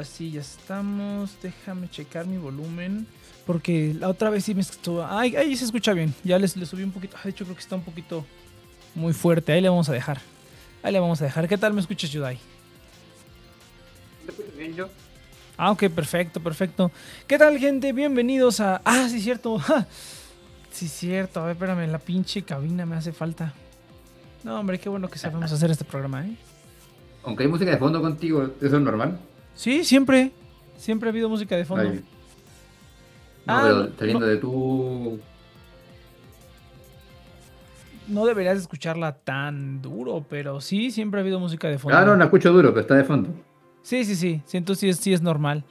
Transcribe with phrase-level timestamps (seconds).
[0.00, 1.36] Ahora sí, ya estamos.
[1.42, 3.06] Déjame checar mi volumen.
[3.44, 5.04] Porque la otra vez sí me estuvo.
[5.04, 6.14] Ay, ahí se escucha bien.
[6.24, 7.18] Ya les, le subí un poquito.
[7.22, 8.24] De hecho, creo que está un poquito
[8.94, 9.52] muy fuerte.
[9.52, 10.22] Ahí le vamos a dejar.
[10.82, 11.46] Ahí le vamos a dejar.
[11.46, 12.38] ¿Qué tal me escuchas, Yudai?
[14.56, 14.88] bien yo?
[15.58, 16.90] Ah, ok, perfecto, perfecto.
[17.26, 17.92] ¿Qué tal, gente?
[17.92, 18.80] Bienvenidos a.
[18.86, 19.60] Ah, sí, cierto.
[20.72, 21.40] Sí, cierto.
[21.40, 23.52] A ver, espérame, la pinche cabina me hace falta.
[24.44, 26.36] No, hombre, qué bueno que sabemos hacer este programa, ¿eh?
[27.22, 29.18] Aunque hay música de fondo contigo, ¿eso es normal?
[29.60, 30.32] Sí, siempre.
[30.78, 31.90] Siempre ha habido música de fondo.
[31.90, 32.02] Ay.
[33.44, 34.26] No, Ah, pero no.
[34.26, 35.20] de tu.
[38.08, 41.98] No deberías escucharla tan duro, pero sí, siempre ha habido música de fondo.
[41.98, 43.28] Ah, no, la escucho duro, pero está de fondo.
[43.82, 44.40] Sí, sí, sí.
[44.46, 45.62] Siento sí es, sí es normal.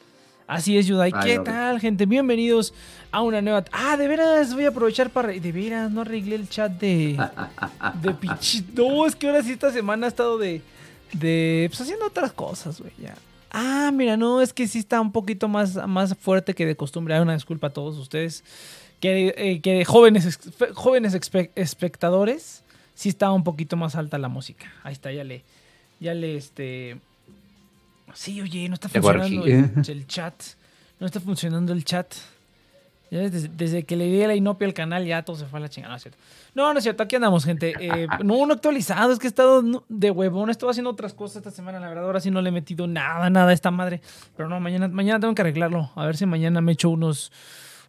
[0.46, 1.12] Así es, Yudai.
[1.24, 2.06] ¿Qué no, tal, gente?
[2.06, 2.76] Bienvenidos
[3.12, 3.66] a una nueva.
[3.72, 5.30] Ah, de veras, voy a aprovechar para.
[5.30, 7.18] De veras, no arreglé el chat de.
[8.04, 8.64] De pinche.
[8.76, 10.62] No, es que ahora sí esta semana ha estado de.
[11.12, 11.66] De.
[11.72, 13.16] Pues haciendo otras cosas, güey, ya.
[13.52, 17.16] Ah, mira, no, es que sí está un poquito más, más fuerte que de costumbre.
[17.16, 18.44] Hay una disculpa a todos ustedes.
[19.00, 22.64] Que, eh, que jóvenes, fe- jóvenes expe- espectadores,
[22.96, 24.72] sí está un poquito más alta la música.
[24.84, 25.44] Ahí está, ya le.
[26.00, 26.98] Ya le, este.
[28.14, 29.46] Sí, oye, no está funcionando
[29.92, 30.34] el chat.
[31.00, 32.14] No está funcionando el chat.
[33.12, 35.70] Desde, desde que le di la inopia al canal, ya todo se fue a la
[35.70, 35.92] chingada.
[35.92, 36.20] No, es cierto.
[36.54, 37.04] No, no es cierto.
[37.04, 37.74] Aquí andamos, gente.
[37.80, 39.12] Eh, no, no actualizado.
[39.12, 40.50] Es que he estado de huevón.
[40.50, 41.80] He estado haciendo otras cosas esta semana.
[41.80, 44.02] La verdad, ahora sí no le he metido nada, nada a esta madre.
[44.38, 45.92] Pero no, mañana, mañana tengo que arreglarlo.
[45.96, 47.32] A ver si mañana me echo unos,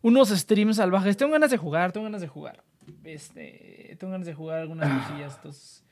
[0.02, 1.16] unos streams salvajes.
[1.16, 2.62] Tengo ganas de jugar, tengo ganas de jugar.
[3.04, 5.36] Este, tengo ganas de jugar algunas cosillas.
[5.36, 5.84] Entonces,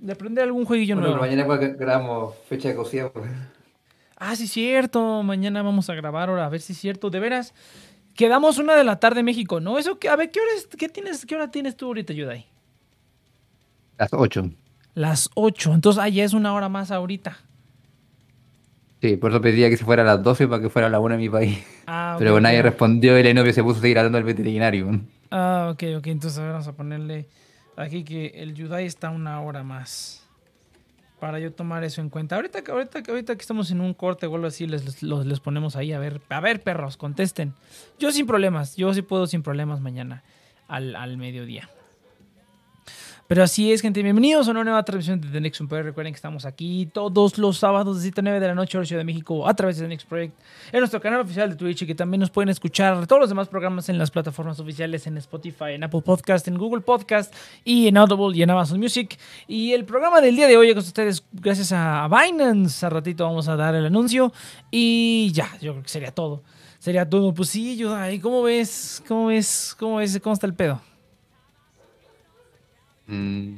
[0.00, 1.22] de aprender algún jueguillo Bueno, nuevo.
[1.24, 1.44] mañana
[1.76, 3.10] grabamos fecha de cocida.
[3.12, 3.30] pues.
[4.16, 5.22] Ah, sí, cierto.
[5.24, 7.10] Mañana vamos a grabar ahora, a ver si es cierto.
[7.10, 7.54] De veras,
[8.14, 9.78] quedamos una de la tarde México, ¿no?
[9.78, 12.46] Eso que, a ver, ¿qué hora, es- qué tienes, qué hora tienes tú ahorita, Yudai?
[13.98, 14.50] Las 8.
[14.94, 15.72] Las 8.
[15.74, 17.38] Entonces, ah, ya es una hora más ahorita.
[19.00, 21.00] Sí, por eso pedía que se fuera a las 12 para que fuera a la
[21.00, 21.58] 1 en mi país.
[21.86, 25.00] Ah, Pero nadie respondió y la novia se puso a seguir hablando al veterinario.
[25.30, 26.06] Ah, ok, ok.
[26.08, 27.26] Entonces, a ver, vamos a ponerle
[27.76, 30.21] aquí que el Yudai está una hora más.
[31.22, 32.34] Para yo tomar eso en cuenta.
[32.34, 35.24] Ahorita, que- ahorita, que- ahorita que estamos en un corte o algo así, les, los-
[35.24, 35.92] les ponemos ahí.
[35.92, 37.54] A ver, a ver, perros, contesten.
[38.00, 38.74] Yo sin problemas.
[38.74, 40.24] Yo sí puedo sin problemas mañana
[40.66, 41.68] al, al mediodía.
[43.32, 44.02] Pero así es, gente.
[44.02, 45.86] Bienvenidos a una nueva transmisión de The Next Project.
[45.86, 48.86] Recuerden que estamos aquí todos los sábados de 7 a 9 de la noche, hora
[48.86, 50.38] Ciudad de México, a través de The Next Project,
[50.70, 53.48] en nuestro canal oficial de Twitch y que también nos pueden escuchar todos los demás
[53.48, 57.34] programas en las plataformas oficiales, en Spotify, en Apple Podcast, en Google Podcast
[57.64, 59.18] y en Audible y en Amazon Music.
[59.48, 62.84] Y el programa del día de hoy con ustedes, gracias a Binance.
[62.84, 64.30] A ratito vamos a dar el anuncio
[64.70, 66.42] y ya, yo creo que sería todo.
[66.78, 67.32] Sería todo.
[67.32, 69.02] Pues sí, Yudai, ¿cómo ves?
[69.08, 69.74] ¿Cómo ves?
[69.78, 70.20] ¿Cómo ves?
[70.20, 70.91] ¿Cómo está el pedo?
[73.06, 73.56] Mm,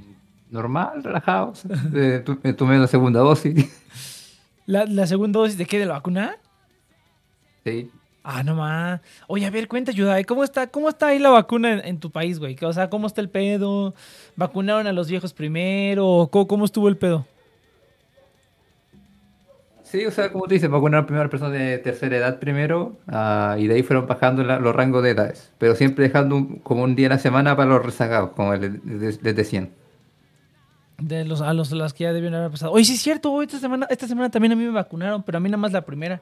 [0.50, 1.52] normal, relajado.
[1.94, 3.54] Eh, tu- me tomé la segunda dosis.
[4.66, 5.78] ¿La, la segunda dosis de qué?
[5.78, 6.36] ¿De la vacuna?
[7.64, 7.90] Sí.
[8.22, 9.00] Ah, no más.
[9.26, 12.10] Oye, a ver, cuenta, Yudai, ¿cómo está, cómo está ahí la vacuna en, en tu
[12.10, 12.56] país, güey?
[12.62, 13.94] O sea, ¿cómo está el pedo?
[14.36, 16.28] ¿Vacunaron a los viejos primero?
[16.32, 17.26] ¿Cómo, cómo estuvo el pedo?
[19.94, 23.54] Sí, o sea, como tú dices, vacunaron primero a personas de tercera edad primero ah,
[23.56, 26.82] y de ahí fueron bajando la- los rangos de edades, pero siempre dejando un- como
[26.82, 29.70] un día a la semana para los rezagados, como les, les- les decían.
[30.98, 32.72] De los, a los las que ya debieron haber pasado.
[32.72, 35.40] Oye, sí es cierto, esta semana, esta semana también a mí me vacunaron, pero a
[35.40, 36.20] mí nada más la primera.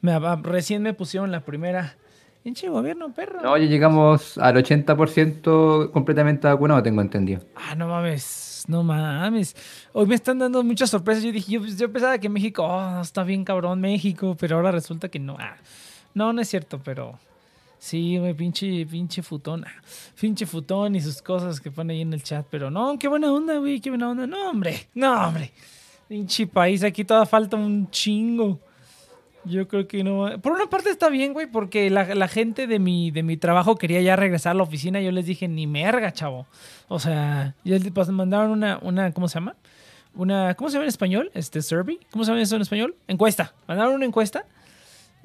[0.00, 1.94] Me, a- recién me pusieron la primera.
[2.42, 3.40] Pinche gobierno, perro.
[3.40, 7.40] No, ya llegamos al 80% completamente vacunado, tengo entendido.
[7.54, 8.24] Ah, no mames,
[8.66, 9.54] no mames.
[9.92, 11.22] Hoy me están dando muchas sorpresas.
[11.24, 15.08] Yo dije, yo, yo pensaba que México, oh, está bien cabrón México, pero ahora resulta
[15.08, 15.36] que no.
[15.38, 15.56] Ah,
[16.14, 17.18] no, no es cierto, pero
[17.78, 19.64] sí, güey, pinche, pinche futón.
[19.66, 19.82] ah,
[20.20, 22.46] Pinche futón y sus cosas que pone ahí en el chat.
[22.50, 24.26] Pero no, qué buena onda, güey, qué buena onda.
[24.26, 25.52] No, hombre, no, hombre.
[26.08, 28.60] Pinche país, aquí todavía falta un chingo.
[29.46, 30.40] Yo creo que no.
[30.42, 33.76] Por una parte está bien, güey, porque la, la gente de mi, de mi trabajo
[33.76, 35.00] quería ya regresar a la oficina.
[35.00, 36.46] Yo les dije, ni merga, chavo.
[36.88, 39.56] O sea, ya les pas- mandaron una, una, ¿cómo se llama?
[40.14, 41.30] Una, ¿cómo se llama en español?
[41.34, 41.98] Este, survey.
[42.10, 42.96] ¿Cómo se llama eso en español?
[43.06, 43.52] Encuesta.
[43.68, 44.44] Mandaron una encuesta.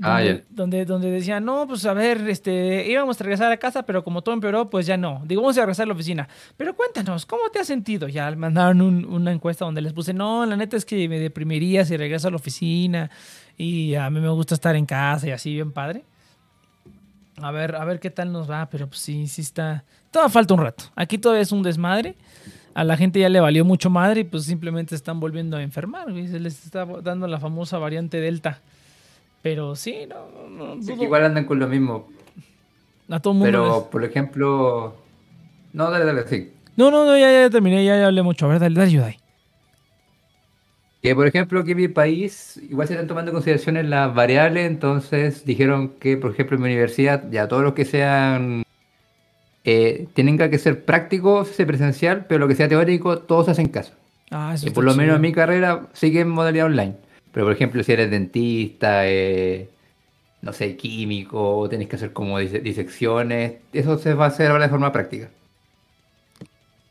[0.03, 3.83] Ah, Donde, donde, donde decían, no, pues a ver, este, íbamos a regresar a casa,
[3.83, 5.21] pero como todo empeoró, pues ya no.
[5.25, 6.27] Digo, vamos a regresar a la oficina.
[6.57, 8.07] Pero cuéntanos, ¿cómo te has sentido?
[8.07, 11.85] Ya mandaron un- una encuesta donde les puse, no, la neta es que me deprimiría
[11.85, 13.11] si regreso a la oficina
[13.57, 16.03] y a mí me gusta estar en casa y así, bien padre.
[17.41, 19.83] A ver, a ver qué tal nos va, pero pues sí, sí está.
[20.11, 20.83] Todavía falta un rato.
[20.95, 22.15] Aquí todavía es un desmadre.
[22.73, 26.07] A la gente ya le valió mucho madre y pues simplemente están volviendo a enfermar.
[26.07, 28.59] Se les está dando la famosa variante Delta.
[29.41, 32.07] Pero sí, no, no, no Sí, igual andan con lo mismo,
[33.09, 33.45] a todo mundo.
[33.47, 34.95] pero por ejemplo...
[35.73, 36.53] No, dale, dale, sí.
[36.75, 38.45] No, no, no, ya, ya terminé, ya, ya hablé mucho.
[38.45, 39.17] A ver, dale, dale, Yudai.
[41.01, 45.45] Que por ejemplo, que mi país, igual se están tomando en consideración las variables, entonces
[45.45, 48.63] dijeron que, por ejemplo, en mi universidad, ya todos los que sean,
[49.63, 53.93] eh, tienen que ser prácticos, se presencial, pero lo que sea teórico, todos hacen caso.
[54.29, 56.95] Ah, eso Y por lo menos en mi carrera sigue en modalidad online.
[57.33, 59.69] Pero por ejemplo, si eres dentista, eh,
[60.41, 64.65] no sé, químico, tenés que hacer como dise- disecciones, eso se va a hacer ahora
[64.65, 65.29] de forma práctica.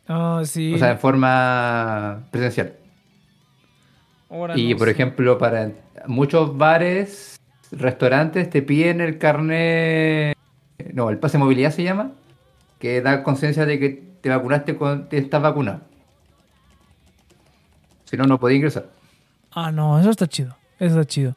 [0.09, 0.75] Ah, sí.
[0.75, 2.73] O sea, en forma presencial.
[4.31, 4.93] Ahora Y no por sé.
[4.93, 5.73] ejemplo, para
[6.07, 7.37] muchos bares,
[7.73, 10.37] restaurantes te piden el carnet,
[10.95, 12.13] no, el pase de movilidad se llama,
[12.79, 15.81] que da conciencia de que te vacunaste con, te estás vacunado.
[18.05, 18.87] Si no, no podés ingresar.
[19.53, 20.57] Ah, no, eso está chido.
[20.79, 21.37] Eso está chido.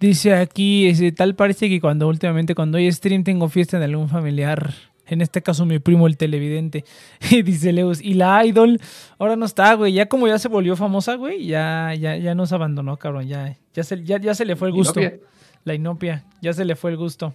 [0.00, 4.72] Dice aquí, tal parece que cuando últimamente cuando hay stream tengo fiesta de algún familiar.
[5.06, 6.84] En este caso mi primo el televidente.
[7.30, 8.80] Y dice Leus, y la idol
[9.18, 9.92] ahora no está, güey.
[9.92, 13.26] Ya como ya se volvió famosa, güey, ya, ya, ya nos abandonó, cabrón.
[13.26, 15.00] Ya, ya, se, ya, ya se le fue el gusto.
[15.00, 15.20] Inopia.
[15.64, 17.34] La inopia, ya se le fue el gusto.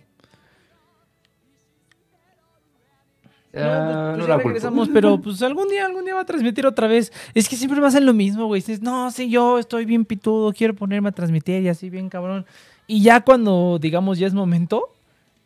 [3.54, 4.48] Ah, No, pues, no pues ya culpo.
[4.50, 7.12] regresamos, pero pues algún día, algún día va a transmitir otra vez.
[7.34, 8.62] Es que siempre me hacen lo mismo, güey.
[8.62, 12.46] Dices, no, sí, yo estoy bien pitudo, quiero ponerme a transmitir y así bien cabrón.
[12.86, 14.90] Y ya cuando, digamos, ya es momento,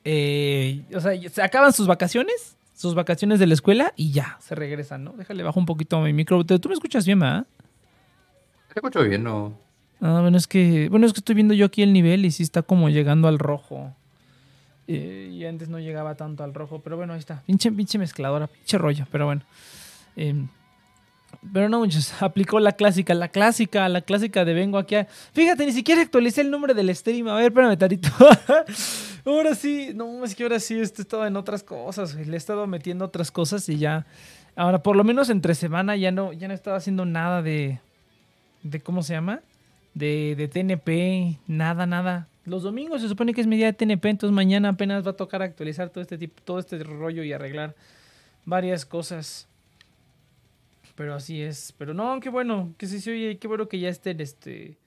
[0.06, 4.56] eh, o sea, se acaban sus vacaciones, sus vacaciones de la escuela y ya, se
[4.56, 5.14] regresan, ¿no?
[5.14, 6.44] Déjale, bajo un poquito mi micro.
[6.44, 7.46] Tú me escuchas bien, ¿verdad?
[8.74, 9.58] Te escucho bien, ¿no?
[10.02, 12.44] Ah, bueno, es que, bueno, es que estoy viendo yo aquí el nivel y sí
[12.44, 13.96] está como llegando al rojo.
[14.88, 17.42] Eh, y antes no llegaba tanto al rojo, pero bueno, ahí está.
[17.46, 19.44] Pinche, pinche mezcladora, pinche rollo, pero bueno.
[20.18, 20.50] Em,
[21.54, 22.14] pero no muchos.
[22.22, 25.08] Aplicó la clásica, la clásica, la clásica de vengo aquí a...
[25.34, 27.28] Fíjate, ni siquiera actualicé el nombre del stream.
[27.30, 28.10] A ver, espérame, Tarito.
[29.26, 32.16] ahora sí, no, es que ahora sí este, he estado en otras cosas.
[32.16, 34.06] Le he estado metiendo otras cosas y ya...
[34.56, 37.80] Ahora, por lo menos entre semana ya no, ya no estaba haciendo nada de...
[38.62, 39.42] de ¿Cómo se llama?
[39.94, 42.28] De, de TNP, nada, nada.
[42.46, 45.16] Los domingos se supone que es mi día de TNP, entonces mañana apenas va a
[45.16, 47.76] tocar actualizar todo este tipo, todo este rollo y arreglar
[48.46, 49.48] varias cosas.
[50.96, 51.74] Pero así es.
[51.78, 54.78] Pero no, qué bueno, que sí se oye, qué bueno que ya estén, este,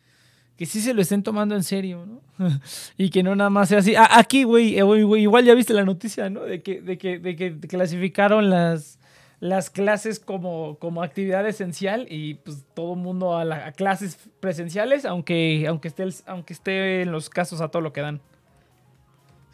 [0.57, 2.21] que sí se lo estén tomando en serio, ¿no?
[2.97, 3.95] y que no nada más sea así.
[3.95, 6.41] Ah, aquí, güey, eh, güey, igual ya viste la noticia, ¿no?
[6.43, 8.99] De que, de que, de que clasificaron las,
[9.41, 14.19] las clases como, como actividad esencial y pues todo el mundo a, la- a clases
[14.41, 18.21] presenciales, aunque, aunque, esté aunque esté en los casos a todo lo que dan.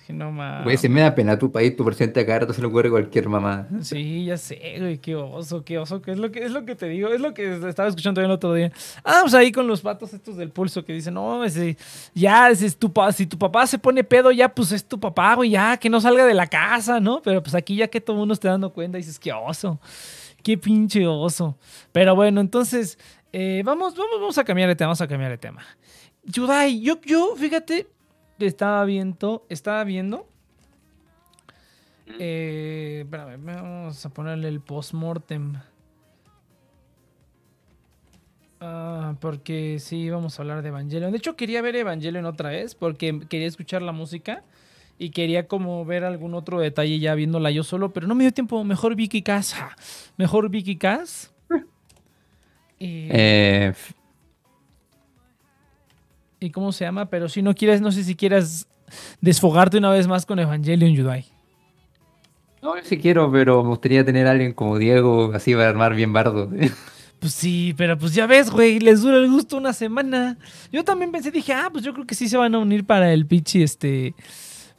[0.09, 0.65] No mames.
[0.65, 2.91] Güey, se me da pena tu país, tu presidente a cada rato se le ocurre
[2.91, 3.69] cualquier mamá.
[3.83, 6.75] Sí, ya sé, güey, qué oso, qué oso, que es lo que es lo que
[6.75, 8.73] te digo, es lo que estaba escuchando también el otro día.
[9.05, 11.77] Ah, pues ahí con los patos estos del pulso que dicen, no, ese,
[12.15, 14.99] ya, ese es tu pa- si tu papá se pone pedo, ya, pues es tu
[14.99, 17.23] papá, güey, ya, que no salga de la casa, ¿no?
[17.23, 19.81] Pero pues aquí ya que todo el mundo esté dando cuenta, dices, qué oso,
[20.43, 21.57] qué pinche oso.
[21.93, 22.99] Pero bueno, entonces,
[23.33, 25.63] eh, vamos, vamos, vamos a cambiar de tema, vamos a cambiar de tema.
[26.25, 27.87] Yudai, yo, yo, fíjate,
[28.47, 30.29] estaba viendo, estaba viendo.
[32.19, 35.55] Eh, espérame, vamos a ponerle el postmortem.
[38.61, 41.11] Ah, porque sí, vamos a hablar de Evangelion.
[41.11, 44.45] De hecho, quería ver Evangelion otra vez porque quería escuchar la música
[44.99, 48.33] y quería como ver algún otro detalle ya viéndola yo solo, pero no me dio
[48.33, 48.63] tiempo.
[48.63, 49.55] Mejor Vicky Cass.
[49.55, 49.75] ja,
[50.17, 51.33] Mejor Vicky Cass.
[52.85, 53.73] Eh,
[56.43, 57.07] ¿Y cómo se llama?
[57.07, 58.67] Pero si no quieres, no sé si quieras
[59.21, 61.25] desfogarte una vez más con Evangelion Yudai.
[62.63, 65.69] no, yo sí quiero, pero me gustaría tener a alguien como Diego, así va a
[65.69, 66.51] armar bien bardo.
[67.23, 70.39] Pues sí, pero pues ya ves, güey, les dura el gusto una semana.
[70.73, 73.13] Yo también pensé, dije, ah, pues yo creo que sí se van a unir para
[73.13, 74.17] el pichi, este,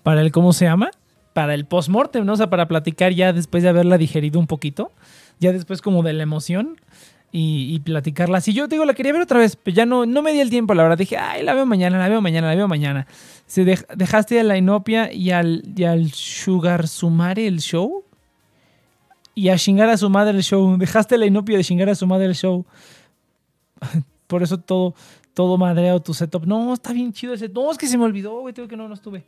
[0.03, 0.91] para el, ¿cómo se llama?
[1.31, 2.33] Para el post-mortem, ¿no?
[2.33, 4.91] O sea, para platicar ya después de haberla digerido un poquito,
[5.39, 6.75] ya después como de la emoción
[7.35, 8.39] y, y platicarla.
[8.39, 10.39] Si yo te digo, la quería ver otra vez, pero ya no, no me di
[10.39, 10.97] el tiempo, la verdad.
[10.99, 13.07] Dije, ay, la veo mañana, la veo mañana, la veo mañana.
[13.47, 18.05] Se dej- dejaste a la Inopia y al, y al Sugar Sumare el show
[19.35, 20.77] y a chingar a su madre el show.
[20.77, 22.63] Dejaste la inopia de chingar a su madre el show.
[24.27, 24.93] Por eso todo,
[25.33, 26.45] todo madreado tu setup.
[26.45, 27.49] No, está bien chido ese.
[27.49, 28.53] No, es que se me olvidó, güey.
[28.53, 29.23] Tengo que no, no estuve.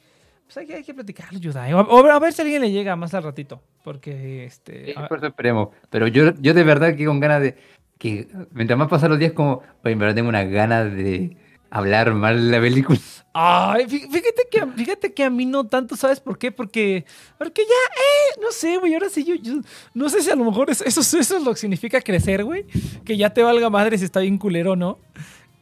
[0.45, 1.73] Pues hay que, hay que platicarlo, Yudai.
[1.73, 3.59] O, o a ver si a alguien le llega más al ratito.
[3.83, 4.85] Porque, este...
[4.85, 5.69] Sí, a- por eso esperemos.
[5.89, 7.55] Pero yo, yo de verdad que con ganas de.
[7.97, 9.61] Que Mientras más pasan los días, como.
[9.83, 11.37] Oye, en verdad tengo unas ganas de
[11.69, 12.99] hablar mal de la película.
[13.33, 16.51] Ay, fí- fíjate que, fíjate que a mí no tanto, ¿sabes por qué?
[16.51, 17.03] Porque,
[17.37, 17.67] porque ya,
[18.01, 19.59] eh, no sé, güey, ahora sí yo, yo-
[19.93, 22.65] no sé si a lo mejor es- eso, eso es lo que significa crecer, güey,
[23.03, 24.99] que ya te valga madre si está bien culero o no.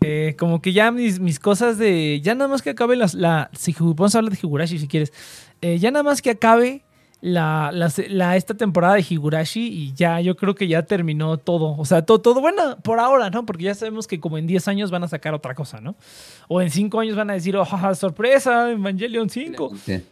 [0.01, 3.73] Eh, como que ya mis, cosas de, ya nada más que acabe las, la, si,
[4.15, 5.11] a hablar de Higurashi si quieres,
[5.61, 6.83] Eh, ya nada más que acabe
[7.25, 11.77] la, la, la- esta temporada de Higurashi y ya, yo creo que ya terminó todo.
[11.77, 13.45] O sea, todo, todo bueno por ahora, ¿no?
[13.45, 15.95] Porque ya sabemos que como en 10 años van a sacar otra cosa, ¿no?
[16.49, 19.71] O en 5 años van a decir, oh, jaja, sorpresa, Evangelion 5.
[19.85, 20.03] Sí.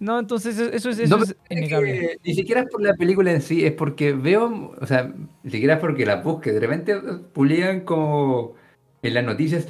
[0.00, 1.92] No, entonces eso, es, eso No, es pero es innegable.
[2.00, 5.12] que ni siquiera es por la película en sí, es porque veo, o sea,
[5.42, 6.96] ni siquiera es porque la busque, de repente
[7.34, 8.54] publican como
[9.02, 9.68] en las noticias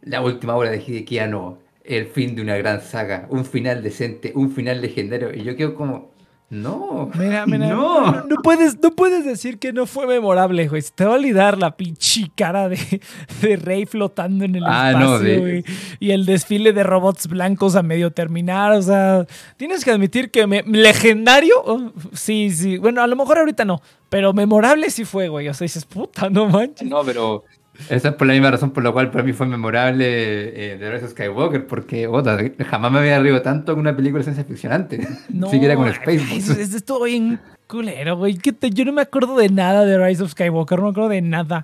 [0.00, 4.32] la última obra de Hideki Anno, el fin de una gran saga, un final decente,
[4.34, 6.12] un final legendario, y yo quedo como,
[6.50, 8.10] no, Mira, mira, no.
[8.12, 10.82] no, no puedes, no puedes decir que no fue memorable, güey.
[10.82, 13.00] Se te va a olvidar la pinche cara de,
[13.40, 15.64] de Rey flotando en el Ah, espacio, no, de- güey.
[15.98, 18.72] Y el desfile de robots blancos a medio terminar.
[18.72, 22.76] O sea, tienes que admitir que me- legendario, oh, sí, sí.
[22.76, 25.48] Bueno, a lo mejor ahorita no, pero memorable sí fue, güey.
[25.48, 26.86] O sea, dices, puta, no manches.
[26.86, 27.44] No, pero
[27.88, 30.90] esa es por la misma razón por la cual para mí fue memorable eh, The
[30.92, 32.38] Rise of Skywalker, porque ota,
[32.68, 35.74] jamás me había reído tanto con una película de ciencia ficción antes, No, ni siquiera
[35.76, 36.48] con Spaceballs.
[36.50, 38.36] Eso estuvo bien culero, güey.
[38.36, 41.08] ¿Qué te- Yo no me acuerdo de nada de Rise of Skywalker, no me acuerdo
[41.10, 41.62] de nada.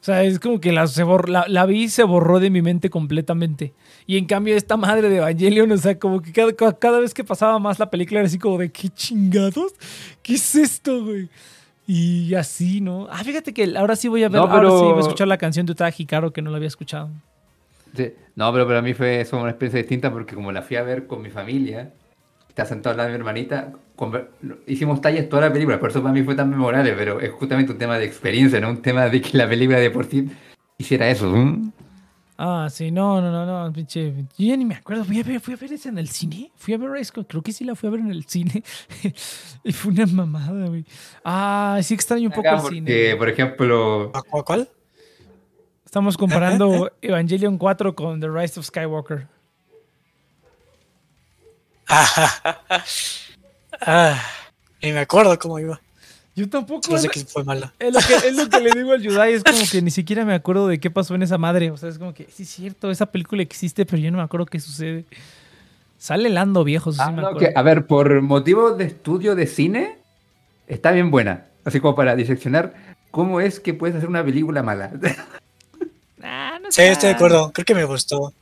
[0.00, 2.48] O sea, es como que la, se bor- la, la vi y se borró de
[2.50, 3.72] mi mente completamente.
[4.06, 7.24] Y en cambio, esta madre de Evangelion, o sea, como que cada- cada vez que
[7.24, 9.74] pasaba más la película era así como de, ¿qué chingados?
[10.22, 11.28] ¿Qué es esto, güey?
[11.86, 13.06] Y así, ¿no?
[13.10, 15.28] Ah, fíjate que ahora sí voy a ver, No, ahora sí voy a pero- escuchar
[15.28, 17.10] la canción de Utada Hikaru que no la había escuchado.
[17.96, 18.12] Sí.
[18.34, 21.06] No, pero para mí fue eso una experiencia distinta porque como la fui a ver
[21.06, 21.92] con mi familia,
[22.48, 24.28] está sentado al lado de mi hermanita, conver-
[24.66, 27.72] hicimos tallas toda la película, por eso para mí fue tan memorable, pero es justamente
[27.72, 30.28] un tema de experiencia, no un tema de que la película de por sí
[30.78, 31.30] hiciera eso.
[31.30, 31.72] ¿mm?
[32.38, 34.12] Ah, sí, no, no, no, no, pinche.
[34.36, 35.04] Yo ya ni me acuerdo.
[35.04, 36.52] Fui a ver, fui a ver esa en el cine.
[36.56, 38.62] Fui a ver Rise of- Creo que sí la fui a ver en el cine.
[39.64, 40.84] y fue una mamada, güey.
[41.24, 43.16] Ah, sí extraño un poco Acá el porque, cine.
[43.16, 44.44] por ejemplo, ¿A cuál?
[44.44, 44.68] cuál?
[45.84, 49.26] Estamos comparando Evangelion 4 con The Rise of Skywalker.
[51.88, 54.20] ah,
[54.82, 55.80] ni me acuerdo cómo iba.
[56.36, 56.90] Yo tampoco.
[56.90, 57.72] No es, sé qué fue mala.
[57.78, 59.32] es lo que, es lo que le digo al Yudai.
[59.32, 61.70] Es como que ni siquiera me acuerdo de qué pasó en esa madre.
[61.70, 64.24] O sea, es como que sí es cierto, esa película existe, pero yo no me
[64.24, 65.06] acuerdo qué sucede.
[65.98, 67.48] Sale Lando viejo, sí ah, me no, acuerdo.
[67.48, 69.96] que, a ver, por motivos de estudio de cine,
[70.66, 72.74] está bien buena, así como para diseccionar
[73.10, 74.92] cómo es que puedes hacer una película mala.
[76.28, 77.52] Ah, no Sí, estoy de acuerdo.
[77.52, 78.32] Creo que me gustó.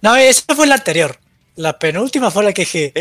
[0.00, 1.16] No, esa fue la anterior.
[1.56, 2.94] La penúltima fue la que dije,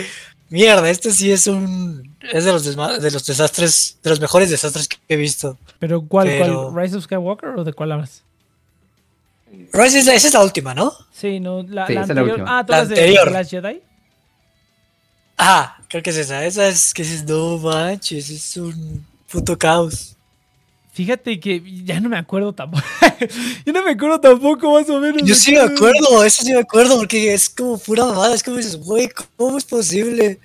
[0.49, 2.15] mierda, este sí es un...
[2.31, 5.57] Es de los, desma- de los desastres, de los mejores desastres que he visto.
[5.79, 6.83] Pero ¿cuál, Pero- cuál?
[6.85, 8.23] ¿Rise of Skywalker o de cuál hablas?
[9.73, 10.91] Rise es la- esa es la última, ¿no?
[11.13, 12.47] Sí, no, la, Sí, la esa es la anterior.
[12.49, 13.25] ah, ¿tú La de anterior.
[13.25, 13.81] The Last Jedi?
[15.37, 16.45] Ah, creo que es esa.
[16.45, 20.14] Esa es que dices, no manches, es un puto caos.
[20.95, 22.83] Fíjate que ya no me acuerdo tampoco.
[23.65, 25.21] Yo no me acuerdo tampoco, más o menos.
[25.23, 28.55] Yo sí me acuerdo, eso sí me acuerdo, porque es como pura mamada, es como
[28.57, 30.39] dices, güey, ¿cómo es posible?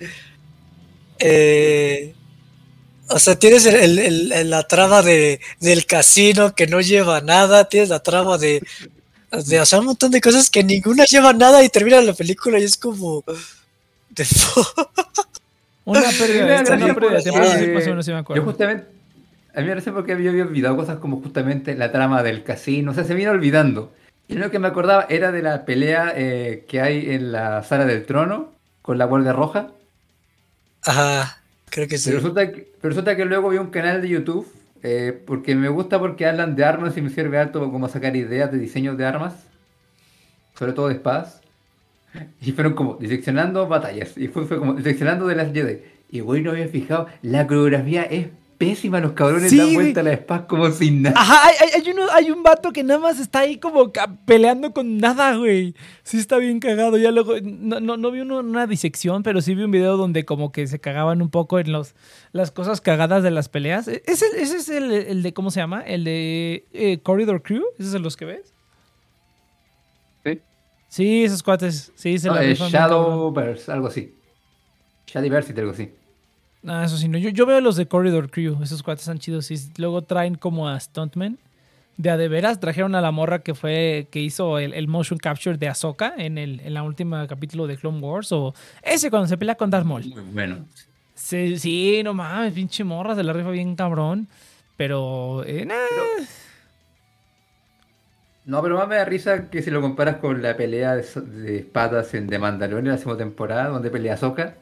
[1.19, 2.13] Eh,
[3.07, 7.21] o sea, tienes el- el- el- el- la trama de, del casino que no lleva
[7.21, 8.61] nada, tienes la trama de,
[9.31, 12.63] de hacer un montón de cosas que ninguna lleva nada y termina la película y
[12.63, 13.23] es como...
[15.85, 16.99] Una pérdida de tiempo,
[18.35, 18.87] Yo justamente,
[19.53, 22.91] a mí me parece porque yo había olvidado cosas como justamente la trama del casino,
[22.91, 23.91] o sea, se me vino olvidando.
[24.27, 27.85] Y lo que me acordaba era de la pelea eh, que hay en la sala
[27.85, 29.71] del trono con la Guardia Roja.
[30.83, 32.05] Ajá, creo que sí.
[32.09, 34.47] Pero resulta que, pero resulta que luego vi un canal de YouTube,
[34.83, 38.51] eh, porque me gusta porque hablan de armas y me sirve harto como sacar ideas
[38.51, 39.33] de diseños de armas,
[40.57, 41.41] sobre todo de espadas.
[42.41, 45.79] Y fueron como diseccionando batallas, y fue, fue como diseccionando de las Jedi.
[46.09, 48.27] Y güey, no había fijado, la coreografía es
[48.65, 51.19] pésima, los cabrones Sí, dan vuelta a la espada como sin nada.
[51.19, 53.91] Ajá, hay, uno, hay un vato que nada más está ahí como
[54.25, 55.73] peleando con nada, güey.
[56.03, 56.97] Sí está bien cagado.
[56.97, 60.23] Ya luego, no, no, no vi uno- una disección, pero sí vi un video donde
[60.25, 61.95] como que se cagaban un poco en los,
[62.31, 63.87] las cosas cagadas de las peleas.
[63.87, 65.81] E- Ese, ese es el, el de, ¿cómo se llama?
[65.81, 67.63] El de eh, Corridor Crew.
[67.79, 68.53] ¿Ese es de los que ves?
[70.23, 70.39] Sí.
[70.87, 71.91] Sí, esos cuates.
[71.95, 72.53] Sí, se No, la eh.
[72.55, 74.13] Shadowverse, algo así.
[75.07, 75.91] Shadowverse, algo así.
[76.65, 77.17] Ah, eso sí, no.
[77.17, 78.61] Yo, yo veo los de Corridor Crew.
[78.61, 79.49] Esos cuates están chidos.
[79.51, 81.37] Y luego traen como a Stuntman.
[81.97, 85.19] De a de veras, trajeron a la morra que fue, que hizo el, el motion
[85.19, 88.31] capture de Ahsoka en el en la última capítulo de Clone Wars.
[88.31, 90.05] O ese cuando se pelea con Darth Maul.
[90.05, 90.65] Muy bueno.
[91.13, 94.27] Sí, sí, no mames, pinche morra, se la rifa bien cabrón.
[94.77, 95.75] Pero, eh, nah.
[98.45, 101.57] No, pero más me da risa que si lo comparas con la pelea de, de
[101.57, 104.55] espadas en The Mandalorian la segunda temporada, donde pelea Ahsoka.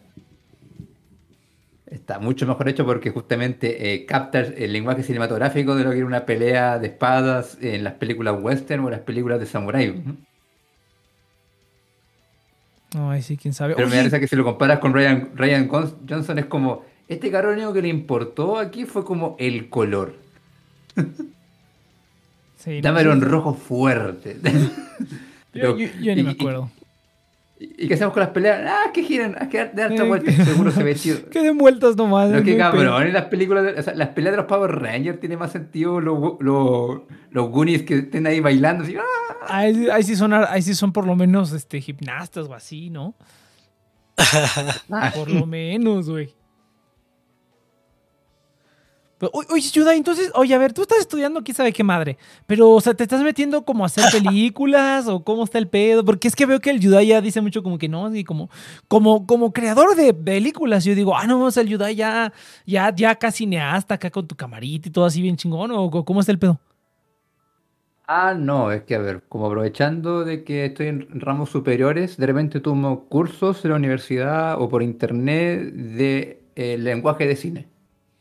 [1.92, 6.06] Está mucho mejor hecho porque justamente eh, capta el lenguaje cinematográfico de lo que era
[6.06, 9.90] una pelea de espadas en las películas western o las películas de samurai.
[9.90, 10.16] Ujú.
[12.94, 13.76] No, ahí sí, quién sabe.
[13.76, 17.52] Pero me risa que si lo comparas con Ryan, Ryan Johnson es como, este cabrón
[17.56, 20.16] lo único que le importó aquí fue como el color.
[22.58, 24.38] sí, no, en sí, rojo fuerte.
[25.54, 26.70] Yo, yo- yo ni y- me acuerdo.
[27.62, 28.62] ¿Y, qué hacemos con las peleas?
[28.66, 31.30] Ah, que giran, ah, que esta Eh, vuelta, que- seguro se ve chido.
[31.30, 32.30] Que den vueltas nomás.
[32.30, 32.58] No pedo.
[32.58, 35.52] cabrón, en las películas, de- o sea, las peleas de los Power Rangers tiene más
[35.52, 39.04] sentido los, los, los Goonies que estén ahí bailando así, ¡ah!
[39.50, 43.14] Ahí, ahí sí son, ahí sí son por lo menos este, gimnastas o así, ¿no?
[45.16, 46.34] Por lo menos, güey.
[49.20, 52.82] Pero, oye, entonces, oye, a ver, tú estás estudiando quién sabe qué madre, pero, o
[52.82, 56.06] sea, ¿te estás metiendo como a hacer películas o cómo está el pedo?
[56.06, 58.50] Porque es que veo que el Yuda ya dice mucho como que no, así como,
[58.88, 62.32] como, como creador de películas, yo digo, ah, no, o sea, el Yuda ya,
[62.66, 66.06] ya, ya acá cineasta, acá con tu camarita y todo así bien chingón, o o
[66.06, 66.60] cómo está el pedo?
[68.12, 72.26] Ah, no, es que a ver, como aprovechando de que estoy en ramos superiores, de
[72.26, 77.68] repente tomo cursos en la universidad o por internet de eh, lenguaje de cine.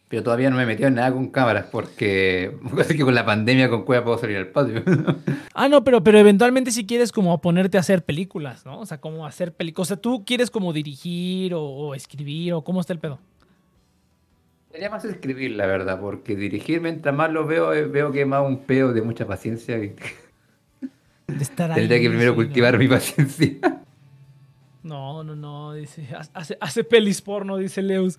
[0.09, 3.27] Pero todavía no me he metido en nada con cámaras porque así que con la
[3.27, 4.83] pandemia con cueva puedo salir al patio.
[5.61, 8.79] Ah, no, pero, pero eventualmente si quieres como ponerte a hacer películas, ¿no?
[8.79, 9.89] O sea, como hacer películas.
[9.89, 13.19] O sea, tú quieres como dirigir o, o escribir o cómo está el pedo.
[14.71, 18.27] Sería más escribir, la verdad, porque dirigir mientras más lo veo, eh, veo que es
[18.27, 19.79] más un peo de mucha paciencia.
[21.27, 21.81] De estar ahí.
[21.81, 22.45] Tendría que primero sí, ¿no?
[22.45, 23.83] cultivar mi paciencia.
[24.83, 28.19] No, no, no, dice, hace, hace pelis porno, dice Leus.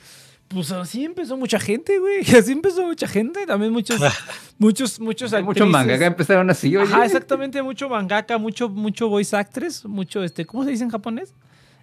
[0.49, 2.21] Pues así empezó mucha gente, güey.
[2.37, 3.45] Así empezó mucha gente.
[3.45, 4.01] También muchos,
[4.57, 5.67] muchos, muchos actrices.
[5.67, 6.91] mangas que empezaron así, oye.
[6.91, 11.33] Ajá, exactamente, mucho mangaka, mucho, mucho voice actress, mucho, este, ¿cómo se dice en japonés?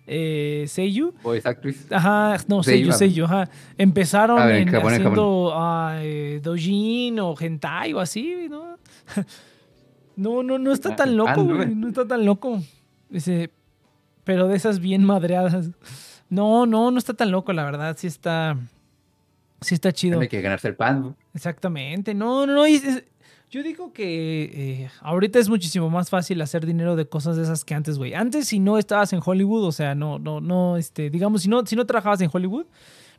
[0.09, 1.15] Eh, seiyu.
[1.23, 1.87] Voice actress.
[1.93, 3.49] Ajá, no, Seiyu, Seiyu, ajá.
[3.79, 8.79] Empezaron A ver, en en- japonés, haciendo ah, eh, doujin o hentai o así, ¿no?
[10.17, 11.75] No, no, no está Ah, tan loco, ah, güey, güey.
[11.75, 12.63] no está tan loco.
[13.11, 13.51] Dice,
[14.25, 15.71] pero de esas bien madreadas.
[16.29, 18.57] No, no, no está tan loco, la verdad, sí está,
[19.61, 20.21] sí está chido.
[20.21, 21.15] Hay que ganarse el pan.
[21.35, 22.15] Exactamente.
[22.15, 22.65] No, no, no.
[22.67, 23.05] es-
[23.49, 27.65] yo digo que eh, ahorita es muchísimo más fácil hacer dinero de cosas de esas
[27.65, 28.13] que antes, güey.
[28.13, 31.65] Antes, si no estabas en Hollywood, o sea, no, no, no, este, digamos, si no,
[31.65, 32.67] si no trabajabas en Hollywood,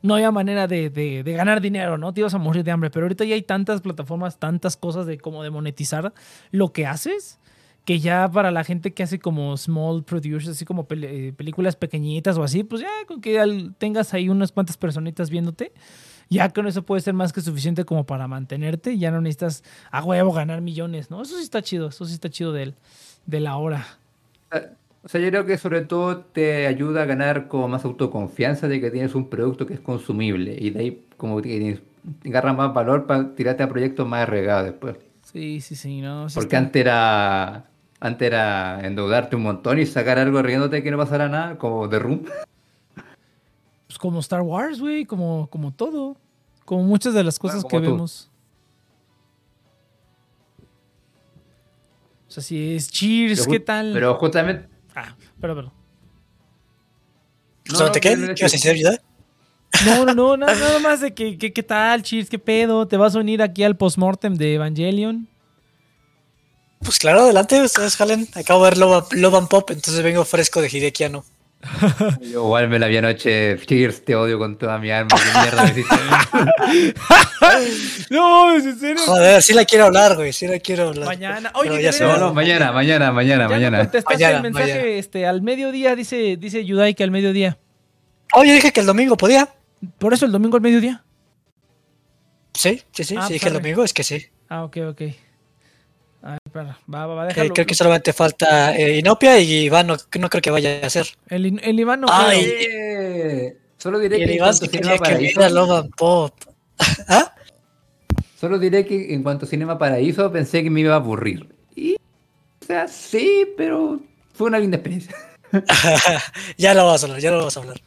[0.01, 2.13] no había manera de, de- de ganar dinero, ¿no?
[2.13, 2.89] Te ibas a morir de hambre.
[2.89, 6.13] Pero ahorita ya hay tantas plataformas, tantas cosas de cómo de monetizar
[6.51, 7.39] lo que haces,
[7.87, 11.77] que ya para la gente que hace como small producers, así como pel- eh, películas
[11.77, 15.71] pequeñitas o así, pues ya con que tengas ahí unas cuantas personitas viéndote,
[16.29, 18.97] ya con eso puede ser más que suficiente como para mantenerte.
[18.97, 21.21] Ya no necesitas a huevo ganar millones, ¿no?
[21.21, 22.75] Eso sí está chido, eso sí está chido del,
[23.25, 23.87] de la hora.
[25.05, 28.81] O sea, yo creo que sobre todo te ayuda a ganar como más autoconfianza de
[28.81, 31.79] que tienes un producto que es consumible y de ahí como que
[32.25, 34.97] agarra más valor para tirarte a proyectos más arriesgados después.
[35.23, 36.27] Sí, sí, sí, no.
[36.27, 37.65] sí Porque está- antes era
[37.99, 41.99] antes era endeudarte un montón y sacar algo riéndote que no pasara nada, como The
[41.99, 42.23] Room.
[43.87, 46.17] pues como Star Wars, güey, como, como todo.
[46.65, 48.29] Como muchas de las cosas Bueno, que vemos.
[52.27, 53.91] O sea, si es Cheers, Pero ¿qué tal?
[53.93, 55.71] Pero justamente Ah, pero, pero.
[57.69, 58.33] No, ¿Sobre no, qué?
[58.35, 59.85] ¿Qué vas a?
[59.85, 62.87] No, no, no, nada, nada más de que, que- qué tal, Cheers, qué pedo.
[62.87, 65.27] ¿Te vas a unir aquí al postmortem de Evangelion?
[66.79, 68.27] Pues claro, adelante, ustedes jalen.
[68.35, 71.25] Acabo de ver Love, Love and Pop, entonces vengo fresco de Hidekiano.
[72.21, 73.57] Yo igual me la vi anoche.
[73.65, 75.09] Cheers, te odio con toda mi alma.
[75.17, 76.93] ¿Qué mierda?
[78.09, 79.03] No, es en serio.
[79.05, 81.07] Joder, sí la quiero hablar, güey, sí la quiero hablar.
[81.07, 81.51] Mañana.
[81.55, 83.79] Oye, ya No, mañana, mañana, mañana, mañana.
[83.79, 84.87] contestaste Mañana, el mensaje mañana.
[84.89, 87.57] este, al mediodía, dice, dice Yudai que al mediodía.
[88.33, 89.49] Oh, yo dije que el domingo podía.
[89.97, 91.03] ¿Por eso el domingo al mediodía?
[92.53, 94.27] Sí, sí, sí, Ah, sí, pues dije el domingo, es que sí.
[94.49, 95.01] Ah, ok, ok.
[96.59, 97.53] A ver, espera, va, va, va, Que- déjalo.
[97.53, 101.07] creo que solamente falta eh, Inopia y Iván no, no creo que vaya a hacer.
[101.29, 102.43] El, el Iván no Ay.
[102.43, 103.47] creo.
[103.49, 106.33] Eh, Solo diré que Iván se tenía que a and Pop.
[107.07, 107.33] ¿Ah?
[108.39, 111.47] solo diré que en cuanto a Cinema Paraíso pensé que me iba a aburrir.
[111.75, 113.99] Y, o sea, sí, pero
[114.33, 115.15] fue una linda experiencia.
[116.57, 117.81] ya lo vamos a hablar, ya lo vamos a hablar.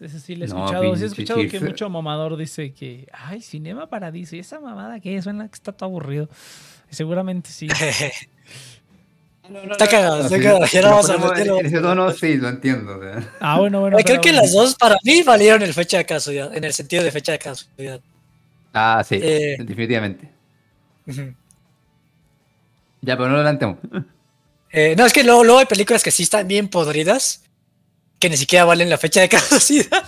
[0.00, 0.96] Ese sí lo he No.
[0.96, 4.34] Sí he escuchado que mucho mamador dice que, ay, Cinema Paradiso.
[4.34, 5.24] ¿Y esa mamada qué es?
[5.24, 6.28] Suena que está todo aburrido.
[6.92, 7.66] Seguramente sí.
[9.70, 12.96] Está cagado, está cagado, ya nos vamos a en ese tono, sí, lo entiendo.
[12.96, 13.34] o sea.
[13.40, 13.98] Ah, bueno, bueno.
[13.98, 14.40] Creo que bueno.
[14.42, 17.38] las dos para mí valieron el fecha de casualidad, en el sentido de fecha de
[17.38, 18.00] casualidad.
[18.72, 19.56] Ah, sí, Eh.
[19.58, 20.30] definitivamente.
[23.02, 23.78] Ya, pero no lo adelantemos.
[24.70, 27.42] Eh, no, es que luego, luego hay películas que sí están bien podridas,
[28.18, 30.04] que ni siquiera valen la fecha de caducidad.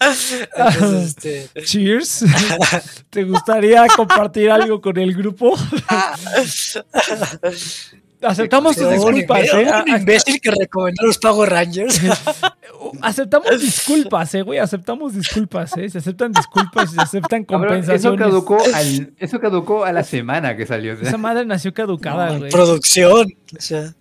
[0.00, 2.24] Entonces, este, Cheers.
[3.10, 5.54] ¿Te gustaría compartir algo con el grupo?
[8.22, 9.70] aceptamos tus Sí, disculpas, ¿eh?
[9.86, 12.00] Un imbécil que recomendó los Power Rangers.
[13.02, 14.58] aceptamos disculpas, ¿eh, güey?
[14.58, 15.88] Aceptamos disculpas, ¿eh?
[15.88, 18.20] Se aceptan disculpas y se aceptan Cabrón, eso compensaciones.
[18.20, 20.96] caducó, al, eso caducó a la semana que salió.
[20.96, 21.08] sea.
[21.08, 22.50] Esa madre nació caducada, güey.
[22.50, 23.28] Producción.
[23.56, 23.92] O sea,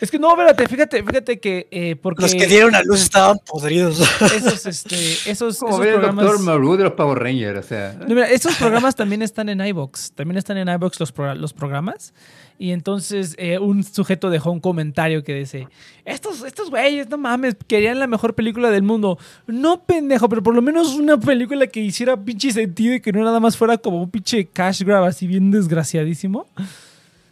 [0.00, 3.38] Es que no, espérate, fíjate, fíjate que eh, porque los que dieron a luz estaban
[3.46, 4.00] podridos.
[4.34, 4.96] esos, este,
[5.30, 6.24] esos, Como esos ver el programas.
[6.24, 7.96] Doctor Maru de los Power Rangers, o sea.
[8.00, 10.12] No, mira, esos programas también están en iBox.
[10.12, 12.14] También están en iBox los, pro- los programas.
[12.58, 15.66] Y entonces eh, un sujeto dejó un comentario que dice:
[16.04, 19.18] Estos, estos güeyes, no mames, querían la mejor película del mundo.
[19.46, 23.24] No, pendejo, pero por lo menos una película que hiciera pinche sentido y que no
[23.24, 26.46] nada más fuera como un pinche cash grab así bien desgraciadísimo.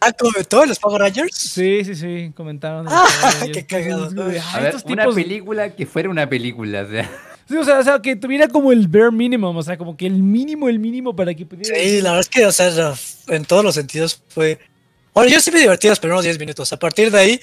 [0.01, 1.33] Ah, comentó los Power Rangers.
[1.33, 2.85] Sí, sí, sí, comentaron.
[2.89, 3.07] Ah,
[3.53, 4.09] qué cagado.
[4.13, 7.09] güey, A ver, estos una tipos- película que fuera una película, o sea.
[7.47, 10.05] Sí, o sea, o sea, que tuviera como el bare minimum, o sea, como que
[10.05, 11.77] el mínimo, el mínimo para que pudiera.
[11.79, 12.93] Sí, la verdad es que, o sea,
[13.29, 14.59] en todos los sentidos fue.
[15.13, 16.73] Bueno, yo sí me divertí los primeros 10 minutos.
[16.73, 17.41] A partir de ahí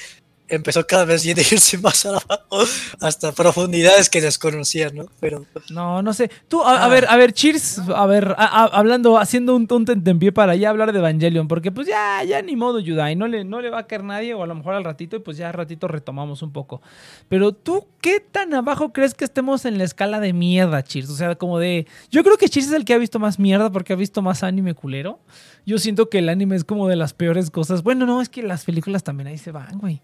[0.50, 2.64] empezó cada vez a irse más abajo,
[3.00, 5.06] hasta profundidades que desconocía, ¿no?
[5.20, 6.30] Pero No, no sé.
[6.48, 6.88] Tú, a, a Ah.
[6.88, 10.70] ver, a ver, Cheers, a ver, a- a- hablando, haciendo un, un tentempié para ya
[10.70, 13.80] hablar de Evangelion, porque pues ya, ya ni modo, Yudai, no le, no le va
[13.80, 16.42] a caer nadie, o a lo mejor al ratito, y pues ya al ratito retomamos
[16.42, 16.82] un poco.
[17.28, 21.10] Pero tú, ¿qué tan abajo crees que estemos en la escala de mierda, Cheers?
[21.10, 21.86] O sea, como de.
[22.10, 24.42] Yo creo que Cheers es el que ha visto más mierda porque ha visto más
[24.42, 25.20] anime culero.
[25.66, 27.82] Yo siento que el anime es como de las peores cosas.
[27.82, 30.00] Bueno, no, es que las películas también ahí se van, güey.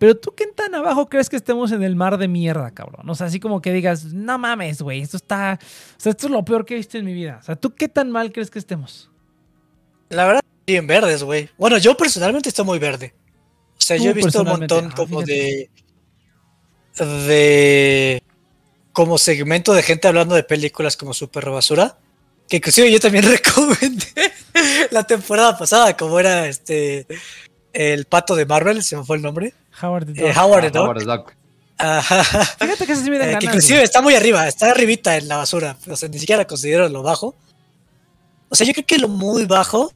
[0.00, 3.06] Pero tú, ¿qué tan abajo crees que estemos en el mar de mierda, cabrón?
[3.10, 5.58] O sea, así como que digas, no mames, güey, esto está.
[5.60, 7.36] O sea, esto es lo peor que he visto en mi vida.
[7.38, 9.10] O sea, ¿tú qué tan mal crees que estemos?
[10.08, 11.50] la verdad, bien verdes, güey.
[11.58, 13.12] Bueno, yo personalmente estoy muy verde.
[13.76, 15.68] O sea, yo he visto un montón ah, como fíjate.
[16.96, 17.04] de.
[17.04, 18.22] de.
[18.94, 21.98] como segmento de gente hablando de películas como Super Basura.
[22.48, 24.32] Que inclusive yo también recomendé
[24.92, 27.06] la temporada pasada, como era este.
[27.74, 29.52] El pato de Marvel, se me fue el nombre.
[29.82, 30.36] Howard the Eh, Duck.
[30.36, 30.82] Howard the Duck.
[30.84, 31.32] Howard the Duck.
[31.78, 32.22] Ajá.
[32.58, 35.28] Fíjate que ese sí me da Eh, que inclusive está muy arriba, está arribita en
[35.28, 35.76] la basura.
[35.88, 37.34] O sea, ni siquiera considero lo bajo.
[38.50, 39.92] O sea, yo creo que lo muy bajo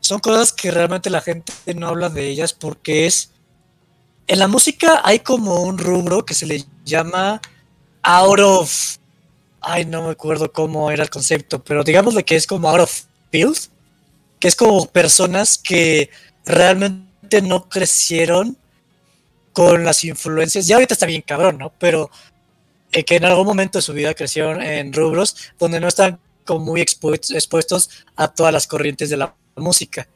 [0.00, 3.30] son cosas que realmente la gente no habla de ellas porque es...
[4.26, 7.40] En la música hay como un rubro que se le llama
[8.02, 8.96] out of...
[9.60, 13.02] Ay, no me acuerdo cómo era el concepto, pero digámosle que es como out of
[13.30, 13.56] field,
[14.38, 16.10] que es como personas que
[16.44, 18.56] realmente no crecieron
[19.56, 20.66] con las influencias.
[20.66, 21.72] Ya ahorita está bien cabrón, ¿no?
[21.78, 22.10] Pero
[22.92, 26.62] eh, que en algún momento de su vida crecieron en rubros donde no están como
[26.62, 30.06] muy expu- expuestos a todas las corrientes de la música.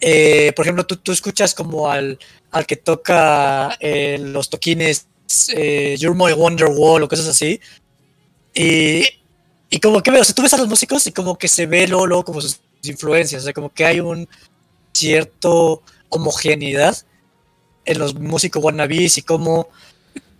[0.00, 2.20] Eh, por ejemplo, tú, tú escuchas como al,
[2.52, 5.08] al que toca eh, los toquines
[5.48, 7.60] eh, You're My Wonderwall o cosas así.
[8.54, 9.02] Y,
[9.70, 11.88] y como que, o sea, tú ves a los músicos y como que se ve
[11.88, 14.28] luego, luego como sus influencias, o sea, como que hay un
[14.92, 16.96] cierto homogeneidad
[17.86, 19.68] en los músicos wannabes y cómo,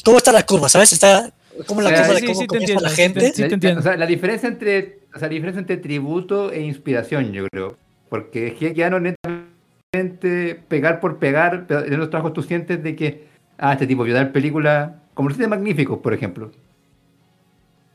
[0.04, 0.92] cómo está la curva, ¿sabes?
[0.92, 1.32] Está
[1.66, 3.26] como la O sea, curva de sí, cómo sí la entiendo, sí te- gente.
[3.28, 3.80] sí te La- entiendo.
[3.80, 7.76] O sea, la diferencia entre, o sea, la diferencia entre tributo e inspiración, yo creo.
[8.08, 12.82] Porque es que ya no netamente pegar por pegar, pero en los trabajos tú sientes
[12.82, 13.26] de que,
[13.58, 16.52] ah, este tipo vio dar película, como los de Magníficos, por ejemplo.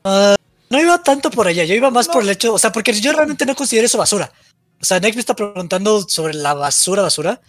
[0.04, 0.36] Ah,
[0.70, 3.12] no iba tanto por allá, yo iba más por el hecho, o sea, porque yo
[3.14, 4.32] realmente no considero eso basura.
[4.82, 7.40] O sea, Next me está preguntando sobre la basura, basura.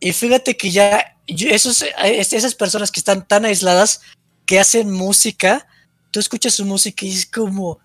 [0.00, 4.00] Y fíjate que ya esos, eh, es- esas personas que están tan aisladas,
[4.46, 5.66] que hacen música,
[6.10, 7.78] tú escuchas su música y es como,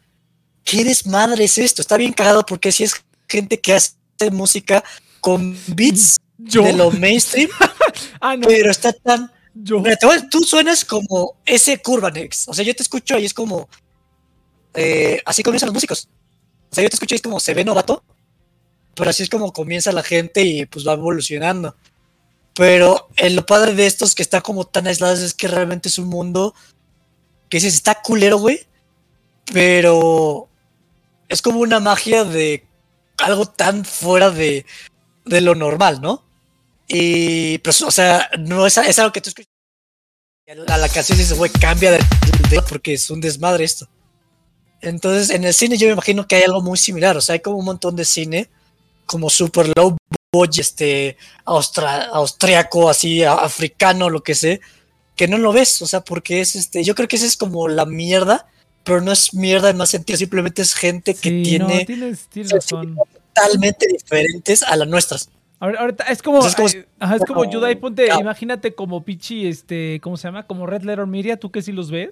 [0.63, 1.81] ¿qué desmadre es esto?
[1.81, 2.93] Está bien cagado porque si es
[3.29, 3.93] gente que hace
[4.31, 4.83] música
[5.21, 6.63] con beats Yo.
[6.63, 7.49] de lo mainstream,
[8.21, 8.47] Ah, no.
[8.47, 9.79] pero está tan Yo.
[9.79, 12.47] Mira, te voy- tú suenas como ese Curvanex.
[12.47, 13.67] O sea, yo te escucho y es como.
[14.73, 16.07] eh, así comienzan los músicos.
[16.71, 18.03] O sea, yo te escucho y es como se ve novato.
[18.95, 21.75] Pero así es como comienza la gente y pues va evolucionando.
[22.57, 25.99] Pero eh, lo padre de estos que están como tan aislados es que realmente es
[25.99, 26.55] un mundo
[27.49, 28.65] que dices, está culero, güey.
[29.53, 30.49] Pero
[31.29, 32.65] es como una magia de
[33.19, 34.65] algo tan fuera de,
[35.25, 36.25] de lo normal, ¿no?
[36.87, 39.51] Y, pues, o sea, no es, es algo que tú escuchas.
[40.67, 41.99] A la canción dices, güey, cambia de,
[42.49, 43.87] de- porque es un desmadre esto.
[44.81, 47.17] Entonces, en el cine yo me imagino que hay algo muy similar.
[47.17, 48.49] O sea, hay como un montón de cine,
[49.05, 49.95] como super low
[50.57, 54.61] este, austra- austriaco, así, africano, lo que sé,
[55.15, 55.81] que no lo ves.
[55.81, 58.47] O sea, porque es este, yo creo que esa es como la mierda,
[58.83, 62.27] pero no es mierda en más sentido, simplemente es gente que Sí, no, tiene tienes,
[62.27, 65.29] tienes totalmente diferentes a las nuestras.
[65.59, 69.99] Ahorita es como, Entonces, como ajá, es como como- Yudai, ponte, imagínate como Pichi, este,
[70.03, 70.45] ¿cómo se llama?
[70.45, 72.11] Como Red Letter Media, tú que sí los ves.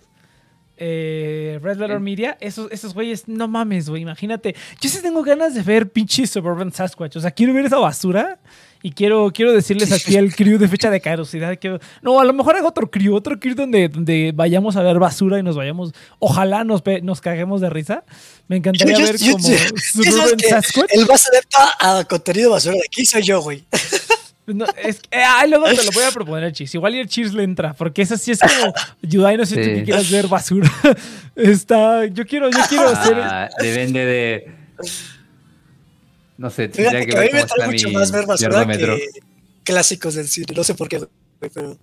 [0.77, 4.55] Eh, Red Letter Media, esos, esos güeyes, no mames, güey, imagínate.
[4.81, 8.39] Yo sí tengo ganas de ver pinche Suburban Sasquatch, o sea, quiero ver esa basura
[8.83, 11.57] Y quiero, quiero decirles aquí al crew de fecha de caducidad.
[11.57, 14.99] que- no, a lo mejor hago otro crew, otro crew donde, donde vayamos a ver
[14.99, 15.91] basura y nos vayamos.
[16.19, 18.03] Ojalá nos, nos caguemos de risa.
[18.47, 20.39] Me encantaría Yo- ver yo- como yo- ¿Sabes Suburban?
[20.39, 20.89] Sasquatch.
[20.93, 23.63] El más adepto a contenido basura de aquí soy yo, güey.
[24.47, 26.75] No, es que, luego te lo voy a proponer al Cheers.
[26.75, 28.73] Igual y el Cheers le entra, porque esa sí es como.
[29.01, 29.73] Yudai, no sé tú Sí.
[29.75, 30.71] que quieras ver basura.
[31.35, 32.05] Está.
[32.05, 33.15] Yo quiero, yo quiero hacer.
[33.19, 34.51] Ah, depende de.
[36.37, 38.25] No sé, Fíjate tendría que que a ver mí me trae está mucho más ver
[38.25, 39.09] basura que
[39.63, 40.47] clásicos del cine.
[40.55, 41.01] No sé por qué,
[41.39, 41.77] pero...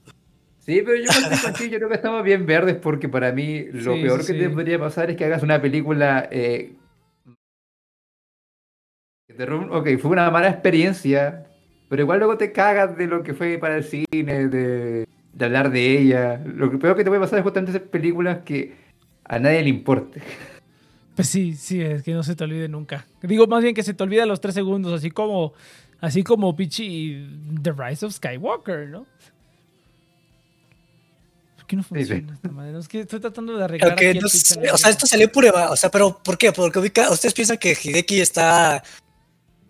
[0.64, 3.94] Sí, pero yo contigo, sí, yo creo que estamos bien verdes porque para mí lo
[3.94, 6.28] Sí, peor sí, que te podría pasar es que hagas una película.
[6.30, 6.74] Eh,
[9.70, 11.46] ok, fue una mala experiencia,
[11.92, 15.70] pero igual luego te cagas de lo que fue para el cine, de, de hablar
[15.70, 16.40] de ella.
[16.42, 18.74] Lo que peor que te puede pasar es justamente hacer películas que
[19.26, 20.22] a nadie le importe.
[21.14, 23.04] Pues sí, sí, es que no se te olvide nunca.
[23.20, 25.52] Digo más bien que se te olvide a los tres segundos, así como.
[26.00, 27.28] Así como Pichi
[27.62, 29.06] The Rise of Skywalker, ¿no?
[31.56, 32.72] ¿Por qué no funciona esta madre?
[32.72, 33.92] No, es que estoy tratando de arreglar.
[33.92, 36.52] Aquí no el o sea, esto salió pura, o sea, pero ¿por qué?
[36.52, 38.82] Porque ubica, ustedes piensan que Hideki está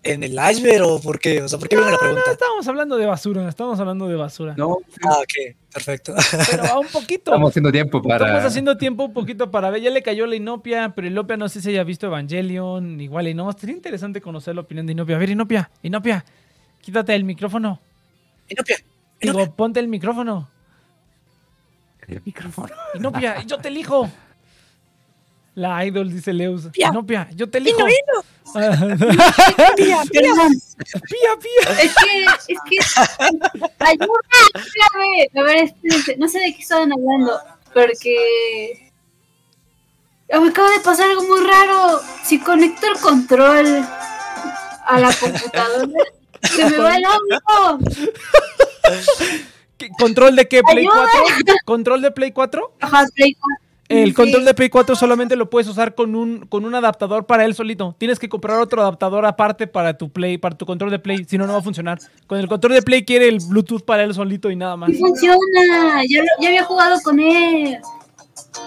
[0.05, 1.43] en el iceberg o por qué?
[1.43, 2.33] O sea, ¿por qué viene la No, pregunta?
[2.33, 4.55] estábamos hablando de basura, estamos hablando de basura.
[4.57, 6.15] No, Ah, ok, perfecto.
[6.51, 7.31] Pero a un poquito.
[7.33, 8.27] estamos haciendo tiempo para.
[8.27, 9.81] Estamos haciendo tiempo un poquito para ver.
[9.83, 13.01] Ya le cayó la Inopia, pero Inopia no sé si haya visto Evangelion.
[13.01, 13.51] Igual y no.
[13.53, 15.17] Sería interesante conocer la opinión de Inopia.
[15.17, 16.25] A ver, Inopia, Inopia,
[16.81, 17.81] quítate el micrófono.
[18.49, 18.77] Inopia,
[19.21, 20.49] Digo, ponte el micrófono.
[22.09, 22.75] El micrófono.
[22.95, 24.11] Inopia, yo te elijo.
[25.55, 26.69] La idol, dice Leus.
[26.73, 26.89] Pia.
[26.89, 27.85] Inopia, yo te elijo.
[29.77, 30.53] Pía, Perdón,
[31.09, 31.83] Pía, pía.
[31.83, 32.77] es que, es que,
[33.81, 34.09] ayuda,
[34.55, 35.29] espérame.
[35.37, 37.39] A ver, espérense, no sé de qué estaban hablando,
[37.73, 38.91] porque
[40.31, 42.01] me acaba de pasar algo muy raro.
[42.25, 43.87] Si conecto el control
[44.87, 46.05] a la computadora,
[46.43, 47.79] se me va el audio.
[49.79, 50.63] ¿Qué- ¿Control de qué?
[50.63, 51.09] ¿Play Ayuda.
[51.13, 51.55] 4?
[51.65, 52.75] ¿Control de Play 4?
[52.81, 53.62] Ajá, Play 4.
[53.93, 57.45] El control de Play 4 solamente lo puedes usar con un, con un adaptador para
[57.45, 57.95] él solito.
[57.99, 61.37] Tienes que comprar otro adaptador aparte para tu Play, para tu control de Play, si
[61.39, 61.99] no, no va a funcionar.
[62.27, 64.91] Con el control de Play quiere el Bluetooth para él solito y nada más.
[64.91, 65.37] Sí funciona,
[66.09, 67.79] ya, lo- ya había jugado con él.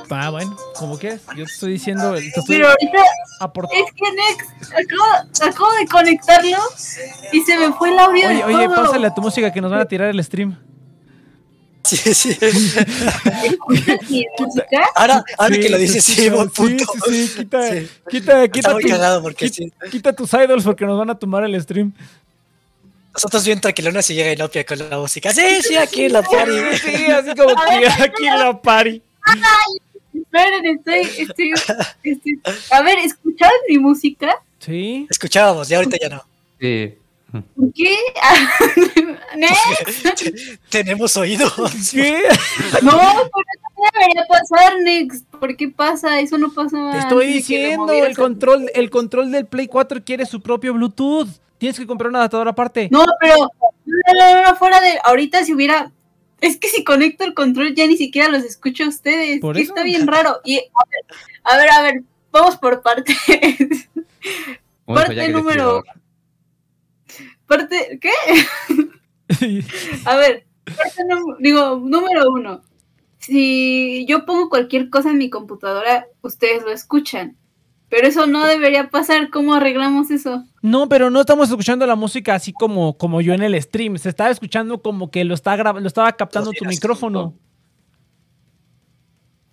[0.09, 1.21] Ah, bueno, como quieras.
[1.35, 2.99] Yo te estoy diciendo, te estoy Pero ahorita
[3.39, 3.83] aportando.
[3.85, 6.57] es que Nex, acabo, acabo de conectarlo
[7.31, 8.27] y se me fue el audio.
[8.29, 10.55] Oye, oye, pásale a tu música que nos van a tirar el stream.
[11.85, 12.37] Sí, sí.
[14.95, 16.83] Ahora, ahora Sí, que lo dices, sí, buen punto.
[17.07, 17.87] Sí, sí, quita, Sí.
[18.09, 19.89] quita, quita, Está muy tu- cagado porque quita- sí.
[19.91, 21.93] quita tus idols porque nos van a tomar el stream.
[23.13, 25.31] Nosotros bien tranquilones y llega Inopia con la música.
[25.33, 26.51] Sí, sí, aquí en la party.
[26.83, 29.01] Sí, así como que aquí en la party.
[30.13, 31.53] Esperen, estoy, estoy,
[32.03, 32.39] estoy-
[32.71, 34.35] A ver, ¿escucharon mi música?
[34.59, 35.07] Sí.
[35.09, 36.23] Escuchábamos, ya ahorita ya no.
[36.59, 36.95] Sí.
[37.55, 37.97] ¿Por qué?
[39.35, 41.53] Nex, Tenemos oídos.
[41.91, 42.23] ¿Qué?
[42.81, 45.23] no, pero eso no debería pasar, Nex.
[45.39, 46.19] ¿Por qué pasa?
[46.19, 46.93] Eso no pasaba.
[46.93, 51.29] Te estoy diciendo, el control, el control del Play 4 quiere su propio Bluetooth.
[51.57, 52.89] Tienes que comprar un adaptador aparte.
[52.91, 53.35] No, pero
[53.85, 54.99] no, no, no, fuera de.
[55.03, 55.91] Ahorita si hubiera.
[56.41, 59.39] Es que si conecto el control ya ni siquiera los escucho a ustedes.
[59.39, 59.71] Por que eso.
[59.71, 60.41] Está bien raro.
[60.43, 63.17] Y a ver, a ver, a ver, vamos por partes.
[64.85, 65.83] Bueno, Parte número-.
[67.47, 68.11] Parte, ¿qué?
[70.05, 71.03] A ver, parte
[71.39, 72.61] digo, número uno.
[73.19, 77.37] Si yo pongo cualquier cosa en mi computadora, ustedes lo escuchan.
[77.89, 79.29] Pero eso no debería pasar.
[79.29, 80.43] ¿Cómo arreglamos eso?
[80.61, 83.97] No, pero no estamos escuchando la música así como, como yo en el stream.
[83.97, 87.35] Se estaba escuchando como que lo, está lo estaba captando tu micrófono.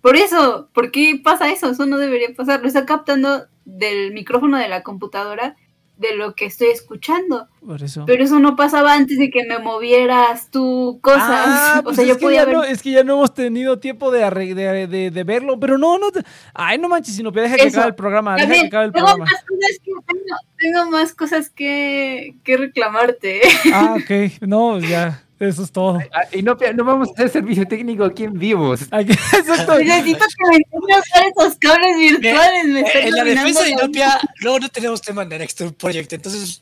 [0.01, 1.69] Por eso, ¿por qué pasa eso?
[1.69, 2.61] Eso no debería pasar.
[2.61, 5.55] Lo está captando del micrófono de la computadora
[6.03, 7.47] de lo que estoy escuchando.
[7.65, 8.03] Por eso.
[8.05, 11.21] Pero eso no pasaba antes de que me movieras tú cosas.
[11.23, 12.55] Ah, o pues sea, es yo que podía ya ver.
[12.55, 15.97] no, es que ya no hemos tenido tiempo de, de, de- de verlo, pero no,
[15.97, 16.11] no.
[16.11, 16.21] te-
[16.53, 19.25] Ay, no manches, sino deja que acabe el programa, deja que acabe el tengo programa.
[19.31, 23.41] más cosas que, tengo, tengo más cosas que, que reclamarte.
[23.73, 25.99] Ah, ok, no, ya, eso es todo.
[26.31, 28.73] Y no, no vamos a hacer servicio técnico aquí en vivo.
[28.91, 29.79] Exacto.
[29.79, 32.65] Necesito que me enseñes a usar esos cables virtuales.
[32.65, 36.13] Me están En la defensa de Inopia, luego no tenemos tema en el Next Project,
[36.13, 36.61] entonces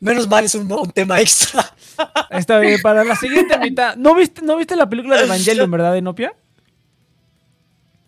[0.00, 1.74] menos mal es un, un tema extra.
[2.30, 3.96] Está bien, para la siguiente mitad.
[3.96, 6.34] ¿No viste, ¿No viste la película de Evangelion, verdad, Enopia?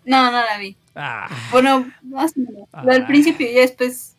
[0.05, 0.77] No, no la vi.
[0.95, 2.69] Ah, Bueno, más o menos.
[2.73, 3.07] Ah.
[3.07, 4.17] principio y después.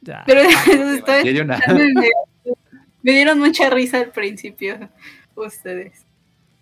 [0.00, 0.22] ya.
[0.26, 0.42] Pero
[1.48, 1.64] ah.
[3.04, 4.88] Me, dieron mucha risa al principio.
[5.36, 6.04] Ustedes.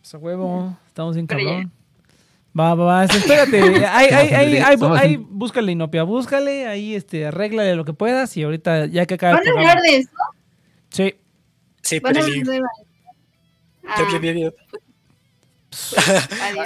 [0.00, 1.46] Pues a huevo, estamos Pero ya.
[1.46, 1.72] cabrón.
[2.59, 3.87] Va, va, va, espérate.
[3.87, 7.94] Ahí, ahí, ahí, ahí, Somos ahí, un- búscale, Inopia, búscale, ahí, este, arréglale lo que
[7.94, 10.11] puedas y ahorita, ya que acabe el ¿Van a hablar de eso?
[10.90, 11.14] Sí,
[11.81, 12.00] Sí,
[14.20, 14.37] bien.
[14.37, 14.55] adiós.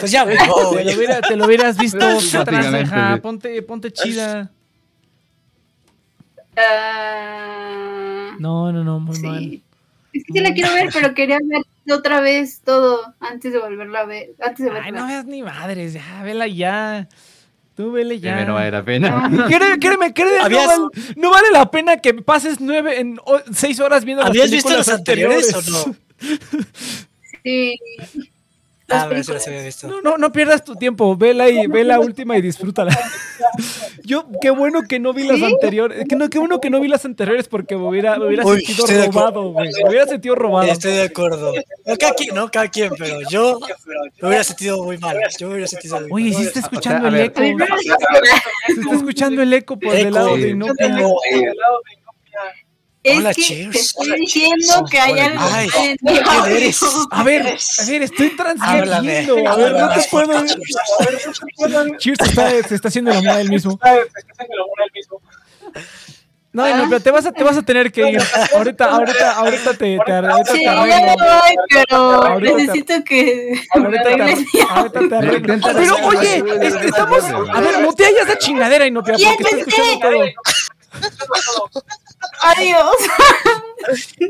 [0.00, 0.24] Pues ya
[1.28, 2.04] Te lo, hubieras visto
[2.40, 3.14] atrás, hija.
[3.14, 3.20] sí.
[3.20, 4.50] Ponte, ponte chida.
[6.56, 9.62] Ah, No, no, no, muy mal.
[10.16, 10.18] Sí.
[10.18, 14.00] Es que sí la quiero ver, pero quería ver otra vez todo antes de volverla
[14.00, 14.30] a ver.
[14.40, 15.00] Antes de Ay, verla.
[15.00, 17.08] no veas ni madres, ya, vela ya.
[17.74, 18.44] Tú vele ya.
[18.46, 19.22] No vale la pena.
[19.24, 19.46] Ah.
[19.48, 23.40] Créeme, créeme, créeme, no, ¿Habías- val- no vale la pena que pases nueve en o-
[23.52, 25.96] seis horas viendo las ¿Habías visto películas los anteriores o no?
[27.44, 27.78] Sí.
[28.88, 29.36] Ah, Las a ver si películas.
[29.42, 29.88] los había visto.
[29.88, 32.96] No, no, no pierdas tu tiempo, vela y ve la última y disfrútala.
[34.04, 35.44] Yo, qué bueno que no vi las ¿Sí?
[35.44, 38.44] anteriores, que no, qué bueno que no vi las anteriores porque me hubiera, me hubiera
[38.46, 39.70] Uy, sentido robado, güey.
[39.82, 40.70] Me hubiera sentido robado.
[40.70, 41.52] Estoy de acuerdo.
[41.84, 43.58] No cada quien, no cada quien, pero yo
[44.22, 45.18] me hubiera sentido muy mal.
[45.38, 46.40] Yo me hubiera sentido muy Oye, mal.
[46.42, 47.24] sí está escuchando a el ver.
[47.24, 47.40] eco.
[47.40, 47.76] No, no,
[48.66, 50.10] Se está escuchando el eco por del Eco.
[50.14, 50.54] lado de Sí.
[53.08, 53.70] Es Hola, que cheers.
[53.72, 56.56] te estoy diciendo que hay algo Ay, en ¿quién mi audio.
[56.56, 56.80] eres?
[57.12, 58.92] A ver, a ver, estoy transmitiendo.
[58.96, 59.48] Háblame.
[59.48, 60.44] A ver, no te puedo.
[61.98, 63.78] Cheers se está, se está haciendo el amor a él mismo.
[66.52, 66.72] No, Ah.
[66.78, 68.22] no, pero te vas a, te vas a tener que ir.
[68.56, 73.04] Ahorita, ahorita, ahorita te, te, ahorita Sí, te ya me voy, pero Ahorita te- necesito
[73.04, 75.54] que Ahorita te, ahorita te arreglo.
[75.74, 76.42] Pero oye,
[76.86, 77.24] estamos.
[77.24, 80.24] A ver, mutea ya esa chingadera, Inopia, porque está escuchando todo.
[82.42, 82.96] Adiós.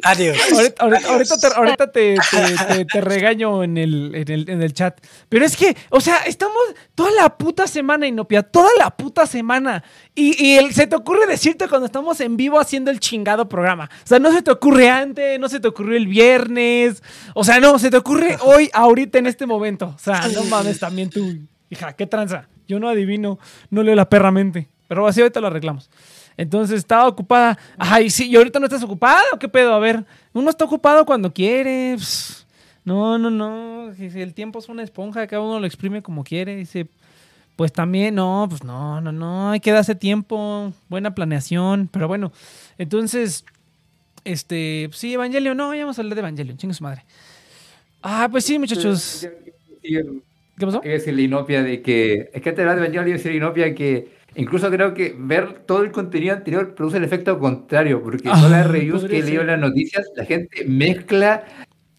[0.03, 0.37] Adiós.
[0.53, 4.63] Ahorita, ahorita, ahorita te, ahorita te, te- te- te regaño en el, en, el, en
[4.63, 4.99] el chat.
[5.29, 6.57] Pero es que, o sea, estamos
[6.95, 9.83] toda la puta semana, Inopia, toda la puta semana.
[10.15, 13.89] Y, y el- se te ocurre decirte cuando estamos en vivo haciendo el chingado programa.
[14.05, 17.03] O sea, no se te ocurre antes, no se te ocurrió el viernes.
[17.35, 19.93] O sea, no, se te ocurre hoy, ahorita, en este momento.
[19.97, 21.35] O sea, no mames, también tú,
[21.71, 22.49] hija, qué tranza.
[22.69, 23.39] Yo no adivino,
[23.71, 24.69] no leo la perra mente.
[24.89, 25.91] Pero así ahorita lo arreglamos.
[26.37, 27.59] Entonces estaba ocupada.
[27.79, 29.73] Ay, sí, y ahorita no estás ocupada o qué pedo.
[29.73, 31.97] A ver, uno está ocupado cuando quiere.
[31.97, 32.47] Pss,
[32.85, 33.93] No, no, no.
[33.99, 36.57] El tiempo es una esponja, cada uno lo exprime como quiere.
[36.57, 36.89] Dice,
[37.57, 39.51] pues también, no, pues no, no, no.
[39.53, 41.89] Hay que darse tiempo, buena planeación.
[41.93, 42.33] Pero bueno,
[42.79, 43.45] entonces,
[44.25, 47.05] este, sí, Evangelion, no, ya vamos a hablar de Evangelion, chingue su madre.
[48.03, 49.27] Ah, pues sí, muchachos.
[49.83, 50.79] ¿Qué pasó?
[50.79, 52.31] A decirle Inopia de que.
[52.33, 54.16] Es que de hablar de Evangelion, iba a decir Inopia que.
[54.37, 58.51] Incluso creo que ver todo el contenido anterior produce el efecto contrario, porque Ah, todas
[58.51, 61.45] las reviews podría que he leído en las noticias, la gente mezcla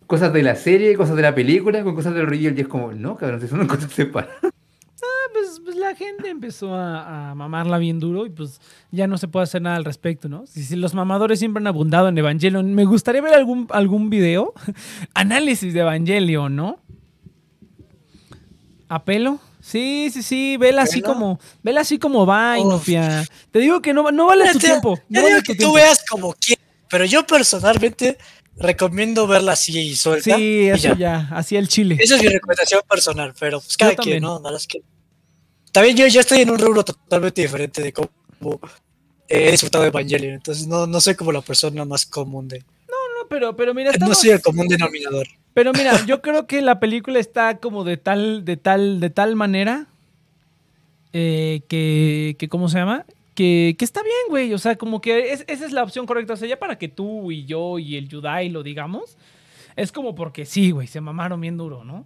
[0.05, 2.93] cosas de la serie, cosas de la película con cosas del review y es como,
[2.93, 4.37] no, cabrón, si son cosas separadas.
[5.33, 8.61] pues, pues la gente empezó a, a mamarla bien duro y pues
[8.91, 10.45] ya no se puede hacer nada al respecto, ¿no?
[10.47, 14.53] Si, si los mamadores siempre han abundado en Evangelion, me gustaría ver algún, algún video,
[15.13, 16.79] análisis de Evangelion, ¿no?
[18.89, 19.39] ¿Apelo?
[19.69, 22.55] Sí, sí, sí, vela así como, vela así como va.
[23.51, 24.95] Te digo que no, no vale tu Ya te- tiempo.
[24.97, 25.73] ya No digo vale que tu tú tiempo.
[25.73, 28.17] veas como quieras, pero yo personalmente
[28.55, 30.35] recomiendo verla así y suelta.
[30.37, 30.95] Sí, y eso ya.
[30.97, 31.97] ya, así el chile.
[31.99, 34.39] Esa es mi recomendación personal, pero pues cada quien, ¿no?
[34.41, 34.81] Verdad es que...
[35.73, 38.09] También yo, yo estoy en un rubro totalmente diferente de cómo
[39.27, 42.59] he disfrutado de Evangelion, entonces no, no soy como la persona más común de...
[42.59, 45.27] No, pero, pero mira, No soy el común denominador.
[45.57, 49.35] Pero mira, yo creo que la película está como de tal, de tal, de tal
[49.35, 49.87] manera
[51.13, 53.07] eh, que, que, ¿cómo se llama?
[53.33, 54.53] Que, que está bien, güey.
[54.53, 56.33] O sea, como que es- esa es la opción correcta.
[56.33, 59.17] O sea, ya para que tú y yo y el Yudai lo digamos,
[59.75, 62.05] es como porque sí, güey, se mamaron bien duro, ¿no?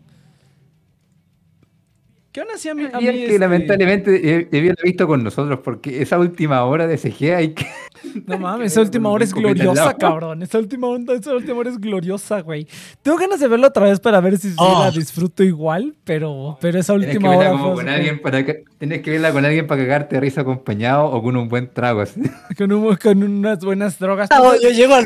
[2.31, 2.85] ¿Qué aún así a mí?
[2.85, 4.11] a mí, que este, lamentablemente
[4.49, 7.65] debí haberlo visto con nosotros, porque esa última hora de CG hay que.
[8.25, 10.41] No mames, esa última hora es gloriosa, cabrón.
[10.43, 12.67] Esa última, hora, esa última hora es gloriosa, güey.
[13.01, 14.83] Tengo ganas de verla otra vez para ver si Oh.
[14.83, 18.45] la disfruto igual, pero, pero esa Tienes que última verla hora como con alguien para
[18.45, 21.71] que, tienes que verla con alguien para cagarte de risa acompañado o con un buen
[21.73, 22.21] trago así.
[22.57, 24.29] Con, un- con unas buenas drogas.
[24.29, 25.05] No, yo llego al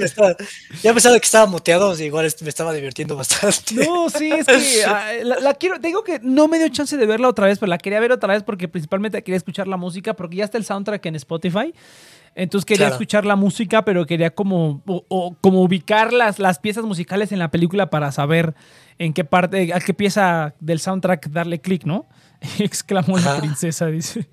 [0.84, 3.76] ya pensaba que estaba muteado, igual me estaba divirtiendo bastante.
[3.86, 5.80] No, sí, es que ah, la, la quiero.
[5.80, 8.12] Te digo que no me dio chance de verla otra vez, pero la quería ver
[8.12, 11.74] otra vez porque principalmente quería escuchar la música, porque ya está el soundtrack en Spotify.
[12.36, 12.96] Entonces quería Claro.
[12.96, 17.40] escuchar la música, pero quería como, o- o como ubicar las, las piezas musicales en
[17.40, 18.54] la película para saber
[19.00, 22.06] en qué parte, a qué pieza del soundtrack darle clic, ¿no?
[22.60, 24.28] Exclamó la princesa, dice.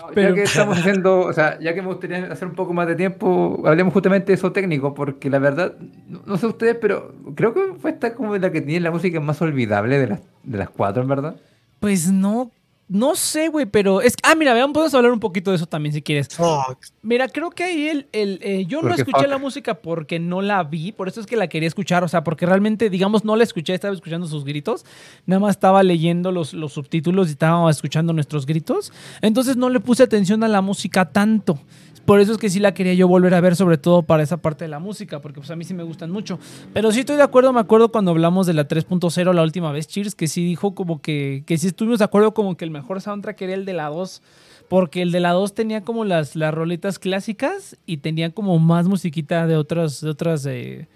[0.00, 2.72] Bueno, Pero- Ya que estamos haciendo, o sea, ya que me gustaría hacer un poco
[2.72, 5.74] más de tiempo, hablemos justamente de eso técnico, porque la verdad,
[6.08, 9.20] no, no sé ustedes, pero creo que fue esta como la que tiene la música
[9.20, 11.36] más olvidable de las, de las cuatro, en verdad.
[11.80, 12.50] Pues no,
[12.94, 14.14] no sé, güey, pero es.
[14.22, 16.28] Ah, mira, vean, podemos hablar un poquito de eso también si quieres.
[16.28, 16.78] Fuck.
[17.02, 19.28] Mira, creo que ahí el, el, eh, yo no escuché fuck.
[19.28, 22.22] la música porque no la vi, por eso es que la quería escuchar, o sea,
[22.22, 24.86] porque realmente, digamos, no la escuché, estaba escuchando sus gritos,
[25.26, 28.92] nada más estaba leyendo los, los subtítulos y estaba escuchando nuestros gritos,
[29.22, 31.58] entonces no le puse atención a la música tanto.
[32.04, 34.36] Por eso es que sí la quería yo volver a ver, sobre todo para esa
[34.36, 36.38] parte de la música, porque pues a mí sí me gustan mucho.
[36.72, 39.86] Pero sí estoy de acuerdo, me acuerdo cuando hablamos de la 3.0 la última vez,
[39.86, 43.00] Cheers, que sí dijo como que, que sí estuvimos de acuerdo como que el mejor
[43.00, 44.22] soundtrack era el de la 2.
[44.68, 48.86] Porque el de la 2 tenía como las, las rolitas clásicas y tenía como más
[48.88, 50.88] musiquita de otras, de otras eh,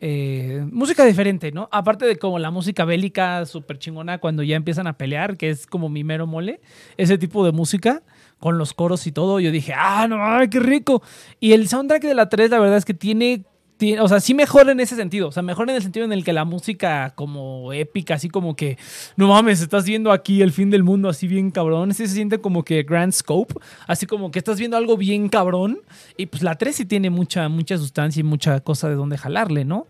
[0.00, 1.68] eh, música diferente, ¿no?
[1.72, 5.66] Aparte de como la música bélica súper chingona cuando ya empiezan a pelear, que es
[5.66, 6.60] como mi mero mole,
[6.98, 8.02] ese tipo de música
[8.38, 11.02] con los coros y todo, yo dije, ah, no, ay, qué rico.
[11.40, 13.44] Y el soundtrack de la 3, la verdad es que tiene,
[13.78, 16.12] tiene- o sea, sí mejora en ese sentido, o sea, mejora en el sentido en
[16.12, 18.78] el que la música como épica, así como que,
[19.16, 22.38] no mames, estás viendo aquí el fin del mundo así bien cabrón, sí se siente
[22.38, 23.54] como que grand scope,
[23.86, 25.80] así como que estás viendo algo bien cabrón,
[26.16, 29.64] y pues la 3 sí tiene mucha, mucha sustancia y mucha cosa de donde jalarle,
[29.64, 29.86] ¿no?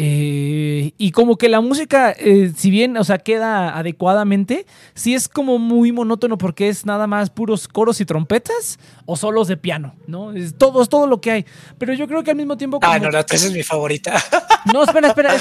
[0.00, 5.28] Eh, y como que la música, eh, si bien, o sea, queda adecuadamente, sí es
[5.28, 9.96] como muy monótono porque es nada más puros coros y trompetas o solos de piano,
[10.06, 10.32] ¿no?
[10.32, 11.44] Es todo, es todo lo que hay.
[11.78, 12.78] Pero yo creo que al mismo tiempo...
[12.82, 14.14] Ah, no, la 3 es mi favorita.
[14.72, 15.32] no, espera, espera.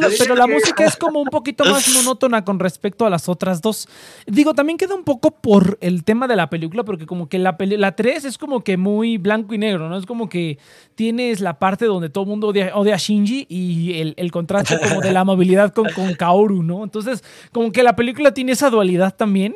[0.00, 3.60] lo- pero la música es como un poquito más monótona con respecto a las otras
[3.60, 3.88] dos.
[4.26, 7.56] Digo, también queda un poco por el tema de la película, porque como que la,
[7.58, 9.98] la 3 es como que muy blanco y negro, ¿no?
[9.98, 10.58] Es como que
[10.94, 14.78] tienes la parte donde todo el mundo odia, odia a Shinji y el, el contraste
[14.78, 16.84] como de la amabilidad con, con Kaoru, ¿no?
[16.84, 17.22] Entonces,
[17.52, 19.54] como que la película tiene esa dualidad también.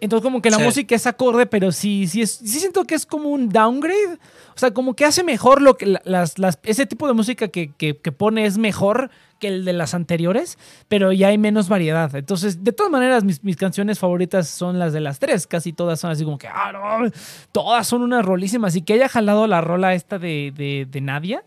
[0.00, 0.64] Entonces, como que la Sí.
[0.64, 4.18] música es acorde, pero sí, sí, es, sí siento que es como un downgrade.
[4.54, 7.46] O sea, como que hace mejor lo que la- las, las- ese tipo de música
[7.46, 10.58] que, que- que pone es mejor que el de las anteriores,
[10.88, 12.12] pero ya hay menos variedad.
[12.16, 15.46] Entonces, de todas maneras, mis, mis canciones favoritas son las de las tres.
[15.46, 17.08] Casi todas son así como que, ah, no,
[17.52, 18.74] todas son unas rolísimas.
[18.74, 21.44] Y que haya jalado la rola esta de, de, de Nadia,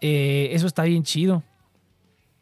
[0.00, 1.42] eh, eso está bien chido.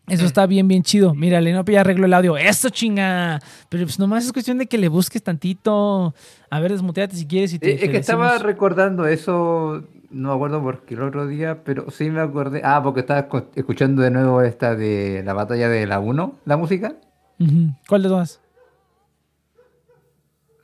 [0.08, 1.14] Eso está bien, bien chido.
[1.14, 2.36] Mira, Lenope ya arregló el audio.
[2.36, 3.40] ¡Eso, chinga!
[3.68, 6.14] Pero pues nomás es cuestión de que le busques tantito.
[6.50, 10.28] A ver, desmuteate si quieres y te, Eh, te es que estaba recordando eso, no
[10.30, 12.62] me acuerdo por qué el otro día, pero sí me acordé.
[12.64, 16.56] Ah, porque estaba escu- escuchando de nuevo esta de la batalla de la 1, la
[16.56, 16.94] música.
[17.88, 18.40] ¿Cuál de todas?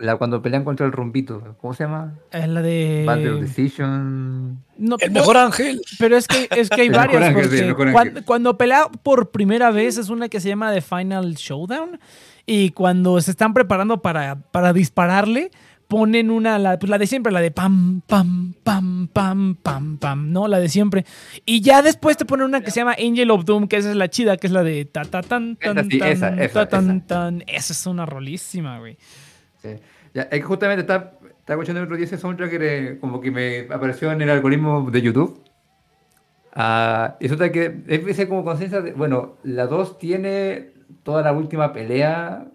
[0.04, 1.56] La cuando pelean contra el rumbito.
[1.60, 2.14] ¿Cómo se llama?
[2.30, 3.04] Es la de.
[3.06, 4.62] Battle Decision.
[4.76, 5.80] No, El no, mejor ángel.
[5.98, 7.22] Pero es que, es que hay El mejor varias.
[7.24, 8.24] ángel, sí, mejor cuan- ángel.
[8.24, 11.98] cuando, pelea por primera vez es una que se llama The Final Showdown.
[12.44, 15.50] Y cuando se están preparando para, para dispararle,
[15.88, 20.32] ponen una, la, pues la de siempre, la de pam, pam, pam, pam, pam, pam,
[20.32, 20.48] ¿no?
[20.48, 21.06] La de siempre.
[21.46, 23.96] Y ya después te ponen una que se llama Angel of Doom, que esa es
[23.96, 26.52] la chida, que es la de ta ta tan tan Esa sí, tan esa, esa,
[26.52, 27.06] ta, tan esa.
[27.06, 27.44] tan.
[27.46, 28.98] Esa es una rolísima, güey.
[29.62, 29.70] Sí.
[30.14, 33.32] Ya, es que justamente estaba, estaba escuchando el otro día ese soundtrack que como que
[33.32, 35.42] me apareció en el algoritmo de YouTube.
[36.52, 40.70] Ah, y resulta que es ese como conciencia de, bueno, la 2 tiene
[41.02, 42.46] toda la última pelea,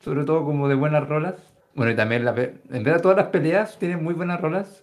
[0.00, 1.36] sobre todo como de buenas rolas.
[1.74, 4.82] Bueno, y también la, en verdad todas las peleas tienen muy buenas rolas.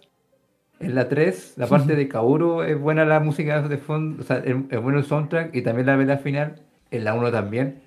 [0.80, 4.38] En la 3, la parte de Kaoru es buena la música de fondo, o sea,
[4.38, 6.62] es, es bueno el soundtrack y también la pelea final.
[6.90, 7.82] En la 1 también.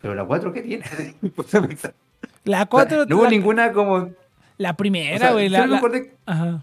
[0.00, 0.84] Pero la 4, ¿qué tiene?
[2.46, 3.04] La 4.
[3.06, 4.10] no hubo la, ninguna como
[4.58, 5.48] la o primera, sea, güey.
[5.50, 6.62] la- siempre me la- acordé- Ajá.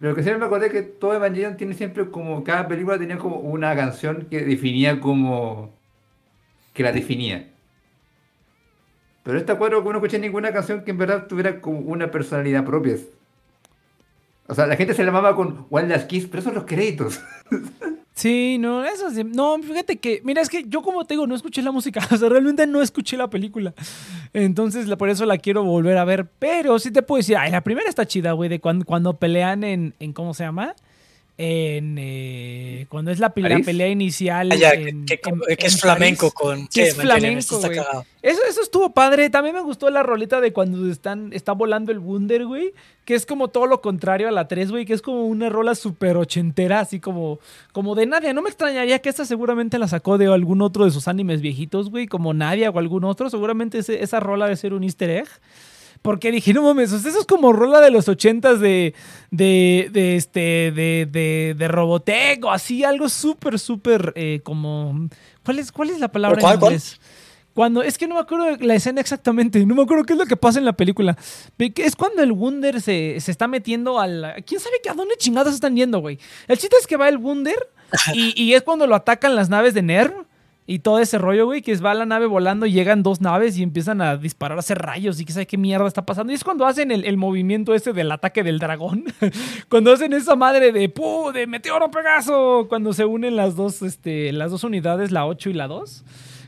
[0.00, 3.36] pero que siempre me acordé que todo Evangelion tiene siempre como, cada película tenía como
[3.36, 5.70] una canción que definía como,
[6.72, 7.50] que la definía.
[9.22, 12.64] Pero esta cuatro que no escuché ninguna canción que en verdad tuviera como una personalidad
[12.64, 12.96] propia.
[14.46, 16.64] O sea, la gente se la llamaba con Wild Last Kiss, pero esos son los
[16.64, 17.20] créditos.
[18.14, 19.24] Sí, no, eso sí.
[19.24, 22.16] No, fíjate que, mira, es que yo como te digo, no escuché la música, o
[22.16, 23.74] sea, realmente no escuché la película.
[24.32, 26.26] Entonces, la- por eso la quiero volver a ver.
[26.38, 29.64] Pero sí te puedo decir, ay, la primera está chida, güey, de cuando, cuando pelean
[29.64, 30.74] en, en, ¿cómo se llama?
[31.36, 34.50] En, eh, cuando es la, la pelea inicial.
[34.52, 36.68] Ah, ya, en- que, que- en- que es en flamenco con.
[36.68, 37.78] Que es flamenco, güey.
[38.22, 39.28] Eso, eso estuvo padre.
[39.30, 42.72] También me gustó la rolita de cuando están, está volando el Wunder, güey.
[43.04, 44.84] Que es como todo lo contrario a la 3, güey.
[44.86, 47.38] Que es como una rola súper ochentera, así como,
[47.72, 48.32] como de Nadia.
[48.32, 51.90] No me extrañaría que esta seguramente la sacó de algún otro de sus animes viejitos,
[51.90, 52.06] güey.
[52.06, 53.28] Como Nadia o algún otro.
[53.28, 55.28] Seguramente ese- esa rola debe ser un easter egg.
[56.02, 58.92] Porque dije, no mames, eso es como rola de los ochentas de,
[59.30, 65.08] de, de, este, de, de, de Robotech o así, algo súper, súper eh, como...
[65.44, 66.74] ¿Cuál es, ¿Cuál es la palabra cuál, en cuál?
[67.54, 70.26] Cuando, es que no me acuerdo la escena exactamente, no me acuerdo qué es lo
[70.26, 71.16] que pasa en la película.
[71.58, 74.42] Es cuando el Wunder se, se está metiendo al...
[74.44, 76.18] ¿Quién sabe a dónde chingados están yendo, güey?
[76.48, 77.68] El chiste es que va el Wunder
[78.12, 80.26] y, y es cuando lo atacan las naves de Nerv
[80.66, 83.62] Y todo ese rollo, güey, que va la nave volando, y llegan dos naves y
[83.62, 86.32] empiezan a disparar, a hacer rayos y que sabe qué mierda está pasando.
[86.32, 89.04] Y es cuando hacen el, el movimiento ese del ataque del dragón.
[89.68, 91.30] cuando hacen esa madre de ¡pu!
[91.32, 92.66] de Meteoro Pegaso.
[92.68, 96.04] Cuando se unen las dos, este, las dos unidades, la 8 y la 2.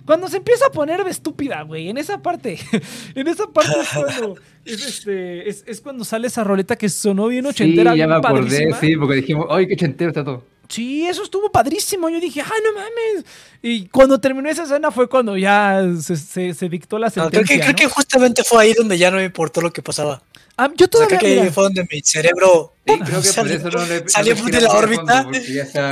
[0.06, 2.58] Cuando se empieza a poner de estúpida, güey, en esa parte.
[3.14, 7.26] en esa parte es cuando, es, este, es, es cuando sale esa roleta que sonó
[7.26, 8.80] bien Sí, ochentera, ya bien me acordé, padrísima.
[8.80, 10.44] sí, porque dijimos, ¡ay, qué ochentero está todo!
[10.68, 12.08] Sí, eso estuvo padrísimo.
[12.08, 13.24] Yo dije, ¡ay, no mames!
[13.62, 17.44] Y cuando terminó esa escena fue cuando ya se, se- se dictó la No, sentencia.
[17.46, 20.22] creo, que, creo que justamente fue ahí donde ya no me importó lo que pasaba.
[20.58, 21.18] Ah, yo O sea, todavía.
[21.18, 24.34] creo que fue donde mi cerebro Sí, creo que por salió, eso no le salió
[24.36, 25.22] no le de la órbita.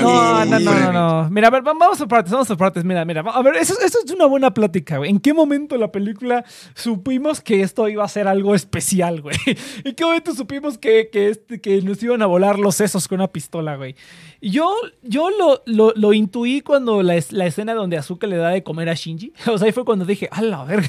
[0.01, 1.31] No, no, no, no, no.
[1.31, 2.85] Mira, a ver, va- vamos a partes, vamos a partes.
[2.85, 3.21] Mira, mira.
[3.23, 5.11] A ver, eso, eso es una buena plática, güey.
[5.11, 6.45] ¿En qué momento la película
[6.75, 9.37] supimos que esto iba a ser algo especial, güey?
[9.85, 13.19] ¿En qué momento supimos que, que, este- que nos iban a volar los sesos con
[13.21, 13.97] una pistola, güey?
[14.41, 18.51] Yo, yo lo, lo, lo intuí cuando la, es- la escena donde Azuka le da
[18.51, 19.33] de comer a Shinji.
[19.49, 20.89] O sea, ahí fue cuando dije, a la verga.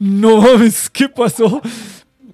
[0.00, 0.42] no
[0.92, 1.62] ¿qué pasó?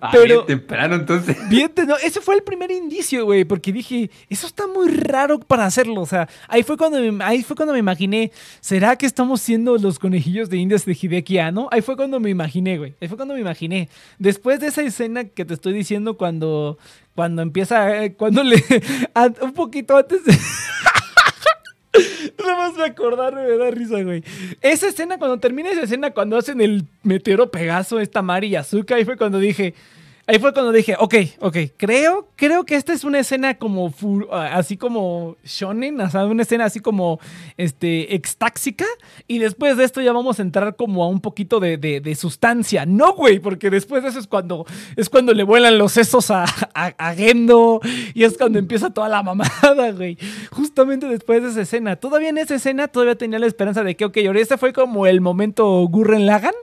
[0.05, 1.36] Ah, Pero- bien temprano entonces.
[1.48, 5.64] Bien, no, ese fue el primer indicio, güey, porque dije, eso está muy raro para
[5.64, 6.00] hacerlo.
[6.00, 9.76] O sea, ahí fue cuando me, ahí fue cuando me imaginé, ¿será que estamos siendo
[9.78, 11.68] los conejillos de indias de Hideki Anno?
[11.70, 12.94] Ahí fue cuando me imaginé, güey.
[13.00, 13.88] Ahí fue cuando me imaginé.
[14.18, 16.78] Después de esa escena que te estoy diciendo cuando,
[17.14, 18.57] cuando empieza, eh, cuando le,
[19.14, 20.36] a- un poquito antes de...
[22.38, 24.24] Nada más me acordarme me da risa, güey.
[24.61, 28.97] Esa escena, cuando termina esa escena, cuando hacen el meteoro Pegaso, esta Mari y Azuka,
[28.97, 29.74] ahí fue cuando dije.
[30.32, 33.92] Ahí fue cuando dije, ok, ok, creo, creo que esta es una escena como,
[34.30, 37.20] ah, así como shonen, o sea, una escena así como,
[37.58, 38.86] este, extáxica,
[39.28, 42.86] y después de esto ya vamos a entrar como a un poquito de, de- sustancia.
[42.86, 44.64] No, güey, porque después de eso es cuando,
[44.96, 47.82] es cuando le vuelan los sesos a, a, Gendo,
[48.14, 50.16] y es cuando empieza toda la mamada, güey.
[50.50, 51.96] Justamente después de esa escena.
[51.96, 55.06] Todavía en esa escena, todavía tenía la esperanza de que, ok, ahora este fue como
[55.06, 56.54] el momento Gurren Lagan.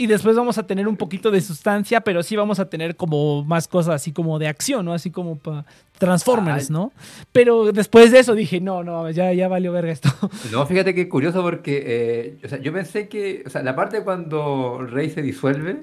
[0.00, 3.44] Y después vamos a tener un poquito de sustancia, pero sí vamos a tener como
[3.44, 4.94] más cosas así como de acción, ¿no?
[4.94, 5.66] Así como para
[5.98, 6.70] Transformers.
[6.70, 6.90] ¿no?
[7.32, 10.08] Pero después de eso dije, no, no, ya, ya valió verga esto.
[10.52, 14.02] No, fíjate que curioso porque eh, o sea, yo pensé que, o sea, la parte
[14.02, 15.82] cuando Rey se disuelve,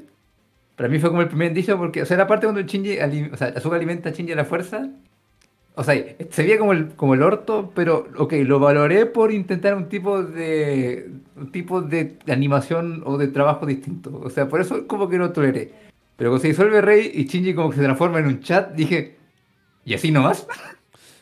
[0.75, 2.97] para mí fue como el primer indicio porque, o sea, la parte cuando Shinji,
[3.31, 4.89] o sea, Asuka alimenta a Shinji a la fuerza,
[5.77, 5.93] o sea,
[6.31, 10.23] se veía como el, como el orto, pero, ok, lo valoré por intentar un tipo
[10.23, 15.19] de, un tipo de animación o de trabajo distinto, o sea, por eso como que
[15.19, 15.71] lo toleré.
[16.15, 19.17] Pero cuando se disuelve Rey y Shinji como que se transforma en un chat, dije,
[19.85, 20.47] ¿y así nomás?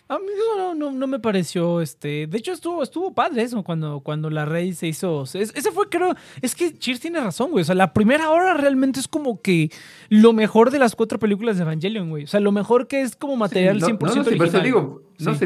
[0.07, 3.63] A mí eso no, no, no me pareció, este, de hecho estuvo, estuvo padre eso
[3.63, 7.49] cuando, cuando la Rey se hizo, es- ese fue creo, es que Cheers tiene razón,
[7.49, 9.71] güey, o sea, la primera hora realmente es como que
[10.09, 13.15] lo mejor de las cuatro películas de Evangelion, güey, o sea, lo mejor que es
[13.15, 14.47] como material Sí, 100% no, no, sí, por original.
[14.49, 15.45] eso digo, no Sí.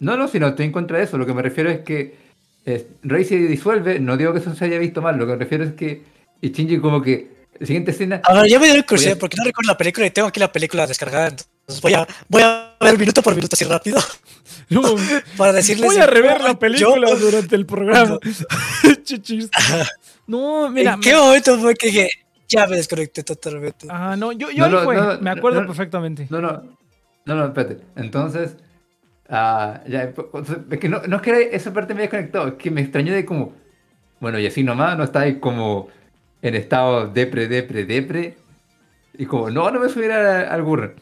[0.00, 2.14] no, no, si no estoy en contra de eso, lo que me refiero es que
[2.64, 5.38] eh, Rey se disuelve, no digo que eso se haya visto mal, lo que me
[5.38, 6.02] refiero es que
[6.40, 9.20] y Shinji como que, la siguiente escena, A ver, ya me dio curiosidad Oye.
[9.20, 11.24] porque no recuerdo la película y tengo aquí la película descargada.
[11.28, 11.48] Entonces
[11.80, 13.98] voy a, voy a ver minuto por minuto así rápido
[14.68, 14.82] No,
[15.36, 15.84] para decirles.
[15.86, 18.18] Voy a rever la película yo- durante el programa.
[20.26, 20.94] No, mira.
[20.94, 22.10] ¿En qué momento fue que dije,
[22.48, 23.86] ya me desconecté totalmente?
[23.90, 25.66] Ah, no, yo, yo No, fue, no, me acuerdo no.
[25.66, 26.26] perfectamente.
[26.30, 26.62] no, no,
[27.26, 28.56] no, no, espérate, entonces,
[29.28, 32.54] ah, ya, entonces, es que no, no es que esa parte me haya desconectado, es
[32.54, 33.52] que me extrañó de como,
[34.20, 35.88] bueno, y así nomás, no está ahí como
[36.42, 38.36] en estado depre, depre, depre,
[39.18, 40.94] y como, no, no me subiera al, al Gurren.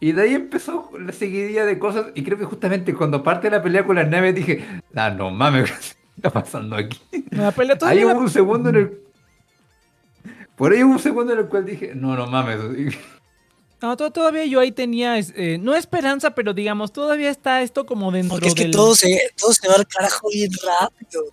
[0.00, 3.62] Y de ahí empezó la seguidilla de cosas, y creo que justamente cuando parte la
[3.62, 4.64] pelea con las naves dije,
[4.94, 5.76] ah, no mames, ¿qué
[6.16, 7.00] está pasando aquí?
[7.30, 8.98] La pelea la- un segundo en el...
[10.56, 12.58] Por ahí hubo un segundo en el cual dije, no, no mames.
[13.82, 17.84] No, to- todavía yo ahí tenía, es- eh, no esperanza, pero digamos, todavía está esto
[17.84, 18.72] como dentro Porque es que del...
[18.72, 21.24] todo se, todo se va al carajo bien rápido.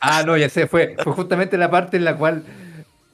[0.00, 2.44] Ah, no, ya sé, fue, fue justamente la parte en la cual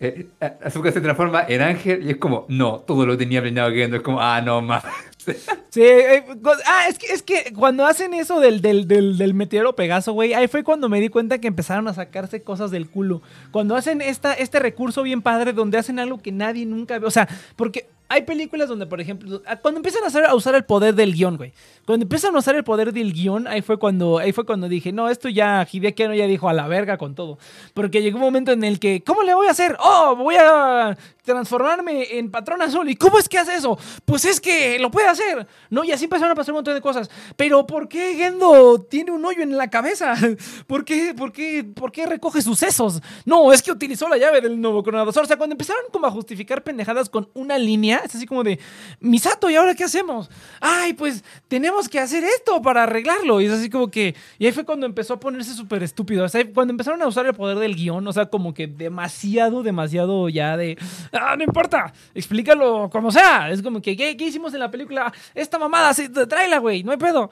[0.01, 0.29] eh,
[0.63, 4.03] Azuka se transforma en ángel y es como, no, todo lo tenía planeado Gendo, es
[4.03, 4.85] como, ah, no mames.
[5.69, 6.25] Sí, eh,
[6.67, 10.33] ah, es que, es que cuando hacen eso del, del, del, del meteoro Pegaso, güey,
[10.33, 13.21] ahí fue cuando me di cuenta que empezaron a sacarse cosas del culo.
[13.51, 17.07] Cuando hacen esta, este recurso bien padre, donde hacen algo que nadie nunca ve.
[17.07, 20.95] O sea, porque hay películas donde, por ejemplo, ah, cuando empiezan a, usar el poder
[20.95, 21.53] del guion, güey.
[21.85, 24.93] Cuando empiezan a usar el poder del guion, ahí fue cuando, ahí fue cuando dije,
[24.93, 27.39] no, esto ya, Hideaki ya dijo a la verga con todo.
[27.75, 29.77] Porque llegó un momento en el que, ¿cómo le voy a hacer?
[29.81, 32.89] Oh, voy a transformarme en patrón azul.
[32.89, 33.79] ¿Y cómo es que hace eso?
[34.05, 35.47] Pues es que lo puede hacer.
[35.69, 37.11] No, y así empezaron a pasar un montón de cosas.
[37.37, 40.15] Pero ¿por qué Gendo tiene un hoyo en la cabeza?
[40.67, 43.03] ¿Por qué, por qué, por qué recoge sus sesos?
[43.27, 45.15] No, es que utilizó la llave del nuevo coronador.
[45.17, 48.59] O sea, cuando empezaron como a justificar pendejadas con una línea, es así como de,
[49.01, 50.31] Misato, ¿y ahora qué hacemos?
[50.61, 53.41] Ay, pues tenemos que hacer esto para arreglarlo.
[53.41, 56.25] Y es así como que, y ahí fue cuando empezó a ponerse súper estúpido.
[56.25, 59.63] O sea, cuando empezaron a usar el poder del guion, o sea, como que demasiado,
[59.63, 60.79] demasiado ya de,
[61.13, 63.51] ah, no importa, explícalo como sea.
[63.51, 65.13] Es como que, ¿qué, qué hicimos en la película?
[65.35, 67.31] Esta mamada, sí, tráela, güey, no hay pedo.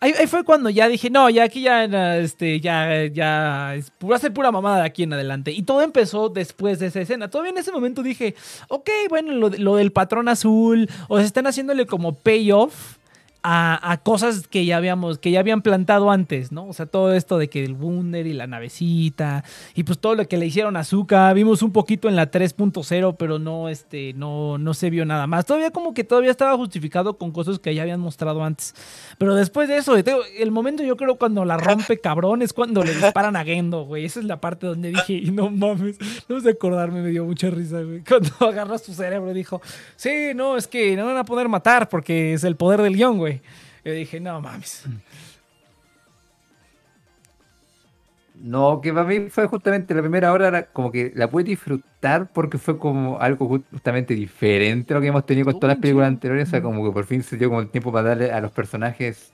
[0.00, 3.74] Ahí, fue cuando ya dije, no, ya aquí ya, este, ya, ya,
[4.08, 5.50] va a ser pura mamada de aquí en adelante.
[5.50, 7.28] Y todo empezó después de esa escena.
[7.28, 8.36] Todavía en ese momento dije,
[8.68, 12.97] ok, bueno, lo, lo del patrón azul, o sea, están haciéndole como payoff
[13.50, 16.68] a, a cosas que ya habíamos, que ya habían plantado antes, ¿no?
[16.68, 19.42] O sea, todo esto de que el Wunder y la navecita,
[19.74, 23.16] y pues todo lo que le hicieron a Zuka, vimos un poquito en la 3.0,
[23.18, 25.46] pero no, este, no, no se vio nada más.
[25.46, 28.74] Todavía como que todavía estaba justificado con cosas que ya habían mostrado antes.
[29.16, 32.94] Pero después de eso, el momento yo creo cuando la rompe cabrón es cuando le
[32.94, 34.04] disparan a Gendo, güey.
[34.04, 35.96] Esa es la parte donde dije, no mames,
[36.28, 38.02] no sé acordarme, me dio mucha risa, güey.
[38.04, 39.62] Cuando agarras tu cerebro dijo,
[39.96, 43.16] sí, no, es que no van a poder matar porque es el poder del guion,
[43.16, 43.37] güey.
[43.84, 44.84] Yo dije, no mames.
[48.40, 52.30] No, que para mí fue justamente la primera hora, era como que la pude disfrutar
[52.32, 56.08] porque fue como algo justamente diferente a lo que hemos tenido con todas las películas
[56.08, 56.48] anteriores.
[56.48, 58.52] O sea, como que por fin se dio como el tiempo para darle a los
[58.52, 59.32] personajes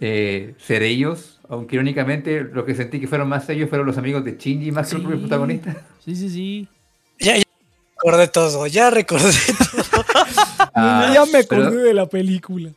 [0.00, 1.40] eh, ser ellos.
[1.48, 4.88] Aunque irónicamente lo que sentí que fueron más ellos fueron los amigos de Shinji más
[4.88, 5.76] que los propios protagonistas.
[6.04, 6.68] Sí, sí, sí.
[7.20, 7.44] Ya, ya
[7.96, 9.79] recordé todo, ya recordé todo.
[10.80, 12.70] Ah, ya me acordé pero- de la película.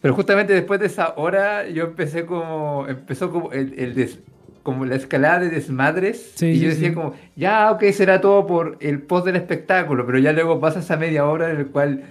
[0.00, 4.20] Pero justamente después de esa hora yo empecé como, empezó como el, el des-
[4.62, 6.94] como la escalada de desmadres Sí, y yo decía sí.
[6.94, 10.96] como, ya, ok, será todo por el post del espectáculo, pero ya luego pasa esa
[10.96, 12.02] media hora en el cual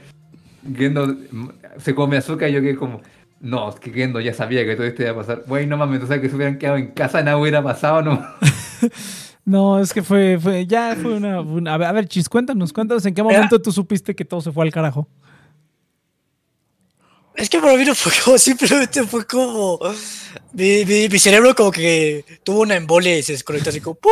[0.75, 1.15] Gendo
[1.77, 3.01] se come azúcar y yo quedé como,
[3.39, 5.43] no, es que Gendo ya sabía que todo esto iba a pasar.
[5.47, 8.25] Güey, no mames, o sea, que se hubieran quedado en casa, nada hubiera pasado, no.
[9.45, 13.13] No, es que fue, fue ya fue una, una- A ver, Chis, cuéntanos, cuéntanos en
[13.13, 15.07] qué momento tú supiste que todo se fue al carajo.
[17.35, 19.79] Es que para mí no fue como, simplemente fue como.
[20.53, 23.95] Mi, mi, mi cerebro como que tuvo una embolia y se desconectó así como.
[23.95, 24.11] ¡pum!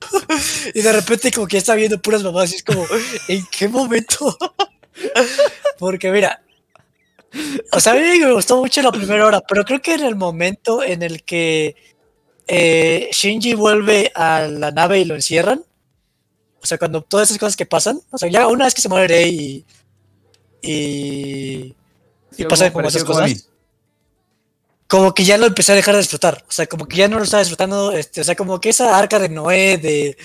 [0.74, 2.84] Y de repente como que ya está viendo puras mamadas y es como,
[3.28, 4.36] ¿en qué momento?
[5.78, 6.42] Porque mira.
[7.72, 10.16] O sea, a mí me gustó mucho la primera hora, pero creo que en el
[10.16, 11.74] momento en el que
[12.46, 15.62] eh, Shinji vuelve a la nave y lo encierran.
[16.62, 18.00] O sea, cuando todas esas cosas que pasan.
[18.10, 19.64] O sea, ya una vez que se muere Rey
[20.62, 20.68] y.
[20.70, 21.74] Y.
[22.36, 23.48] Y pasan como esas cosas.
[24.86, 26.44] Como que ya lo empecé a dejar de disfrutar.
[26.48, 27.92] O sea, como que ya no lo estaba disfrutando.
[27.92, 30.16] Este, o sea, como que esa arca de Noé, de.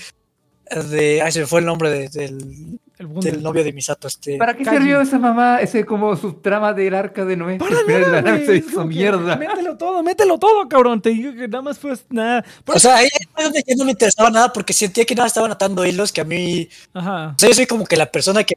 [0.90, 4.08] de ay, se me fue el nombre de- del, El del novio de Misato.
[4.08, 4.36] Este.
[4.36, 4.76] ¿Para qué Kaji.
[4.76, 7.58] sirvió esa mamá, ese como subtrama del arca de Noé?
[7.58, 9.36] Para nada, la nave güey, se es hizo mierda.
[9.36, 11.00] Mételo todo, mételo todo, cabrón.
[11.00, 12.44] Te digo que nada más fue nada.
[12.66, 15.52] O sea, ahí es donde ya no me interesaba nada porque sentía que nada estaban
[15.52, 16.68] atando hilos que a mí.
[16.92, 17.34] Ajá.
[17.36, 18.56] O sea, yo soy como que la persona que,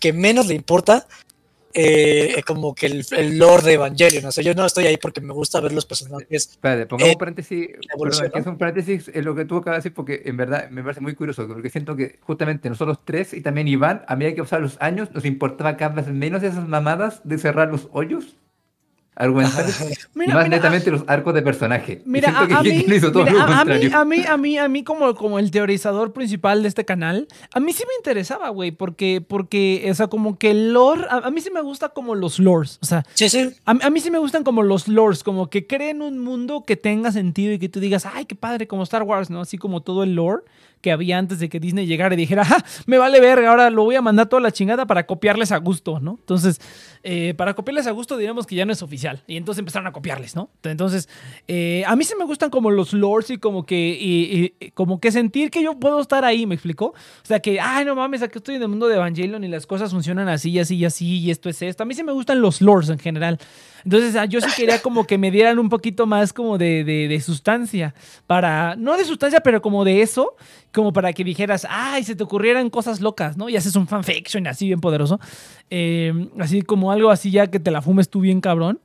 [0.00, 1.06] que menos le importa.
[1.74, 4.24] Eh, como que el, el lore de Evangelion.
[4.24, 6.26] O sea, yo no estoy ahí porque me gusta ver los personajes.
[6.30, 7.68] Espérate, pongamos Eh, un paréntesis.
[7.98, 10.82] Perdón, es un paréntesis en lo que tú acabas de decir, porque en verdad me
[10.82, 14.42] parece muy curioso, porque siento que justamente nosotros tres y también Iván, a medida que
[14.42, 18.36] pasaban los años, nos importaba cada vez menos esas mamadas de cerrar los hoyos
[19.18, 19.80] argumentales
[20.14, 22.02] y Mira, más mira, netamente los arcos de personaje.
[22.04, 24.36] Mira, a, a mí, Geki lo hizo todo mira, lo a- mí, a mí, a
[24.36, 27.94] mí, a mí como, como el teorizador principal de este canal, a mí sí me
[27.98, 31.60] interesaba, güey, porque, porque, o sea, como que el lore, a, a mí sí me
[31.60, 33.50] gusta como los lores, o sea, Sí, sí.
[33.66, 36.76] a, a mí sí me gustan como los lores, como que creen un mundo que
[36.76, 39.40] tenga sentido y que tú digas, ay, qué padre, como Star Wars, ¿no?
[39.40, 40.42] Así como todo el lore
[40.80, 43.84] que había antes de que Disney llegara y dijera, ah, me vale verga, ahora lo
[43.84, 46.16] voy a mandar toda la chingada para copiarles a gusto, ¿no?
[46.20, 46.60] Entonces,
[47.02, 49.22] eh, para copiarles a gusto diríamos que ya no es oficial.
[49.26, 50.50] Y entonces empezaron a copiarles, ¿no?
[50.62, 51.08] Entonces,
[51.46, 55.10] eh, a mí sí me gustan como los lores y como que, y- como que
[55.12, 56.86] sentir que yo puedo estar ahí, ¿me explicó?
[56.86, 59.66] O sea, que, ay, no mames, aquí estoy en el mundo de Evangelion y las
[59.66, 61.82] cosas funcionan así y así y así y esto es esto.
[61.82, 63.38] A mí sí me gustan los lores en general.
[63.84, 67.20] Entonces, ah, yo sí quería como que me dieran un poquito más como de, de-
[67.20, 67.94] sustancia.
[68.26, 70.36] Para, no de sustancia, pero como de eso,
[70.72, 73.48] como para que dijeras, ay, se te ocurrieran cosas locas, ¿no?
[73.48, 75.20] Y haces un fanfiction así bien poderoso.
[75.70, 78.80] Eh, así como algo así ya que te la fumes tú bien cabrón.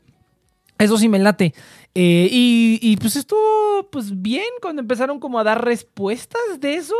[0.80, 1.54] Eso sí me late.
[1.96, 6.96] Eh, y, y, pues estuvo pues bien cuando empezaron como a dar respuestas de eso.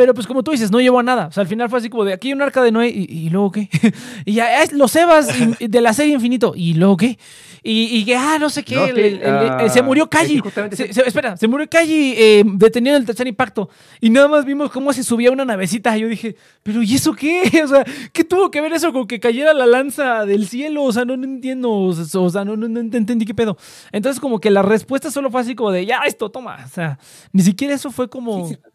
[0.00, 1.26] Pero pues como tú dices, no llevó a nada.
[1.26, 3.04] O sea, al final fue así como de aquí hay un arca de Noé y,
[3.26, 3.68] y luego qué.
[4.24, 5.28] y ya es los Evas
[5.60, 7.18] de la serie Infinito y luego qué.
[7.62, 8.74] Y, y que, ah, no sé qué.
[8.76, 10.08] No, el- sí, el- el- ah, se murió
[10.40, 13.68] justamente Se- espera, se murió Kaji eh, detenido en el tercer impacto.
[14.00, 15.94] Y nada más vimos cómo se subía una navecita.
[15.98, 17.42] Y yo dije, ¿pero y eso qué?
[17.64, 17.84] O sea,
[18.14, 20.84] ¿qué tuvo que ver eso con que cayera la lanza del cielo?
[20.84, 21.70] O sea, no, no entiendo.
[21.70, 21.92] O
[22.30, 23.58] sea, no, no, no entendí qué pedo.
[23.92, 26.64] Entonces, como que la respuesta solo fue así como de, ya, esto, toma.
[26.64, 26.98] O sea,
[27.32, 28.38] ni siquiera eso fue como.
[28.48, 28.69] Sí, sí, respuesta.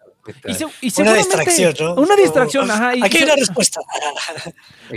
[0.47, 1.93] Y, se- y Una distracción, ¿no?
[1.95, 2.95] Una distracción, ajá.
[2.95, 3.79] y- Aquí hay una respuesta.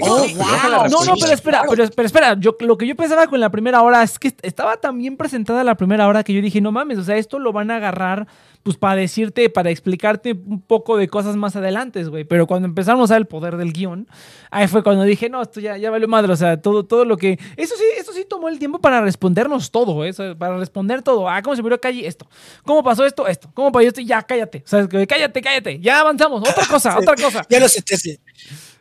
[0.02, 0.86] Oh, wow.
[0.90, 3.80] No, no, pero espera, pero, pero espera, yo, lo que yo pensaba con la primera
[3.82, 6.98] hora es que estaba tan bien presentada la primera hora que yo dije, no mames,
[6.98, 8.26] o sea, esto lo van a agarrar
[8.62, 12.24] pues para decirte, para explicarte un poco de cosas más adelante, güey.
[12.24, 14.06] Pero cuando empezamos a ver el poder del guion,
[14.50, 17.16] ahí fue cuando dije, no, esto ya, ya valió madre, o sea, todo, todo lo
[17.16, 17.38] que...
[17.56, 20.12] Eso sí, eso sí tomó el tiempo para respondernos todo, ¿eh?
[20.38, 21.28] Para responder todo.
[21.28, 22.06] Ah, ¿cómo se murió Calle?
[22.06, 22.28] Esto.
[22.64, 23.26] ¿Cómo pasó esto?
[23.26, 23.50] Esto.
[23.54, 24.00] ¿Cómo pasó esto?
[24.00, 24.62] Ya, cállate.
[24.64, 25.80] O sea, cállate, cállate.
[25.80, 26.48] Ya avanzamos.
[26.48, 26.98] Otra cosa, Sí.
[27.00, 27.46] otra cosa.
[27.48, 28.20] Ya lo sentí así.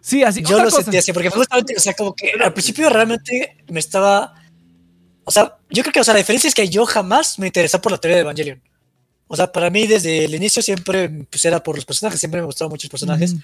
[0.02, 0.42] Sí, así.
[0.42, 0.84] Yo otra lo cosa.
[0.84, 4.34] sentí así, porque justamente, o sea, como que al principio realmente me estaba.
[5.24, 7.80] O sea, yo creo que, o sea, la diferencia es que yo jamás me interesé
[7.80, 8.62] por la teoría de Evangelion.
[9.28, 12.46] O sea, para mí desde el inicio siempre pues, era por los personajes, siempre me
[12.46, 13.34] gustaban muchos personajes.
[13.34, 13.42] Ujú.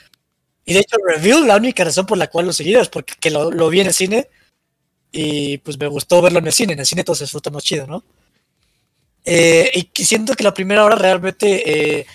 [0.65, 3.29] Y de hecho, Reveal, la única razón por la cual lo seguí es porque que
[3.29, 4.29] lo, lo vi en el cine
[5.13, 6.73] y pues me gustó verlo en el cine.
[6.73, 8.03] En el cine todo se disfruta más chido, ¿no?
[9.23, 12.05] Eh, y siento que la primera hora realmente, eh,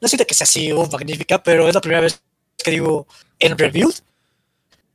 [0.00, 2.20] no siento que sea así, oh, magnífica, pero es la primera vez
[2.62, 3.06] que digo
[3.38, 3.94] en Reveal,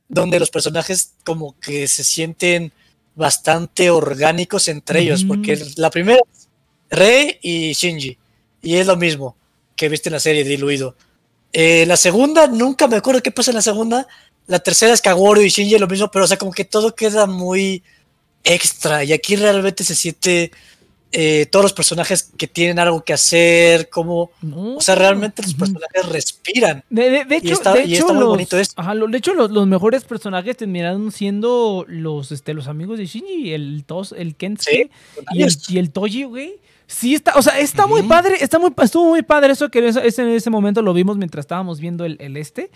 [0.06, 2.72] donde los personajes como que se sienten
[3.16, 5.28] bastante orgánicos entre ellos, Ujú.
[5.28, 6.48] porque la primera es
[6.90, 8.18] Rey y Shinji,
[8.62, 9.34] y es lo mismo
[9.74, 10.94] que viste en la serie diluido.
[11.52, 14.06] Eh, la segunda, nunca me acuerdo qué pasa en la segunda.
[14.46, 17.26] La tercera es Kaworu y Shinji, lo mismo, pero o sea, como que todo queda
[17.26, 17.82] muy
[18.44, 19.02] extra.
[19.04, 20.52] Y aquí realmente se siente
[21.12, 24.76] eh, todos los personajes que tienen algo que hacer, como, No.
[24.76, 26.84] o sea, realmente los personajes respiran.
[26.90, 28.80] De, de- de Y hecho, está- de y hecho, está muy los, bonito esto.
[28.80, 33.06] ajá, lo- de hecho los, los mejores personajes terminaron siendo los, este, los amigos de
[33.06, 34.90] Shinji, el Tos, el Kensuke
[35.32, 36.56] y, el, y el Toji, güey.
[36.88, 40.00] Sí está, o sea, está muy padre, está muy, estuvo muy padre eso que eso-
[40.02, 42.70] ese- en ese momento lo vimos mientras estábamos viendo el, el este.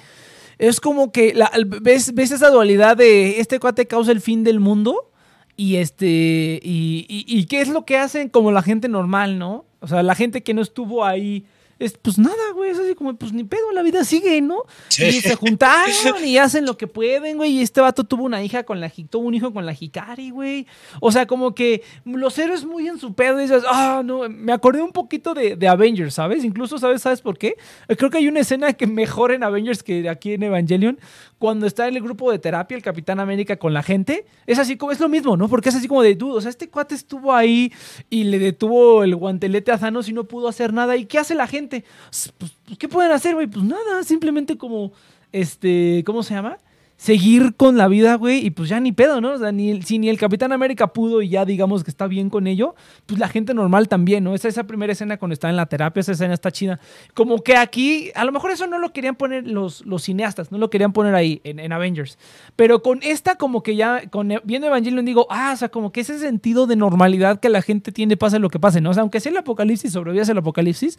[0.60, 1.50] Es como que la-
[1.80, 5.10] ves, ves esa dualidad de este cuate causa el fin del mundo
[5.56, 9.64] y este y, y- y qué es lo que hacen como la gente normal, ¿no?
[9.80, 11.46] O sea, la gente que no estuvo ahí
[11.80, 14.64] es pues nada, güey, es así como pues ni pedo, la vida sigue, ¿no?
[14.88, 15.04] Sí.
[15.06, 15.90] Y se juntaron
[16.24, 17.52] y hacen lo que pueden, güey.
[17.52, 20.66] Y este vato tuvo una hija con la tuvo un hijo con la Hikari, güey.
[21.00, 23.38] O sea, como que los héroes muy en su pedo.
[23.40, 26.44] Y dices, ah, no, me acordé un poquito de, de Avengers, ¿sabes?
[26.44, 27.56] Incluso, ¿sabes, ¿sabes por qué?
[27.96, 30.98] Creo que hay una escena que mejor en Avengers que aquí en Evangelion.
[31.38, 34.26] Cuando está en el grupo de terapia, el Capitán América con la gente.
[34.46, 35.48] Es así como, es lo mismo, ¿no?
[35.48, 37.72] Porque es así como de, dude, o sea, este cuate estuvo ahí
[38.10, 40.98] y le detuvo el guantelete a Thanos y no pudo hacer nada.
[40.98, 41.69] ¿Y qué hace la gente?
[41.70, 43.46] Pues, ¿qué pueden hacer, güey?
[43.46, 44.92] Pues nada, simplemente como,
[45.32, 46.58] este, ¿cómo se llama?
[47.00, 49.32] Seguir con la vida, güey, y pues ya ni pedo, ¿no?
[49.32, 52.28] O sea, ni si ni el Capitán América pudo y ya digamos que está bien
[52.28, 52.74] con ello,
[53.06, 54.34] pues la gente normal también, ¿no?
[54.34, 56.78] Esa, esa primera escena cuando está en la terapia, esa escena está chida.
[57.14, 60.58] Como que aquí, a lo mejor eso no lo querían poner los, los cineastas, no
[60.58, 62.18] lo querían poner ahí en, en Avengers.
[62.54, 65.92] Pero con esta, como que ya, con e- viendo Evangelion, digo, ah, o sea, como
[65.92, 68.90] que ese sentido de normalidad que la gente tiene, pase lo que pase, ¿no?
[68.90, 70.98] O sea, aunque sea el apocalipsis, sobrevivas el apocalipsis,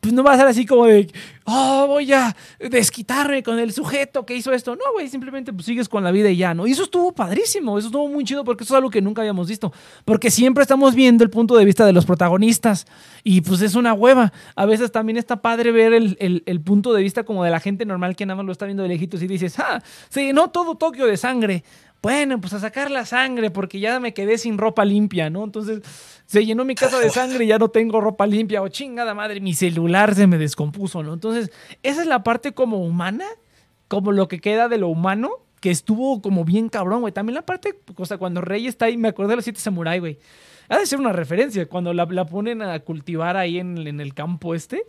[0.00, 1.12] pues no va a ser así como de,
[1.44, 4.76] oh, voy a desquitarme con el sujeto que hizo esto.
[4.76, 6.66] No, güey, simplemente pues sigues con la vida y ya, ¿no?
[6.66, 9.48] Y eso estuvo padrísimo, eso estuvo muy chido porque eso es algo que nunca habíamos
[9.48, 9.72] visto.
[10.04, 12.86] Porque siempre estamos viendo el punto de vista de los protagonistas
[13.24, 14.30] y pues es una hueva.
[14.56, 17.60] A veces también está padre ver el, el- el punto de vista como de la
[17.60, 20.50] gente normal que nada más lo está viendo de lejitos y dices, ah, se llenó
[20.50, 21.64] todo Tokio de sangre.
[22.02, 25.44] Bueno, pues a sacar la sangre porque ya me quedé sin ropa limpia, ¿no?
[25.44, 25.82] Entonces
[26.26, 28.60] se llenó mi casa de sangre y ya no tengo ropa limpia.
[28.60, 31.14] O chingada madre, mi celular se me descompuso, ¿no?
[31.14, 31.52] Entonces,
[31.84, 33.24] esa es la parte como humana,
[33.92, 35.28] como lo que queda de lo humano,
[35.60, 37.12] que estuvo como bien cabrón, güey.
[37.12, 39.98] También la parte, o sea, cuando Rey está ahí, me acordé de los siete samurai,
[39.98, 40.18] güey.
[40.70, 44.14] Ha de ser una referencia, cuando la, la ponen a cultivar ahí en, en el
[44.14, 44.84] campo este.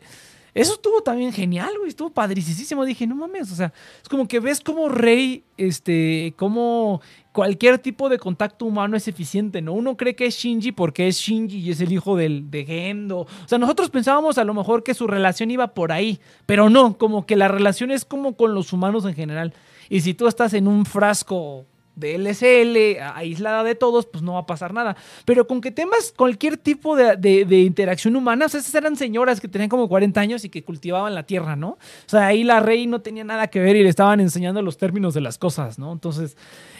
[0.53, 1.89] Eso estuvo también genial, güey.
[1.89, 2.85] Estuvo padricísimo.
[2.85, 3.51] Dije, no mames.
[3.51, 7.01] O sea, es como que ves como Rey, este, como
[7.33, 9.73] cualquier tipo de contacto humano es eficiente, ¿no?
[9.73, 13.21] Uno cree que es Shinji porque es Shinji y es el hijo del, de Gendo.
[13.21, 16.97] O sea, nosotros pensábamos a lo mejor que su relación iba por ahí, pero no,
[16.97, 19.53] como que la relación es como con los humanos en general.
[19.89, 21.65] Y si tú estás en un frasco
[21.95, 24.95] de LSL, aislada de todos, pues no va a pasar nada.
[25.25, 29.39] Pero con que temas cualquier tipo de, de- interacción humana, o sea, esas eran señoras
[29.39, 31.69] que tenían como 40 años y que cultivaban la tierra, ¿no?
[31.69, 31.77] O
[32.07, 35.13] sea, ahí la rey no tenía nada que ver y le estaban enseñando los términos
[35.13, 35.91] de las cosas, ¿no?
[35.93, 36.35] Entonces,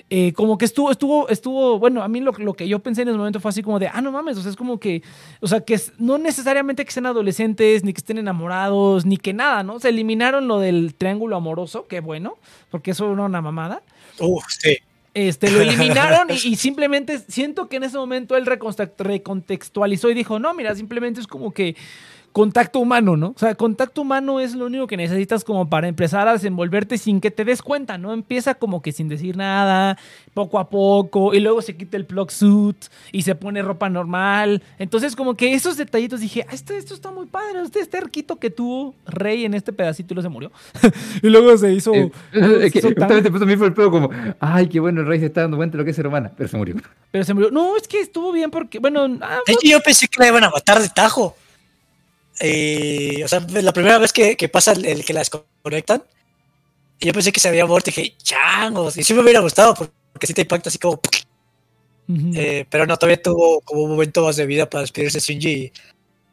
[0.10, 3.08] eh, como que estuvo, estuvo, estuvo, bueno, a mí lo, lo que yo pensé en
[3.10, 5.02] ese momento fue así como de, ah, no mames, o sea, es como que,
[5.40, 9.64] o sea, que no necesariamente que sean adolescentes, ni que estén enamorados, ni que nada,
[9.64, 9.80] ¿no?
[9.80, 12.36] Se eliminaron lo del triángulo amoroso, qué bueno,
[12.70, 13.82] porque eso era una mamada.
[14.20, 14.78] Uf, sí.
[15.14, 20.40] Este, lo eliminaron y, y simplemente siento que en ese momento él recontextualizó y dijo,
[20.40, 21.76] no, mira, simplemente es como que
[22.34, 23.28] contacto humano, ¿no?
[23.36, 27.22] O sea, contacto humano es lo único que necesitas como para empezar a desenvolverte sin
[27.22, 28.12] que te des cuenta, ¿no?
[28.12, 29.98] Empieza como que sin decir nada,
[30.34, 34.64] poco a poco, y luego se quita el plug suit y se pone ropa normal.
[34.80, 38.38] Entonces, como que esos detallitos dije, ah, esto, esto está muy padre, este, este arquito
[38.38, 40.52] que tuvo Rey en este pedacito y luego se murió.
[41.22, 41.94] y luego se hizo...
[41.94, 44.10] Eh, se es que tan- justamente puso a mí fue el pedo como,
[44.40, 46.32] ay, qué bueno, el rey se está dando cuenta de lo que es ser humana,
[46.36, 46.76] pero se murió.
[47.12, 47.52] Pero se murió.
[47.52, 50.44] No, es que estuvo bien porque, bueno, ah, De hecho, yo pensé que la iban
[50.44, 51.36] a matar de tajo.
[52.46, 56.04] Eh, o sea, la primera vez que, que pasa el, el que la desconectan,
[57.00, 58.98] yo pensé que se había muerto y dije, changos.
[58.98, 61.00] Y sí me hubiera gustado porque, sí te impacta así como.
[62.36, 65.50] eh, pero no, todavía tuvo como un momento más de vida para despedirse de Shinji.
[65.50, 65.72] Y,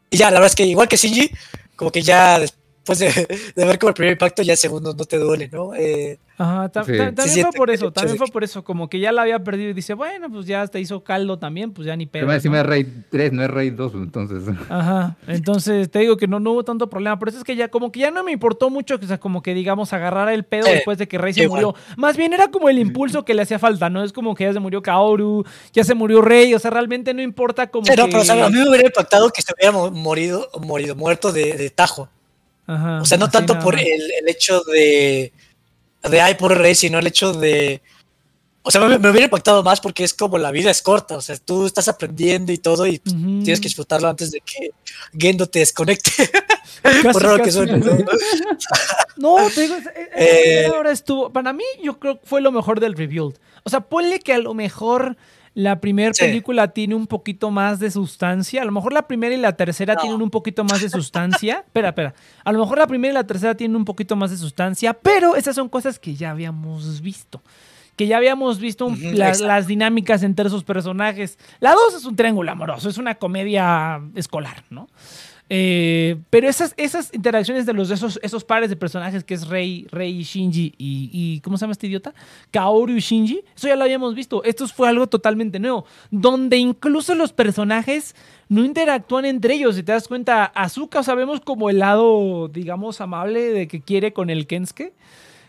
[0.09, 1.31] y ya, la verdad es que igual que Shinji,
[1.77, 5.05] como que ya después de, de ver como el primer impacto, ya el segundo no
[5.05, 5.73] te duele, ¿no?
[5.75, 6.93] Eh, Ajá, ta- Sí.
[6.97, 9.21] ta- Sí, también sí, fue por eso, también fue por eso, como que ya la
[9.21, 12.23] había perdido y dice, bueno, pues ya te hizo caldo también, pues ya ni pedo.
[12.25, 12.61] Pero encima ¿no?
[12.61, 14.41] es rey 3, no es rey 2, entonces.
[14.67, 17.67] Ajá, entonces te digo que no, no hubo tanto problema, por eso es que ya
[17.67, 20.65] como que ya no me importó mucho, o sea, como que digamos agarrar el pedo
[20.67, 21.63] después de que Rey se igual.
[21.63, 21.81] murió.
[21.97, 24.03] Más bien era como el impulso que le hacía falta, ¿no?
[24.03, 27.21] Es como que ya se murió Kaoru, ya se murió Rey, o sea, realmente no
[27.21, 28.11] importa como sí, no, que...
[28.13, 31.31] pero o sea, a mí me hubiera impactado que se hubiera mo- morido, morido muerto
[31.31, 32.09] de, de tajo.
[32.71, 35.33] Ajá, O sea, no tanto por el, el hecho de,
[36.09, 37.81] de ay, por rey, sino el hecho de.
[38.63, 41.17] O sea, me, me hubiera impactado más porque es como la vida es corta.
[41.17, 44.71] O sea, tú estás aprendiendo y todo y pues, tienes que disfrutarlo antes de que
[45.17, 46.11] Gendo te desconecte.
[46.81, 47.77] Casi, por raro que suene.
[47.77, 47.97] ¿no?
[49.17, 49.75] No, te digo,
[50.15, 51.31] Eh, primera hora estuvo.
[51.31, 53.37] Para mí, yo creo que fue lo mejor del Rebuild.
[53.63, 55.17] O sea, ponle que a lo mejor
[55.53, 56.23] la primera Sí.
[56.25, 58.61] película tiene un poquito más de sustancia.
[58.61, 60.01] A lo mejor la primera y la tercera No.
[60.01, 61.63] tienen un poquito más de sustancia.
[61.65, 62.13] espera, espera.
[62.45, 65.35] A lo mejor la primera y la tercera tienen un poquito más de sustancia, pero
[65.35, 67.41] esas son cosas que ya habíamos visto.
[67.97, 71.37] Que ya habíamos visto un- la- las dinámicas entre esos personajes.
[71.59, 74.87] La 2 es un triángulo amoroso, es una comedia escolar, ¿no?
[75.53, 79.49] Eh, pero esas, esas interacciones de los de esos, esos pares de personajes que es
[79.49, 82.13] Rey, Rey y Shinji y, y ¿cómo se llama este idiota?
[82.51, 84.45] Kaoru y Shinji, eso ya lo habíamos visto.
[84.45, 88.15] Esto fue algo totalmente nuevo, donde incluso los personajes
[88.47, 89.75] no interactúan entre ellos.
[89.75, 94.29] Si te das cuenta, Azuka sabemos como el lado, digamos, amable de que quiere con
[94.29, 94.93] el Kensuke.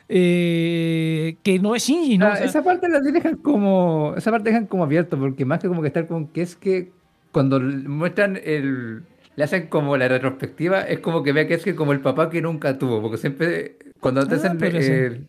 [0.08, 2.26] eh, que no es Shinji, ¿no?
[2.26, 4.14] Ah, O sea, esa parte la dejan como.
[4.16, 6.90] Esa parte dejan como abierto, porque más que como que estar con que es que
[7.30, 9.04] cuando muestran el.
[9.36, 12.28] Le hacen como la retrospectiva, es como que vea que es que como el papá
[12.28, 15.28] que nunca tuvo, porque siempre cuando te Ah, hacen el-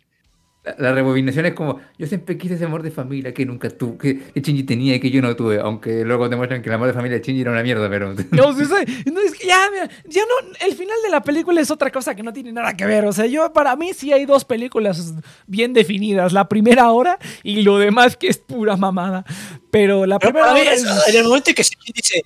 [0.66, 3.98] la, la rebobinación es como, yo siempre quise ese amor de familia que nunca tuve,
[3.98, 6.76] que, que Shinji tenía y que yo no tuve, aunque luego te muestran que el
[6.76, 8.14] amor de familia de Shinji era una mierda, pero...
[8.32, 9.12] No, sí, sí.
[9.12, 12.16] No, es que ya, mira, ya no, el final de la película es otra cosa
[12.16, 13.04] que no tiene nada que ver.
[13.06, 15.14] O sea, yo, para mí sí hay dos películas
[15.48, 16.32] bien definidas.
[16.32, 19.26] La primera hora y lo demás que es pura mamada.
[19.70, 22.22] Pero la Pero primera hora es- es- en el momento en que Shinji dice,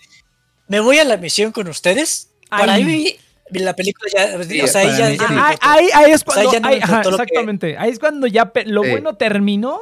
[0.67, 2.83] me voy a la misión con ustedes, para Ahí.
[2.85, 3.15] mí
[3.51, 4.43] la película ya.
[4.43, 5.39] Sí, o sea, ahí para ya.
[5.39, 7.23] Ah, ahí, ahí es O sea, cuando, ya no me ahí- ajá, importó lo que-
[7.23, 7.77] exactamente.
[7.77, 8.91] Ahí es cuando ya lo Sí.
[8.91, 9.79] bueno terminó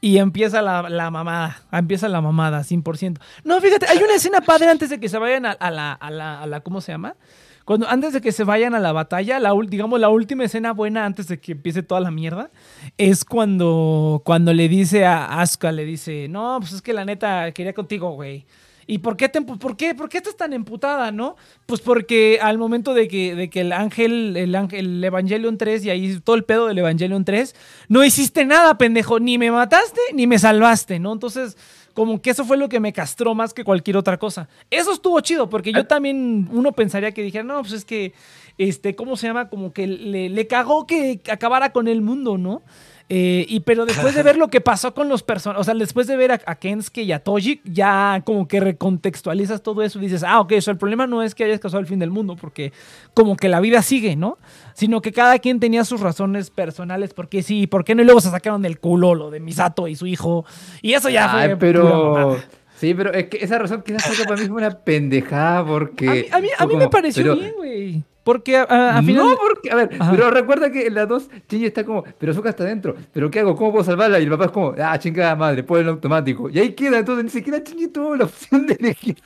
[0.00, 1.62] y empieza la, la mamada.
[1.70, 3.20] Empieza la mamada, 100%.
[3.44, 6.10] No, fíjate, hay una escena padre antes de que se vayan a, a la, a
[6.10, 7.16] la, a la- ¿cómo se llama?
[7.64, 11.04] Cuando, antes de que se vayan a la batalla, la, digamos, la última escena buena
[11.04, 12.50] antes de que empiece toda la mierda,
[12.98, 17.52] es cuando, cuando le dice a Asuka, le dice, no, pues es que la neta
[17.52, 18.46] quería contigo, güey.
[18.92, 21.36] ¿Y por qué, te por, qué, por qué estás tan emputada, no?
[21.64, 25.86] Pues porque al momento de que, de que el ángel, el ángel, el Evangelion 3
[25.86, 27.54] y ahí todo el pedo del Evangelion 3,
[27.88, 29.18] no hiciste nada, pendejo.
[29.18, 31.14] Ni me mataste, ni me salvaste, ¿no?
[31.14, 31.56] Entonces,
[31.94, 34.46] como que eso fue lo que me castró más que cualquier otra cosa.
[34.70, 38.12] Eso estuvo chido, porque yo también, uno pensaría que dijera, no, pues es que,
[38.58, 39.48] este, ¿cómo se llama?
[39.48, 42.60] Como que le, le cagó que acabara con el mundo, ¿no?
[43.08, 46.06] Eh, y pero después de ver lo que pasó con los personajes, o sea, después
[46.06, 50.02] de ver a, a Kensuke y a Toji, ya como que recontextualizas todo eso y
[50.02, 52.36] dices, ah, ok, eso el problema no es que hayas causado el fin del mundo,
[52.40, 52.72] porque
[53.12, 54.38] como que la vida sigue, ¿no?
[54.74, 58.02] Sino que cada quien tenía sus razones personales, porque sí, ¿por qué no?
[58.02, 60.44] Y luego se sacaron del culo lo de Misato y su hijo,
[60.80, 62.36] y eso ya fue Ay, pura pero...
[62.76, 66.08] Sí, pero es que esa razón quizás fue para mí fue una pendejada porque...
[66.08, 68.04] A mí, a mí, a fue me pareció pero- bien, güey.
[68.24, 69.26] Porque a, a- a final...
[69.26, 70.10] No, porque, a ver, Ajá.
[70.12, 73.40] pero recuerda que en la 2 Shinji está como, pero Azuka está dentro, pero ¿qué
[73.40, 73.56] hago?
[73.56, 74.20] ¿Cómo puedo salvarla?
[74.20, 76.48] Y el papá es como, ah, chingada madre, ponlo automático.
[76.48, 79.16] Y ahí queda, entonces ni siquiera Shinji tuvo la opción de elegir.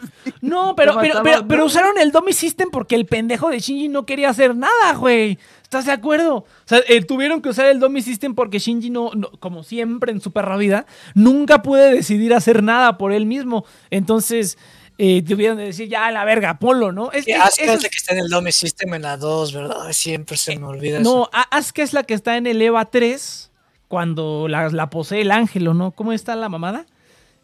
[0.41, 4.07] No, pero, pero, pero, pero usaron el Dummy System porque el pendejo de Shinji no
[4.07, 5.39] quería hacer nada, güey.
[5.63, 6.37] ¿Estás de acuerdo?
[6.37, 10.13] O sea, eh, tuvieron que usar el Dummy System porque Shinji no, no- como siempre
[10.13, 13.65] en su perra vida, nunca puede decidir hacer nada por él mismo.
[13.91, 14.57] Entonces,
[14.99, 17.13] eh, tuvieron de decir, ya, la verga, ponlo, ¿no?
[17.13, 19.53] Es, Que es- Asuka es la que está en el Dome System en la 2,
[19.53, 19.93] ¿verdad?
[19.93, 21.31] Siempre se me olvida no, eso.
[21.33, 23.51] A- Asuka es la que está en el EVA 3
[23.89, 25.91] cuando la, la posee el ángel, ¿o no?
[25.93, 26.87] ¿Cómo está la mamada?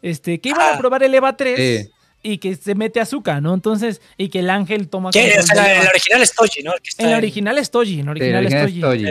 [0.01, 0.77] Este, que iban a Ah.
[0.77, 1.83] probar el EVA 3.
[1.85, 1.89] Sí.
[2.25, 3.53] y que se mete azúcar, ¿no?
[3.53, 5.09] Entonces, y que el ángel toma...
[5.11, 5.35] ¿Qué?
[5.39, 5.89] O sea, el Eva.
[5.89, 6.73] original es Toji, ¿no?
[6.73, 8.75] El que está En la en- original es Toji, Sí, original es Toji.
[8.77, 9.05] es Toji.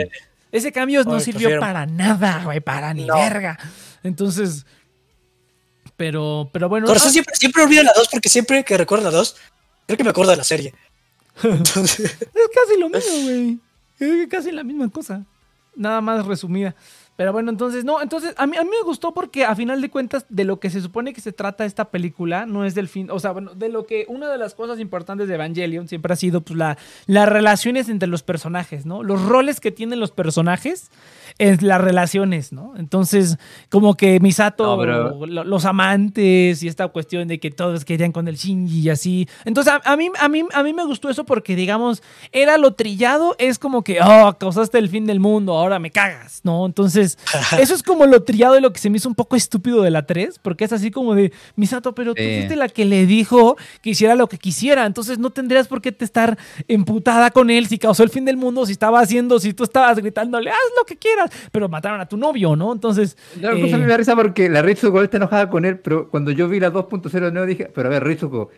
[0.51, 3.13] Ese cambio no sirvió prefiero- para nada, güey, para ni No.
[3.15, 3.59] verga.
[4.03, 4.65] Entonces,
[5.97, 6.87] pero, pero bueno.
[6.87, 9.35] Corazón ah, siempre, siempre olvido la 2 porque siempre que recuerdo la 2,
[9.85, 10.73] creo que me acuerdo de la serie.
[11.43, 13.59] Entonces, Es casi lo mismo, güey.
[13.99, 15.25] Es casi la misma cosa.
[15.75, 16.75] Nada más resumida.
[17.15, 19.91] Pero bueno, entonces, no, entonces a mí, a mí me gustó porque a final de
[19.91, 23.11] cuentas de lo que se supone que se trata esta película no es del fin,
[23.11, 26.15] o sea, bueno, de lo que una de las cosas importantes de Evangelion siempre ha
[26.15, 26.75] sido pues la,
[27.05, 29.03] las relaciones entre los personajes, ¿no?
[29.03, 30.89] Los roles que tienen los personajes
[31.39, 32.73] en las relaciones, ¿no?
[32.77, 33.37] Entonces,
[33.69, 38.11] como que Misato, No, pero- lo- los amantes y esta cuestión de que todos querían
[38.11, 39.27] con el Shinji y así.
[39.45, 42.73] Entonces, a, a mí, a, mí, a mí me gustó eso porque, digamos, era lo
[42.73, 46.65] trillado, es como que, oh, causaste el fin del mundo, ahora me cagas, ¿no?
[46.65, 47.17] Entonces,
[47.59, 49.91] eso es como lo trillado y lo que se me hizo un poco estúpido de
[49.91, 53.57] la 3, porque es así como de, Misato, pero tú fuiste la que le dijo
[53.81, 57.67] que hiciera lo que quisiera, entonces no tendrías por qué te estar emputada con él
[57.67, 60.85] si causó el fin del mundo, si estaba haciendo, si tú estabas gritándole, haz lo
[60.85, 62.73] que quieras, pero mataron a tu novio, ¿no?
[62.73, 63.17] Entonces...
[63.39, 65.79] La eh, cosa a mí me da risa porque la Ritsuko está enojada con él,
[65.79, 68.49] pero cuando yo vi la 2.0 de nuevo dije, pero a ver, Ritsuko,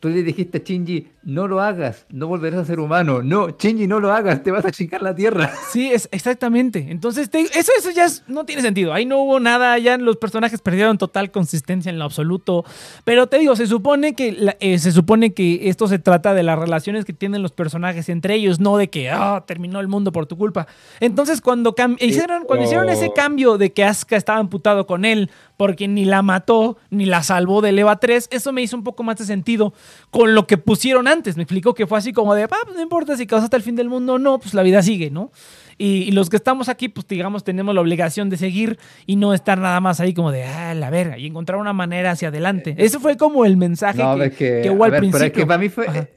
[0.00, 3.22] tú le dijiste a Shinji, no lo hagas, no volverás a ser humano.
[3.22, 5.52] No, Shinji, no lo hagas, te vas a chingar la tierra.
[5.70, 6.86] Sí, es exactamente.
[6.88, 8.92] Entonces, te- eso, eso ya es- no tiene sentido.
[8.92, 12.64] Ahí no hubo nada, ya los personajes perdieron total consistencia en lo absoluto.
[13.04, 16.42] Pero te digo, se supone que la- eh, se supone que esto se trata de
[16.42, 20.12] las relaciones que tienen los personajes entre ellos, no de que ah, terminó el mundo
[20.12, 20.66] por tu culpa.
[20.98, 25.30] Entonces, cuando cam- hicieron, cuando hicieron ese cambio de que Asuka estaba amputado con él
[25.60, 29.02] porque ni la mató ni la salvó del EVA 3, eso me hizo un poco
[29.02, 29.74] más de sentido
[30.10, 31.36] con lo que pusieron antes.
[31.36, 33.76] Me explicó que fue así como de, ah, pues no importa si causaste el fin
[33.76, 35.32] del mundo o no, pues la vida sigue, ¿no?
[35.76, 39.34] Y, y los que estamos aquí, pues digamos, tenemos la obligación de seguir y no
[39.34, 42.74] estar nada más ahí como de, ah, la verga, y encontrar una manera hacia adelante.
[42.78, 45.26] Ese fue como el mensaje No, que, es que, que hubo al ver, pero principio.
[45.26, 45.88] es que para mí fue...
[45.88, 46.08] Ajá.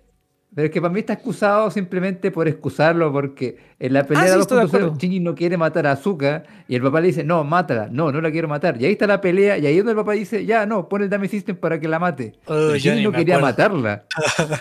[0.55, 4.27] Pero es que para mí está excusado simplemente por excusarlo, porque en la pelea Ah,
[4.27, 4.95] sí, de estoy de 2.0 acuerdo.
[4.97, 8.21] Shinji no quiere matar a Azuka y el papá le dice, no, mátala, no, no
[8.21, 8.81] la quiero matar.
[8.81, 11.03] Y ahí está la pelea, y ahí es donde el papá dice, ya, no, pon
[11.03, 12.33] el Dame System para que la mate.
[12.45, 13.41] Oh, Shinji no quería acuerdo.
[13.81, 14.03] matarla.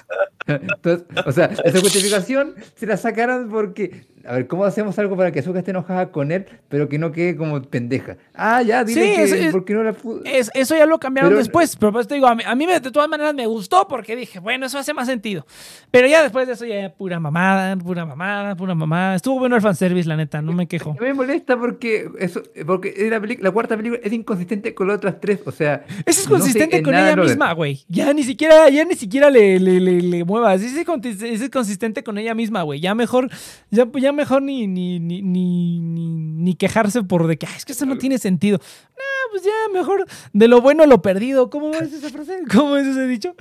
[0.47, 5.31] Entonces, o sea, esa justificación se la sacaron porque, a ver, ¿cómo hacemos algo para
[5.31, 8.17] que Azuka esté enojada con él, pero que no quede como pendeja?
[8.35, 9.95] Ah, ya, dile Sí, que, es- es- ¿por qué no la?
[10.25, 12.67] Es- eso ya lo cambiaron Pero- después, pero pues te digo, a mí, a mí
[12.67, 15.47] me- de todas maneras me gustó porque dije, bueno, eso hace más sentido.
[15.93, 19.12] Pero ya después de eso ya pura mamada, pura mamada, pura mamada.
[19.15, 20.97] Estuvo bueno el fanservice, la neta, no me quejo.
[21.01, 25.41] Me molesta porque eso, porque la, la cuarta película es inconsistente con las otras tres,
[25.45, 25.85] o sea.
[26.07, 27.85] Ese es no consistente en con ella lo misma, güey.
[27.89, 30.63] Ya ni siquiera, ya ni siquiera le, le, le, le muevas.
[30.63, 32.81] Ese es consistente con ella misma, güey.
[32.81, 33.31] Ya mejor,
[33.71, 37.65] ya, ya mejor ni, ni, ni, ni, ni, ni quejarse por de que "Ay, es
[37.65, 38.59] que eso no tiene sentido.
[38.59, 41.51] No, pues ya mejor de lo bueno a lo perdido.
[41.51, 42.41] ¿Cómo es esa frase?
[42.53, 43.35] ¿Cómo es ese dicho?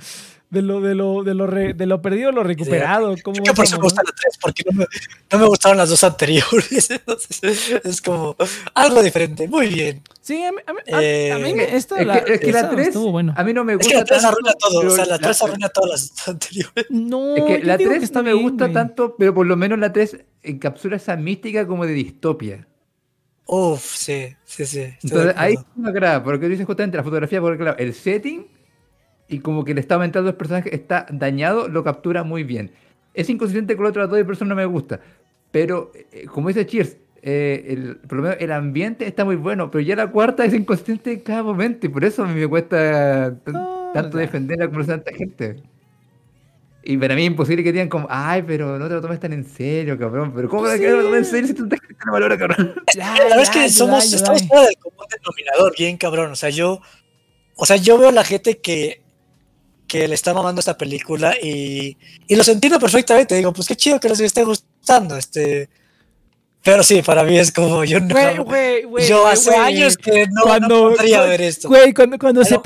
[0.52, 3.14] De lo, de lo, de lo, re- de lo perdido a lo recuperado.
[3.24, 3.84] ¿Cómo Creo que va por eso me mamá?
[3.84, 4.86] gusta la 3, porque no me,
[5.32, 6.90] no me gustaron las dos anteriores.
[6.90, 8.36] Entonces, es como
[8.74, 9.48] algo diferente.
[9.48, 10.02] Muy bien.
[10.20, 12.40] Sí, a mí, a mí, a- a mí Eh, me- esto, Es la, que, es
[12.40, 13.32] que la esa 3 estuvo bueno.
[13.34, 14.80] a mí no me Es gusta que la 3 tanto, arruina todo.
[14.86, 16.86] O sea, la 3 arruina todas las anteriores.
[16.90, 18.74] No, Es que yo la digo 3 está no me gusta güey.
[18.74, 22.68] tanto, pero por lo menos la 3 encapsula esa mística como de distopia.
[23.46, 24.84] Uf, sí, sí, sí.
[25.02, 28.46] Entonces ahí me agrada, porque dicen justamente la fotografía, porque claro, el setting
[29.28, 32.70] y como que el estado mental de los personajes está dañado, lo captura muy bien.
[33.14, 35.00] Es inconsistente con otras dos eso no me gusta.
[35.50, 39.70] Pero, eh, como dice Cheers, eh, el, por lo menos el ambiente está muy bueno,
[39.70, 42.48] pero ya la cuarta es inconsistente en cada momento y por eso a mí me
[42.48, 44.22] cuesta tan- tanto ya.
[44.22, 45.62] defender la conversación de tanta gente.
[46.84, 49.32] Y para mí es imposible que digan como, ay, pero no te lo tomes tan
[49.32, 50.32] en serio, cabrón.
[50.34, 51.30] Pero ¿cómo Pues que no lo tomes en sí.
[51.30, 52.74] serio si tanta gente no valora, cabrón?
[52.96, 56.32] Ya, La verdad es que somos, estamos fuera del común denominador, bien cabrón.
[56.32, 56.80] O sea, yo,
[57.54, 59.01] o sea, yo veo a la gente que,
[59.92, 63.34] que le está mamando esta película y, y los entiendo perfectamente.
[63.34, 65.18] Digo, pues qué chido que les esté gustando.
[65.18, 65.68] Este,
[66.62, 68.06] pero sí, para mí es como yo no.
[69.06, 71.68] Yo hace años que no, Cuando- no podría ver esto.
[71.68, 72.62] Güey, cuando, cuando se lo-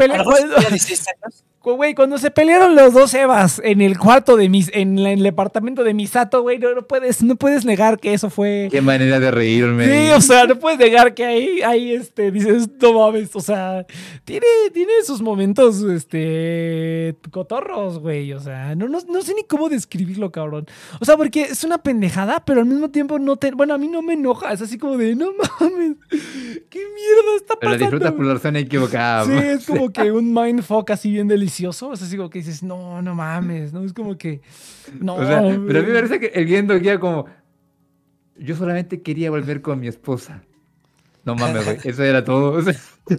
[0.57, 1.75] a pelearon.
[1.75, 1.77] lo mejor tenía 16 años.
[1.77, 5.83] Güey, cuando se pelearon los dos Evas en el cuarto de mis, en, el departamento
[5.83, 8.69] de Misato, güey, no, no puedes, no puedes negar que eso fue.
[8.71, 9.85] Qué manera de reírme.
[9.87, 13.85] Sí, o sea, no puedes negar que ahí, ahí, este, dices, no mames, o sea,
[14.25, 19.69] tiene, tiene sus momentos, este, cotorros, güey, o sea, no, no, no sé ni cómo
[19.69, 20.67] describirlo, cabrón.
[21.01, 23.89] O sea, porque es una pendejada, pero al mismo tiempo no te, bueno, a mí
[23.89, 27.73] no me enoja, es así como de, no mames, qué mierda está Pero pasando.
[27.73, 29.25] la disfrutas por güey?" la razón equivocada.
[29.25, 31.56] Sí, es como que un mindfuck así bien delicioso.
[31.65, 33.85] Es así como que dices, no, no mames, ¿no?
[33.85, 34.41] Es como que.
[35.01, 35.15] No.
[35.15, 37.27] O sea, pero a mí me parece que el viendo queda como.
[38.39, 40.43] Yo solamente quería volver con mi esposa.
[41.25, 41.79] No mames, güey.
[41.85, 42.53] Eso era todo.
[42.53, 42.75] O sea,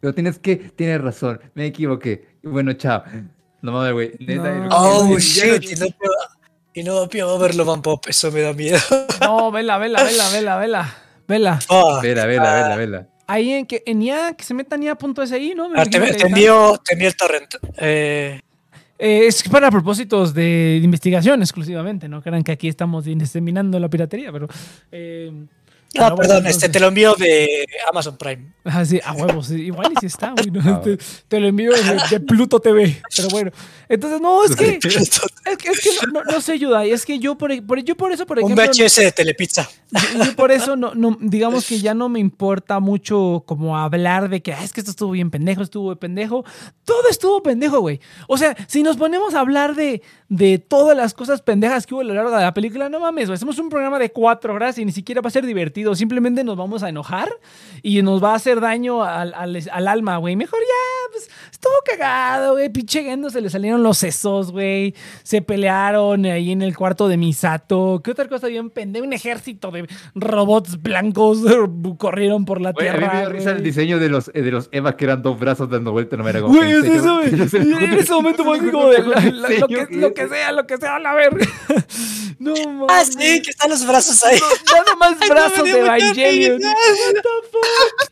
[0.00, 0.56] pero tienes que.
[0.56, 1.40] Tienes razón.
[1.54, 2.28] Me equivoqué.
[2.42, 3.02] Bueno, chao.
[3.62, 4.12] No mames, güey.
[4.20, 4.68] No.
[4.70, 5.64] Oh, shit.
[5.70, 6.14] Y no, puedo,
[6.74, 8.04] y no puedo verlo, Van Pop.
[8.08, 8.78] Eso me da miedo.
[9.20, 10.94] No, vela, vela, vela, vela, vela.
[11.28, 11.58] Vela.
[11.68, 13.08] Ah, Vela, vela, vela, vela.
[13.28, 15.68] Ahí en que en IA, que se meta en IA.si, ¿no?
[15.68, 17.54] Me ah, te, envío, envío el torrent.
[17.76, 18.40] Eh,
[18.98, 24.32] Eh, es para propósitos de investigación exclusivamente, no crean que aquí estamos diseminando la piratería,
[24.32, 24.48] pero...
[24.90, 25.46] eh,
[25.94, 28.52] no, pero bueno, perdón, este, te lo envío de Amazon Prime.
[28.64, 30.60] Ah, sí, a huevos, igual y si está, güey, ¿no?
[30.68, 33.50] Ah, te, te lo envío de, de Pluto TV, pero bueno.
[33.88, 37.18] Entonces, no, es que, es que, es que no, no, no sé, Yudai, es que
[37.18, 38.84] yo por, por- yo por eso, por Un ejemplo...
[38.84, 39.66] VHS de Telepizza.
[39.90, 44.28] Yo, yo por eso, no, no, digamos que ya no me importa mucho como hablar
[44.28, 46.44] de que "Ah, es que esto estuvo bien pendejo, estuvo bien pendejo.
[46.84, 47.98] Todo estuvo pendejo, güey.
[48.26, 52.02] O sea, si nos ponemos a hablar de, de todas las cosas pendejas que hubo
[52.02, 53.36] a lo largo de la película, no mames, güey.
[53.36, 55.77] Hacemos un programa de cuatro horas y ni siquiera va a ser divertido.
[55.94, 57.28] Simplemente nos vamos a enojar
[57.82, 60.36] y nos va a hacer daño al, al, al alma, güey.
[60.36, 62.68] Mejor ya, pues estuvo cagado, güey.
[62.70, 64.94] Pinche Gendo se le salieron los sesos, güey.
[65.22, 68.00] Se pelearon ahí en el cuarto de Misato.
[68.04, 69.04] ¿Qué otra cosa bien pendejo?
[69.06, 71.38] Un ejército de robots blancos
[71.98, 73.14] corrieron por la Güey, a mí tierra.
[73.14, 75.70] me dio risa el diseño de los, eh, de los Evas que eran dos brazos
[75.70, 76.54] dando vuelta, no me era como.
[76.54, 77.98] Güey, ¿en es eso, güey.
[77.98, 80.66] Ese momento fue así como de la- la- lo, que, diseño lo que sea, lo
[80.66, 81.46] que sea, a la verga.
[82.38, 82.86] No mames.
[82.88, 84.38] Ah, sí, que están los brazos ahí.
[84.38, 86.56] No, nada más brazos de Evangelion.
[86.58, 86.68] risa.
[86.72, 88.08] What the fuck?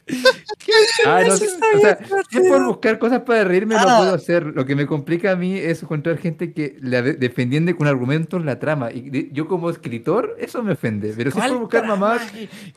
[1.07, 2.45] Ah, no, sí, o sea, bien si es divertido.
[2.49, 3.97] por buscar cosas para reírme, Ah.
[3.99, 4.45] puedo hacer.
[4.45, 8.45] Lo que me complica a mí es encontrar gente que la de- dependiendo con argumentos
[8.45, 8.93] la trama.
[8.93, 11.13] Y de- yo como escritor, eso me ofende.
[11.17, 12.23] Pero si es ¿Cuál por buscar trama, mamás?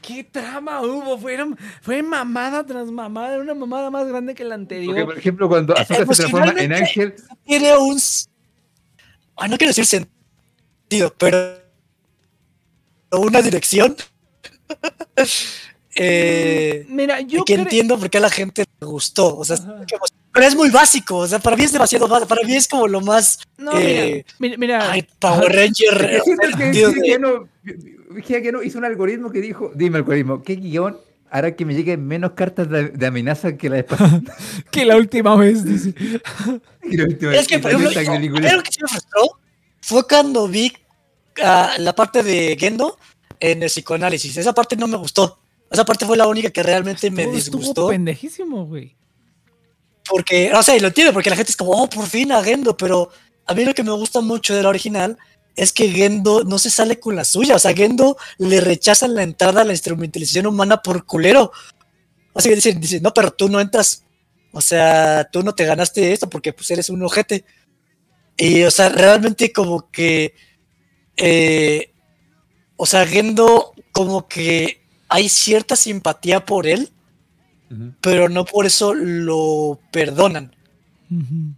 [0.01, 1.17] ¿Qué trama hubo?
[1.17, 4.93] Fueron, fue mamada tras mamada, era una mamada más grande que la anterior.
[4.95, 7.15] porque por ejemplo cuando Azúcar se transforma en ángel,
[7.45, 7.97] Tiene un.
[9.37, 11.37] Ah, no quiero decir sentido, pero.
[13.11, 13.95] Una dirección.
[15.95, 19.37] eh, Mira, yo que entiendo por qué a la gente le gustó.
[19.37, 19.97] O sea, que-
[20.31, 21.17] pero es muy básico.
[21.17, 22.27] O sea, para mí es demasiado básico.
[22.27, 23.39] Para mí es como lo más.
[23.57, 26.21] No, eh, mira, mira, ay, Power Ranger.
[26.21, 27.47] De-
[28.17, 30.97] Higieno hizo un algoritmo que dijo, dime algoritmo, ¿qué guion
[31.29, 34.21] hará que me lleguen menos cartas de, de amenaza que la pasada?
[34.71, 35.93] que la última vez, dice.
[36.83, 37.99] La última Es vez que, por ejemplo, yo-
[38.49, 39.39] algo que sí me frustró
[39.81, 40.73] fue cuando vi
[41.43, 42.97] ah, la parte de Gendo
[43.39, 44.37] en el psicoanálisis.
[44.37, 45.39] Esa parte no me gustó.
[45.71, 47.87] Esa parte fue la única que realmente me Todo estuvo disgustó.
[47.89, 48.95] pendejísimo, güey.
[50.09, 52.43] Porque, o sea, y lo entiendo, porque la gente es como, oh, por fin a
[52.43, 53.11] Gendo, pero
[53.45, 55.17] a mí lo que me gusta mucho de la original
[55.55, 57.55] es que Gendo no se sale con la suya.
[57.55, 61.51] O sea, Gendo le rechazan la entrada a la instrumentalización humana por culero.
[62.35, 64.03] Sea, que dicen, dicen, no, pero tú no entras.
[64.51, 67.45] O sea, tú no te ganaste esto porque pues eres un ojete.
[68.37, 70.33] Y, o sea, realmente como que,
[71.17, 71.88] eh,
[72.81, 76.89] o sea, Gendo como que hay cierta simpatía por él,
[77.99, 80.55] pero no por eso lo perdonan.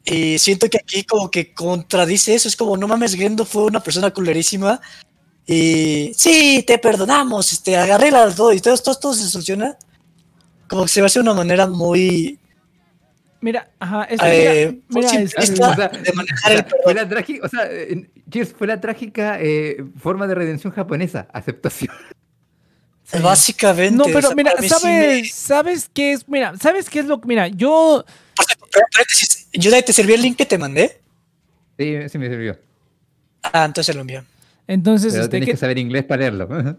[0.03, 2.48] Y siento que aquí como que contradice eso.
[2.48, 4.81] Es como, no mames, Gendo fue una persona culerísima.
[5.45, 9.77] Y sí, te perdonamos, este, arregla todo y todo, todo, todo se soluciona.
[10.68, 12.39] Como que se va a hacer de una manera muy,
[13.41, 17.09] Mira, ajá, es eh, mira, mira, es- simplista o sea, de manejar el fue la
[17.09, 17.68] trágica, o sea,
[18.30, 21.91] Cheers, fue la trágica eh, forma de redención japonesa, aceptación.
[23.03, 23.18] sí.
[23.19, 23.97] Básicamente.
[23.97, 26.30] No, o pero sea, mira, mí sí ¿sabes, me- ¿sabes qué es?
[26.30, 27.27] Mira, ¿sabes qué es lo que...
[27.27, 28.05] Mira, yo...
[28.35, 31.01] Por cierto, pero, paréntesis, Yudai, ¿te sirvió el link que te mandé?
[31.80, 32.57] Sí, sí me sirvió.
[33.41, 34.23] Ah, entonces lo envío.
[34.68, 36.77] Entonces, Pero este, tenés ¿qué- que saber inglés para leerlo.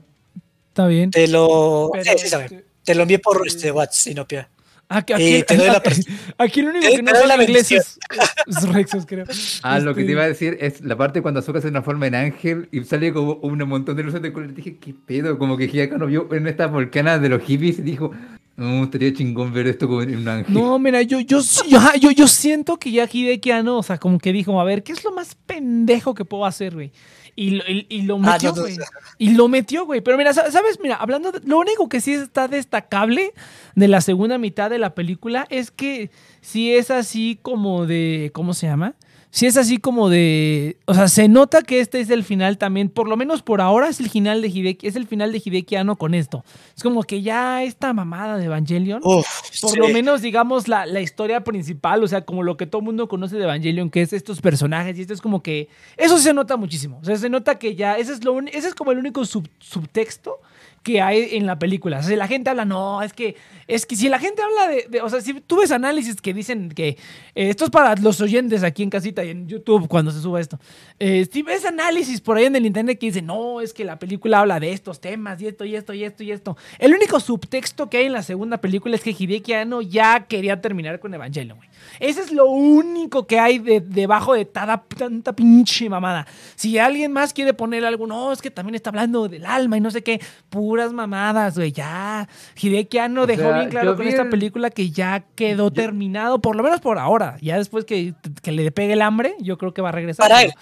[0.68, 1.10] está bien.
[1.10, 1.90] Te lo.
[1.92, 2.44] Pero, sí, sí, sabe.
[2.44, 4.48] este, Te lo envié por este WhatsApp, Inopia.
[4.88, 5.82] Aquí, aquí, Eh, te doy la
[6.38, 7.98] aquí, lo único te- que no doy la sabe inglés es,
[8.46, 9.24] es Rexos, creo.
[9.62, 12.06] Ah, lo que Este, te iba a decir es la parte cuando Azúcar se transforma
[12.08, 14.52] en ángel y sale como un montón de luces de color.
[14.54, 15.38] Dije, ¿qué pedo?
[15.38, 18.10] Como que Hiyaka vio en esta volcana de los hippies y dijo,
[18.56, 20.52] no, estaría chingón ver esto como en un ángel.
[20.52, 21.40] No, mira, yo, yo,
[21.74, 24.82] ajá, yo, yo siento que ya Hideki Anno, o sea, como que dijo, a ver,
[24.82, 26.92] ¿qué es lo más pendejo que puedo hacer, güey?
[27.34, 28.76] Y lo, y, y lo metió, no, güey.
[29.18, 30.00] Y lo metió, güey.
[30.02, 30.78] Pero mira, sa- ¿sabes?
[30.82, 33.32] Mira, hablando de, lo único que sí está destacable
[33.74, 36.10] de la segunda mitad de la película es que
[36.42, 38.94] sí es así como de, ¿cómo se llama?
[39.34, 42.90] Sí es así como de, o sea, se nota que este es el final también,
[42.90, 45.74] por lo menos por ahora es el final de Hideki, es el final de Hideki
[45.76, 46.44] Anno con esto.
[46.76, 49.26] Es como que ya esta mamada de Evangelion Uf,
[49.62, 49.76] por sí.
[49.78, 53.08] lo menos, digamos, la, la historia principal, o sea, como lo que todo el mundo
[53.08, 55.68] conoce de Evangelion, que es estos personajes, y esto es como que.
[55.96, 56.98] Eso se nota muchísimo.
[57.00, 57.96] O sea, se nota que ya.
[57.96, 60.40] Ese es, lo, uni- ese es como el único sub- subtexto
[60.82, 61.98] que hay en la película.
[61.98, 63.36] O sea, si la gente habla, no, es que.
[63.68, 65.00] Es que si la gente habla de.
[65.00, 66.88] o sea, si tú ves análisis que dicen que.
[66.88, 66.96] eh,
[67.34, 70.58] esto es para los oyentes aquí en casita y en YouTube cuando se suba esto.
[70.98, 73.98] Eh, si ves análisis por ahí en el internet que dicen, no, es que la
[73.98, 76.56] película habla de estos temas y esto y esto y esto y esto.
[76.78, 80.60] El único subtexto que hay en la segunda película es que Hideki Anno ya quería
[80.60, 81.68] terminar con Evangelion, güey.
[82.02, 86.26] Ese es lo único que hay de- debajo de tada- tanta pinche mamada.
[86.56, 89.80] Si alguien más quiere poner algo, no, es que también está hablando del alma y
[89.80, 90.20] no sé qué,
[90.50, 92.28] puras mamadas, güey, ya.
[92.60, 96.56] Hideki Anno dejó sea, bien claro con esta el- película que ya quedó terminado, por
[96.56, 97.36] lo menos por ahora.
[97.40, 100.28] Ya después que, que le pegue el hambre, yo creo que va a regresar.
[100.28, 100.54] Para pero- él,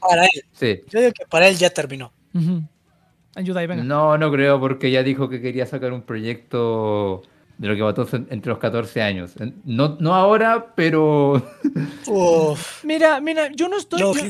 [0.00, 0.42] para él.
[0.52, 0.80] Sí.
[0.90, 2.12] Yo digo que para él ya terminó.
[2.34, 2.62] Ujú.
[3.36, 3.84] Ayuda ahí, venga.
[3.84, 7.22] No, no creo, porque ya dijo que quería sacar un proyecto
[7.58, 9.32] de lo que mató entre los 14 años.
[9.64, 11.42] No, no ahora, pero
[12.06, 14.00] Uf, Mira, mira, yo no estoy.
[14.00, 14.22] no, yo-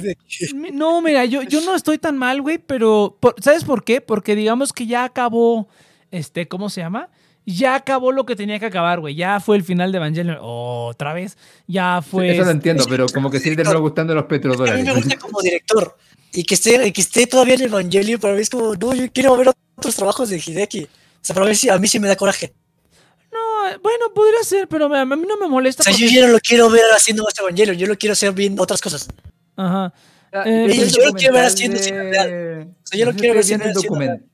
[0.72, 4.00] No, mira, yo, yo no estoy tan mal, güey, pero por- ¿sabes por qué?
[4.00, 5.68] Porque digamos que ya acabó,
[6.10, 7.08] este, ¿cómo se llama?
[7.44, 9.14] Ya acabó lo que tenía que acabar, güey.
[9.14, 10.36] Ya fue el final de Evangelion.
[10.40, 11.38] otra vez.
[11.66, 12.30] Ya fue.
[12.34, 14.94] eso lo entiendo, pero como que sí le terminó gustando los A mí me petrodólares.
[14.94, 15.96] gusta como director.
[16.32, 19.34] Y que esté, que esté todavía en Evangelion, para mí es como, no, yo quiero
[19.36, 20.84] ver otros trabajos de Hideki.
[20.84, 20.88] O
[21.22, 22.52] sea, para mí sí, a mí sí me da coraje.
[23.70, 25.82] No, eh, bueno, podría ser, pero a mí no me molesta.
[25.82, 28.12] O sea, yo porque- ya no lo quiero ver haciendo más Evangelion, yo lo quiero
[28.12, 29.08] hacer bien otras cosas.
[29.56, 29.92] Ajá.
[30.32, 32.28] Ah, Eh, vi el yo lo quiero ver haciendo cine real.
[32.30, 34.24] de- O sea, yo lo no sé quiero ver cine documental.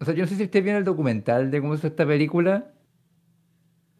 [0.00, 2.70] O sea, yo no sé si usted vieron el documental de cómo hizo esta película,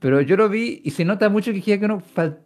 [0.01, 2.03] pero yo lo vi y se nota mucho que no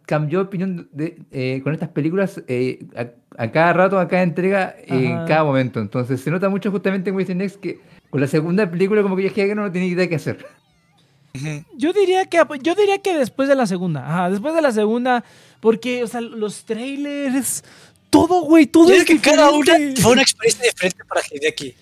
[0.07, 4.23] cambió de opinión de- eh, con estas películas eh, a, a cada rato, a cada
[4.23, 5.25] entrega, en Ajá.
[5.25, 5.79] cada momento.
[5.79, 7.79] Entonces se nota mucho justamente en Western Next que
[8.09, 10.43] con la segunda película como que Hideki no tenía idea qué hacer.
[11.75, 14.05] Yo diría que yo diría que después de la segunda.
[14.07, 15.23] Ajá, después de la segunda.
[15.59, 17.63] Porque, o sea, los trailers.
[18.09, 20.01] Todo, güey, todo Yo es que cada una diferente.
[20.01, 21.73] fue una experiencia diferente para Hideki.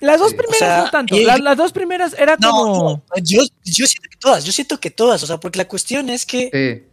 [0.00, 1.16] Las dos primeras O sea, no tanto.
[1.18, 2.82] Las, las dos primeras era No, como.
[2.84, 6.08] no, yo, yo siento que todas, yo siento que todas, o sea, porque la cuestión
[6.10, 6.88] es que Sí.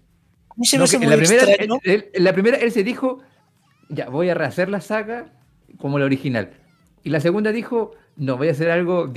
[0.49, 1.79] a mí se me No, hace muy la primera, extraño.
[1.83, 3.19] él- él- la primera él se dijo,
[3.89, 5.31] ya, voy a rehacer la saga
[5.77, 6.53] como la original.
[7.03, 9.11] Y la segunda dijo, no, voy a hacer algo,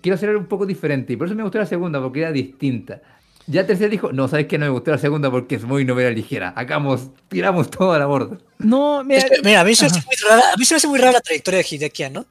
[0.00, 1.12] quiero hacer algo un poco diferente.
[1.12, 3.00] Y por eso me gustó la segunda, porque era distinta.
[3.46, 4.58] Ya la tercera dijo, no, ¿sabes qué?
[4.58, 6.50] No me gustó la segunda porque es muy novela ligera.
[6.50, 8.38] Hagamos, tiramos todo a la borda.
[8.58, 9.20] No, mira.
[9.20, 10.88] Es que, mira, a mí, se me hace muy rara, a mí se me hace
[10.88, 12.26] muy rara la trayectoria de Hideki, ¿no?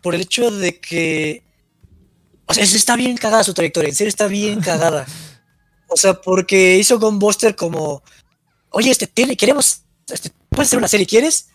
[0.00, 1.42] Por el hecho de que.
[2.46, 5.04] O sea, está bien cagada su trayectoria, en serio está bien cagada.
[5.88, 8.02] O sea, porque hizo Gunbuster como.
[8.70, 9.82] Oye, este, tiene, queremos.
[10.08, 11.48] Este, ¿Puedes hacer una serie, quieres?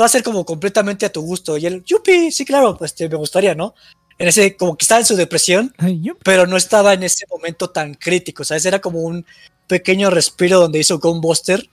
[0.00, 1.56] Va a ser como completamente a tu gusto.
[1.58, 3.74] Y él, yupi, sí, claro, pues me gustaría, ¿no?
[4.18, 5.74] En ese, como que estaba en su depresión,
[6.22, 8.64] pero no estaba en ese momento tan crítico, ¿sabes?
[8.64, 9.26] Era como un
[9.66, 11.68] pequeño respiro donde hizo Gunbuster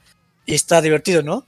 [0.45, 1.45] y está divertido, ¿no?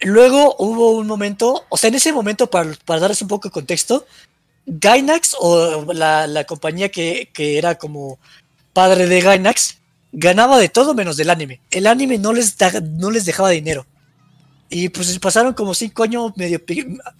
[0.00, 3.52] Luego hubo un momento, o sea, en ese momento, para, para darles un poco de
[3.52, 4.06] contexto,
[4.66, 8.18] Gainax, o la, la compañía que, que era como
[8.74, 9.78] padre de Gainax,
[10.12, 11.60] ganaba de todo menos del anime.
[11.70, 13.86] El anime no les, da- no les dejaba dinero.
[14.70, 16.60] Y pues pasaron como cinco años medio,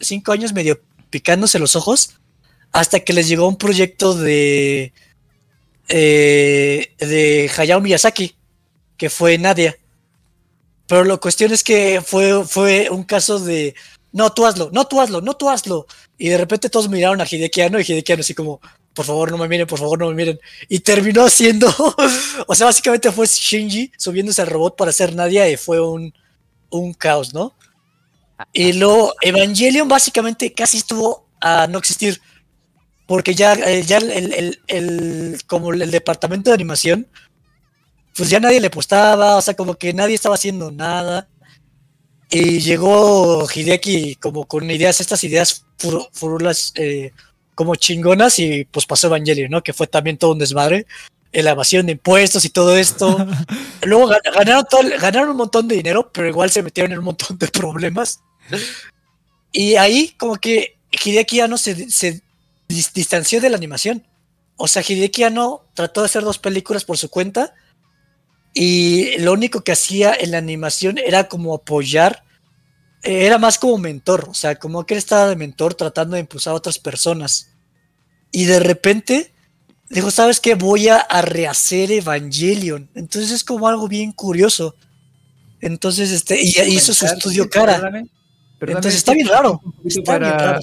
[0.00, 0.80] cinco años medio
[1.10, 2.14] picándose los ojos
[2.72, 4.92] hasta que les llegó un proyecto de,
[5.88, 8.36] eh, de Hayao Miyazaki,
[8.96, 9.76] que fue Nadia.
[10.86, 13.74] Pero la cuestión es que fue, fue un caso de,
[14.12, 15.86] no, tú hazlo, no, tú hazlo, no, tú hazlo.
[16.18, 18.60] Y de repente todos miraron a Hideki Anno y Hideki Anno así como,
[18.94, 20.40] por favor no me miren, por favor no me miren.
[20.68, 21.68] Y terminó haciendo,
[22.46, 26.12] o sea, básicamente fue Shinji subiéndose al robot para hacer Nadia y fue un,
[26.70, 27.54] un caos, ¿no?
[28.52, 32.20] Y luego Evangelion básicamente casi estuvo a no existir.
[33.06, 37.06] Porque ya, eh, ya el, el- el- como el departamento de animación,
[38.14, 41.28] pues ya nadie le apostaba, o sea, como que nadie estaba haciendo nada.
[42.30, 47.12] Y llegó Hideki como con ideas, estas ideas furu- furulas eh,
[47.54, 49.62] como chingonas y pues pasó Evangelion, ¿no?
[49.62, 50.86] Que fue también todo un desmadre.
[51.32, 53.16] La evasión de impuestos y todo esto.
[53.82, 57.04] Luego gan- ganaron, todo ganaron un montón de dinero, pero igual se metieron en un
[57.04, 58.20] montón de problemas.
[59.52, 62.22] Y ahí como que Hideki Anno se, se
[62.68, 64.06] dis- distanció de la animación.
[64.56, 67.54] O sea, Hideki Anno trató de hacer dos películas por su cuenta
[68.54, 72.24] y lo único que hacía en la animación era como apoyar,
[73.02, 76.20] eh, era más como mentor, o sea, como que él estaba de mentor tratando de
[76.20, 77.50] impulsar a otras personas.
[78.32, 79.32] Y de repente
[79.90, 80.54] dijo, ¿sabes qué?
[80.54, 82.88] Voy a, a rehacer Evangelion.
[82.94, 84.74] Entonces es como algo bien curioso.
[85.60, 87.74] Entonces, este, y hizo su estudio cara.
[87.74, 88.08] Perdóname,
[88.58, 89.60] perdóname, Entonces está bien raro.
[89.84, 90.60] Está bien para-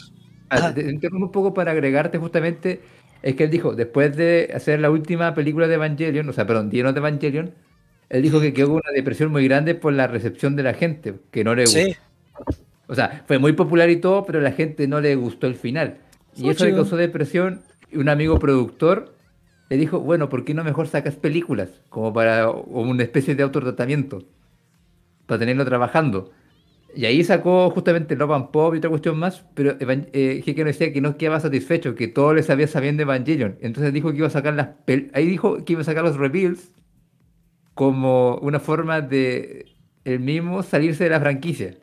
[0.49, 0.73] raro.
[0.73, 2.81] Te interrumpo un poco para agregarte justamente,
[3.21, 6.69] es que él dijo, después de hacer la última película de Evangelion, o sea, perdón,
[6.71, 7.53] lleno de Evangelion,
[8.09, 11.43] él dijo que quedó una depresión muy grande por la recepción de la gente, que
[11.43, 11.79] no le gustó.
[11.79, 11.95] Sí,
[12.87, 15.97] O sea, fue muy popular y todo, pero la gente no le gustó el final.
[16.37, 17.63] Y Fue eso le causó depresión.
[17.91, 19.14] Un amigo productor
[19.69, 21.69] le dijo, bueno, ¿por qué no mejor sacas películas?
[21.89, 24.23] Como para una especie de autotratamiento.
[25.25, 26.31] Para tenerlo trabajando.
[26.95, 30.93] Y ahí sacó justamente Love and Pop y otra cuestión más, pero eh, Hikeno decía
[30.93, 33.57] que no quedaba satisfecho, que todo le sabía sabiendo Evangelion.
[33.59, 34.69] Entonces dijo que iba a sacar las
[35.13, 36.71] ahí dijo que iba a sacar los reveals
[37.73, 39.65] como una forma de
[40.05, 41.75] el mismo salirse de la franquicia.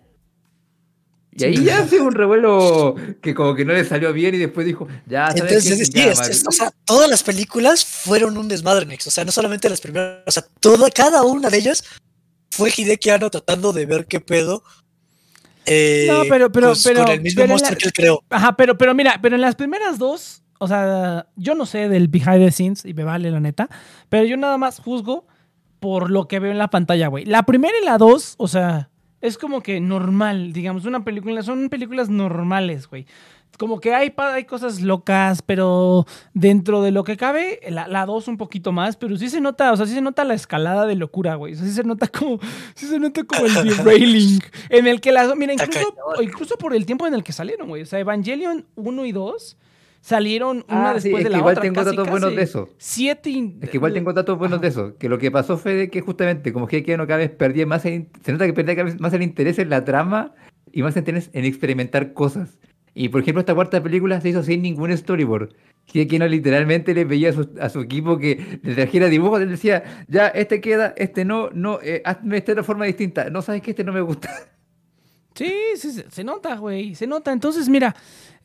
[1.34, 4.66] Y ahí ya hace un revuelo que como que no le salió bien y después
[4.66, 5.84] dijo, ya, ¿sabes Entonces, qué?
[5.86, 9.06] sí, Ya, es- es- o sea, todas las películas fueron un desmadre, Nex.
[9.06, 11.84] O sea, no solamente las primeras, o sea, toda, cada una de ellas
[12.50, 14.62] fue Hideki Anno tratando de ver qué pedo.
[15.64, 18.24] eh, No, pero- pero- pues, pero- con el mismo pero monstruo la- que él creó.
[18.30, 22.08] Ajá, pero, pero mira, pero en las primeras dos, o sea, yo no sé del
[22.08, 23.68] behind the scenes y me vale la neta,
[24.08, 25.26] pero yo nada más juzgo
[25.80, 27.24] por lo que veo en la pantalla, güey.
[27.24, 28.90] La primera y la dos, o sea,
[29.22, 33.06] es como que normal, digamos, una película, son películas normales, güey.
[33.56, 38.26] Como que hay, hay cosas locas, pero dentro de lo que cabe, la, la dos
[38.26, 40.96] un poquito más, pero sí se nota, o sea, sí se nota la escalada de
[40.96, 41.52] locura, güey.
[41.52, 42.40] O sea, sí se nota como,
[42.74, 44.40] sí se nota como el derailing
[44.70, 47.82] en el que las, mira, incluso, incluso por el tiempo en el que salieron, güey.
[47.82, 49.56] O sea, Evangelion 1 y 2
[50.02, 51.62] salieron una Ah, sí, después es de que la igual otra.
[51.62, 52.36] tengo casi, datos buenos casi.
[52.36, 52.68] de eso.
[52.76, 53.30] Siete.
[53.30, 54.96] in- Es que igual tengo datos buenos de eso.
[54.98, 57.86] Que lo que pasó fue de que justamente como que no cada vez perdía más
[57.86, 60.34] el, se nota que perdía cada vez más el interés en la trama
[60.70, 62.58] y más interés en experimentar cosas.
[62.94, 65.54] Y por ejemplo esta cuarta película se hizo sin ningún storyboard.
[65.86, 69.46] Que no literalmente le veía a su, a su equipo que le trajera dibujos, le
[69.46, 73.30] decía, ya, este queda, este no, no, eh, hazme este de otra forma distinta.
[73.30, 74.30] No sabes que este no me gusta.
[75.34, 76.94] Sí, sí, se, se nota, güey.
[76.94, 77.32] Se nota.
[77.32, 77.96] Entonces, mira,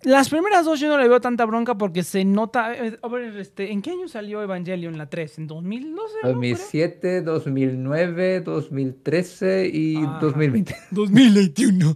[0.04, 2.74] las primeras dos yo no le veo tanta bronca porque se nota.
[2.76, 5.40] eh, A ver, este, ¿en qué año salió Evangelion la 3?
[5.40, 6.14] ¿En 2012?
[6.24, 6.30] no?
[6.30, 10.20] 2007, 2009, 2013 y Ah.
[10.22, 10.76] 2020.
[10.92, 11.96] 2021.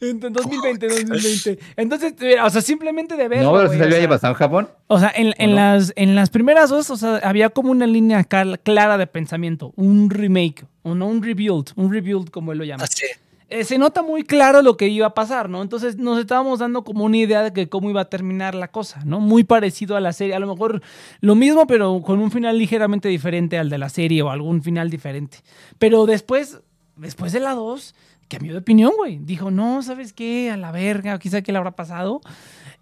[0.00, 1.58] en 2020, 2020.
[1.76, 3.42] Entonces, o sea, simplemente de ver.
[3.42, 4.68] No, pero se salió año pasado en Japón.
[4.86, 5.56] O sea, en, en no?
[5.56, 10.10] las, en las primeras dos, o sea, había como una línea clara de pensamiento, un
[10.10, 12.84] remake, o no un rebuild, un rebuild como él lo llama.
[12.84, 13.06] Así.
[13.50, 15.62] Eh, se nota muy claro lo que iba a pasar, ¿no?
[15.62, 19.00] Entonces nos estábamos dando como una idea de que cómo iba a terminar la cosa,
[19.06, 19.20] ¿no?
[19.20, 20.82] Muy parecido a la serie, a lo mejor
[21.20, 24.90] lo mismo, pero con un final ligeramente diferente al de la serie o algún final
[24.90, 25.38] diferente.
[25.78, 26.58] Pero después,
[26.96, 27.94] después de la 2,
[28.28, 29.18] cambió de opinión, güey.
[29.22, 30.50] Dijo, no, ¿sabes qué?
[30.50, 32.20] A la verga, quizá qué le habrá pasado.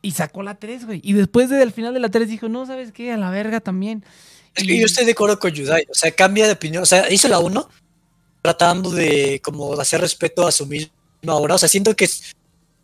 [0.03, 1.01] Y sacó la 3, güey.
[1.05, 3.13] Y después del final de la 3 dijo, no, ¿sabes qué?
[3.13, 4.05] A la verga también.
[4.57, 5.87] Es que yo estoy de acuerdo con Yudai.
[5.89, 6.83] O sea, cambia de opinión.
[6.83, 7.69] O sea, hizo la 1
[8.47, 11.57] tratando de como hacer respeto a su misma obra.
[11.57, 12.33] O sea, siento que es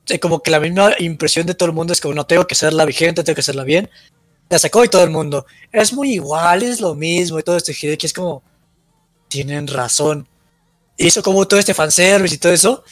[0.09, 2.55] eh, como que la misma impresión de todo el mundo es como no tengo que
[2.55, 3.89] hacerla vigente, tengo que hacerla bien.
[4.49, 5.47] La sacó y todo el mundo.
[5.71, 7.71] Es muy igual, es lo mismo y todo esto.
[7.71, 8.43] Y Hideki es como,
[9.29, 10.29] tienen razón.
[10.97, 12.85] Hizo como todo este fanservice y todo eso.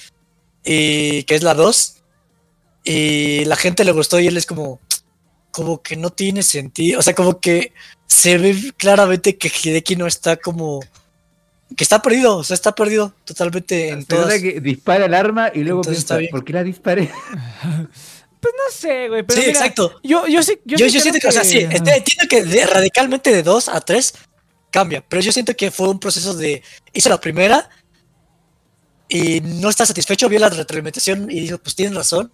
[0.64, 1.96] Y que es la 2.
[2.84, 4.78] Y la gente le gustó y él es como,
[5.50, 7.00] como que no tiene sentido.
[7.00, 7.72] O sea, como que
[8.06, 10.80] se ve claramente que Hideki no está como.
[11.76, 14.40] Que está perdido, o sea, está perdido totalmente en todas.
[14.40, 16.32] que dispara el arma y luego Entonces está piensa.
[16.32, 17.10] ¿por qué la disparé?
[18.40, 19.22] Pues no sé, güey.
[19.22, 20.00] Pero Sí, mira, exacto.
[20.02, 20.58] Yo, yo sí.
[20.64, 23.42] Yo, Yo, sí yo siento que, o sea, sí, este, entiendo que de- radicalmente de
[23.42, 24.14] 2 a 3
[24.70, 26.62] cambia, pero yo siento que fue un proceso de.
[26.94, 27.68] Hizo la primera
[29.08, 32.32] y no está satisfecho, vio la retroalimentación y dijo, pues tienen razón.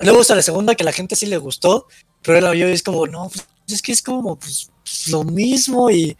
[0.00, 1.86] Luego hizo la segunda que a la gente sí le gustó,
[2.22, 4.70] pero él la vio y es como, no, pues, es que es como pues,
[5.08, 6.16] lo mismo y.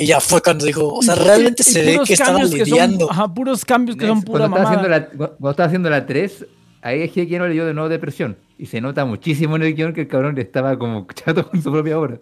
[0.00, 2.50] Y ya fue cuando dijo, o sea, realmente Y se ve puros que estaba cambios
[2.52, 3.10] que son- lidiando.
[3.10, 5.08] ajá, puros cambios que son pura cuando, estaba haciendo mamada.
[5.12, 6.46] la, cuando estaba haciendo la 3,
[6.82, 8.36] ahí es que no le dio de nuevo depresión.
[8.58, 11.70] Y se nota muchísimo en el guion que el cabrón estaba como chato con su
[11.70, 12.18] propia obra.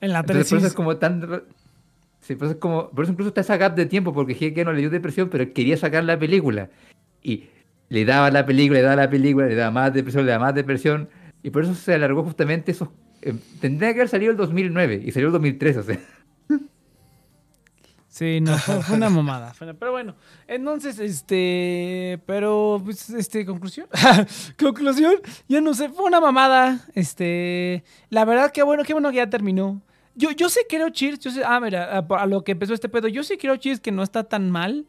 [0.00, 1.42] En la Entonces, 3 por eso es como tan.
[2.20, 4.72] Sí, por eso, es como, por eso incluso está esa gap de tiempo, porque no
[4.72, 6.70] le dio depresión, pero quería sacar la película.
[7.22, 7.44] Y
[7.90, 10.54] le daba la película, le daba la película, le daba más depresión, le daba más
[10.54, 11.08] depresión.
[11.42, 12.88] Y por eso se alargó justamente esos.
[13.22, 15.98] eh, tendría que haber salido el 2009 y salió el 2003, o sea.
[18.14, 19.52] Sí, no, fue, fue una mamada.
[19.58, 20.14] Pero bueno,
[20.46, 22.20] entonces, este.
[22.26, 23.88] Pero, pues, este, conclusión.
[24.58, 25.14] conclusión,
[25.48, 26.78] ya no sé, fue una mamada.
[26.94, 27.82] Este.
[28.10, 29.82] La verdad, que bueno, qué bueno que ya terminó.
[30.14, 31.18] Yo, yo sé, creo, Cheers.
[31.18, 33.08] Yo sé, ah, mira, a, a lo que empezó este pedo.
[33.08, 34.86] Yo sí creo, Cheers, que no está tan mal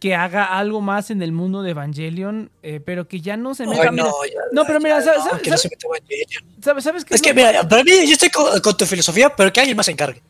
[0.00, 3.66] que haga algo más en el mundo de Evangelion, eh, pero que ya no se
[3.66, 3.82] meta.
[3.82, 5.86] Ay, mira, no, ya- no, pero mira, ya ¿sabes- no, sabes- que no se meta
[5.88, 6.44] Evangelion.
[6.62, 9.28] ¿sabes, sabes qué Es que, lo- mira, para mí, yo estoy con, con tu filosofía,
[9.36, 10.22] pero que alguien más se encargue.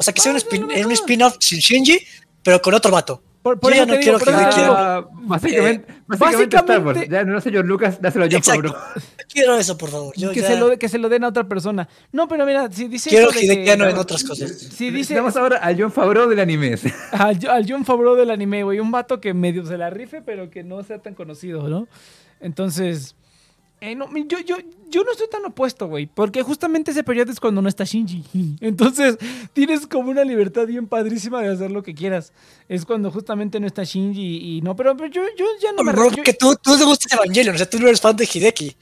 [0.00, 0.90] O sea, que sea un, no, spin- no, no, un no.
[0.92, 1.98] spin-off sin Shinji,
[2.42, 3.22] pero con otro vato.
[3.42, 5.08] Por, por Yo eso ya no digo, quiero por que eso te Hideki digo, Ah,
[5.12, 6.84] básicamente, básicamente, Star Wars.
[6.84, 8.42] básicamente- Ya no lo hace George Lucas, dáselo a John.
[8.42, 8.74] Favreau.
[9.32, 10.14] Quiero eso, por favor.
[10.16, 11.88] Yo que, ya se lo, que se lo den a otra persona.
[12.12, 13.08] No, pero mira, si dice.
[13.10, 14.50] quiero eso de Hideki que- Anno en otras cosas.
[14.50, 16.76] Si dice Vamos ahora a John Favreau del anime.
[17.12, 20.50] al, al John Favreau del anime, güey, un vato que medio se la rife, pero
[20.50, 21.88] que no sea tan conocido, ¿no?
[22.40, 23.14] Entonces,
[23.80, 24.56] eh, no, yo, yo,
[24.90, 28.24] yo no estoy tan opuesto, güey, porque justamente ese periodo es cuando no está Shinji.
[28.60, 29.16] Entonces,
[29.52, 32.32] tienes como una libertad bien padrísima de hacer lo que quieras.
[32.68, 35.92] Es cuando justamente no está Shinji y no, pero, pero yo, yo ya no me...
[35.92, 38.28] Bro, yo- que tú, tú te gusta Evangelion, o sea, tú no eres fan de
[38.32, 38.76] Hideki.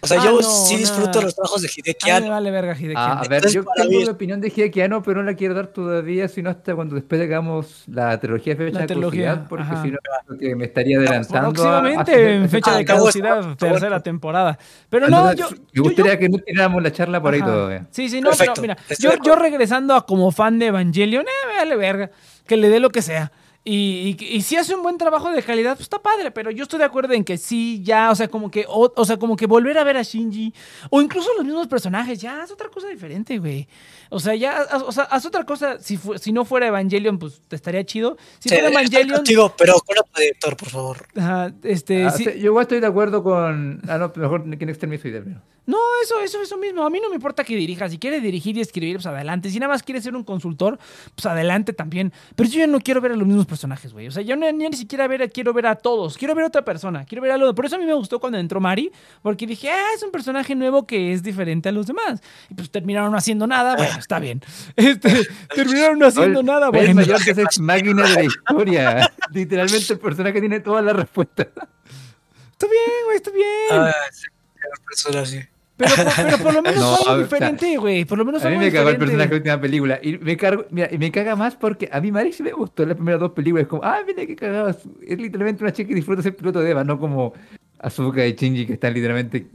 [0.00, 2.34] O sea, Ah, yo no, sí disfruto los trabajos de Hideki A mí me Anno.
[2.36, 5.02] vale verga Hideki Ah, a ver, Entonces, yo tengo mí- mi opinión de Hideki Anno,
[5.02, 8.78] pero no la quiero dar todavía, sino hasta cuando después hagamos la trilogía de fecha
[8.80, 9.98] La de caducidad, porque si no,
[10.38, 11.38] que me estaría adelantando.
[11.64, 14.56] a- a Próximamente, en fecha de Ah, caducidad, tercera temporada.
[14.88, 17.50] Pero no, yo, me yo- gustaría que no tiráramos la charla por ahí Ajá.
[17.50, 17.86] todavía.
[17.90, 21.56] Sí, sí, no, Perfecto, pero mira, yo, yo regresando a como fan de Evangelion, eh,
[21.58, 22.10] vale verga,
[22.46, 23.32] que le dé lo que sea.
[23.70, 26.62] Y, y, y si hace un buen trabajo de calidad, pues está padre, pero yo
[26.62, 29.36] estoy de acuerdo en que sí, ya, o sea, como que, o, o sea, como
[29.36, 30.54] que volver a ver a Shinji,
[30.88, 33.68] o incluso los mismos personajes, ya, es otra cosa diferente, güey.
[34.10, 37.18] O sea, ya, haz- o sea, haz otra cosa, si, fu- si no fuera Evangelion,
[37.18, 38.16] pues te estaría chido.
[38.38, 41.06] Si Sí, fuera Evangelion, contigo, pero con otro director, por favor.
[41.16, 43.80] ajá, este, Ah, sí- yo igual estoy de acuerdo con.
[43.88, 45.22] Ah, no, mejor que no extermine su idea.
[45.66, 46.82] No, eso, eso, eso mismo.
[46.86, 47.90] A mí no me importa que dirija.
[47.90, 49.50] Si quiere dirigir y escribir, pues adelante.
[49.50, 50.78] Si nada más quiere ser un consultor,
[51.14, 52.10] pues adelante también.
[52.36, 54.06] Pero yo ya no quiero ver a los mismos personajes, güey.
[54.08, 56.16] O sea, yo no- ni, ni siquiera ver, a- quiero ver a todos.
[56.16, 57.04] Quiero ver a otra persona.
[57.04, 57.54] Quiero ver a lo.
[57.54, 58.90] Por eso a mí me gustó cuando entró Mari,
[59.20, 62.22] porque dije, ah, es un personaje nuevo que es diferente a los demás.
[62.48, 63.76] Y pues terminaron no haciendo nada.
[63.76, 64.40] Bueno, está bien.
[64.76, 66.66] Este, terminaron no haciendo El- nada.
[66.66, 69.12] el Bueno, mayor que es máquina de la historia.
[69.32, 71.48] Literalmente el personaje tiene todas las respuestas.
[71.48, 73.46] está bien, güey, está bien.
[73.72, 75.38] Ah, sí.
[75.76, 78.04] Pero, por- pero por lo menos No, algo ver, o sea, diferente, güey.
[78.04, 78.98] Por lo menos A mí me cagó el diferente.
[78.98, 80.00] personaje de la última película.
[80.02, 82.84] Y me, cargo, mira, y me caga más porque a mí Mari sí me gustó
[82.84, 83.62] las primeras dos películas.
[83.62, 84.70] Es como, ah, mira qué cagada.
[85.06, 87.32] Es literalmente una chica que disfruta ser piloto de Eva, no como
[87.78, 89.46] Azuka y Shinji que están literalmente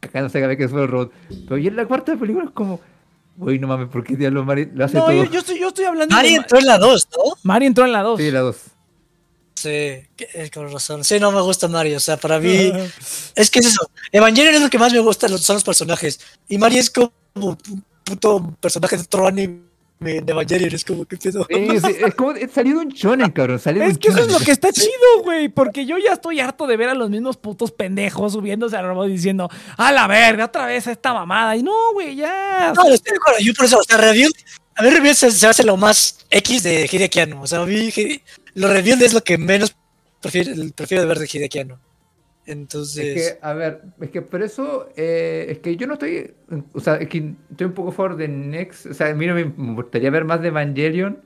[0.00, 1.12] cagándose cada vez que sube el robot.
[1.46, 2.80] Pero y en la cuarta película es como,
[3.38, 5.12] güey, no mames, ¿por qué diablos Mari lo hace No, todo?
[5.12, 6.34] yo, yo estoy, yo estoy hablando Mari de.
[6.36, 7.22] entró en la 2, ¿no?
[7.44, 8.18] Mari entró en la 2.
[8.20, 8.56] Sí, la dos.
[9.54, 9.68] Sí,
[10.16, 11.02] que- eh, con razón.
[11.04, 11.94] Sí, no me gusta Mari.
[11.94, 12.48] O sea, para mí.
[13.34, 13.90] Es que es eso.
[14.12, 16.20] Evangelion es lo que más me gusta, los- son los personajes.
[16.48, 17.56] Y Mari es como un
[18.04, 19.62] puto personaje de otro anime
[20.00, 20.74] de Evangelion.
[20.74, 21.46] Es como, ¿qué pedo?
[21.48, 23.60] Es como es salió de un shonen, cabrón.
[23.64, 25.48] De Es un que eso es lo que está chido, güey.
[25.48, 29.08] Porque yo ya estoy harto de ver a los mismos putos pendejos subiéndose al robot
[29.08, 31.56] diciendo, a la verga, otra vez esta mamada.
[31.56, 32.72] Y no, güey, ya.
[32.76, 33.40] No, estoy de acuerdo.
[33.40, 34.30] Yo por eso, o sea, review.
[34.76, 37.42] A mí review se, se hace lo más X de Hideki Anno.
[37.42, 38.22] O sea, a mí Hide-
[38.54, 39.74] los reviews es lo que menos
[40.20, 41.80] prefiero, prefiero de ver de Hideki Anno.
[42.48, 43.16] Entonces.
[43.16, 46.32] Es que, a ver, es que por eso, eh, es que yo no estoy,
[46.72, 49.26] o sea, es que estoy un poco a favor de Next, o sea, a mí
[49.26, 49.44] no me
[49.74, 51.18] gustaría ver más de Evangelion,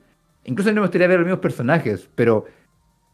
[0.45, 2.45] incluso no me gustaría ver los mismos personajes, pero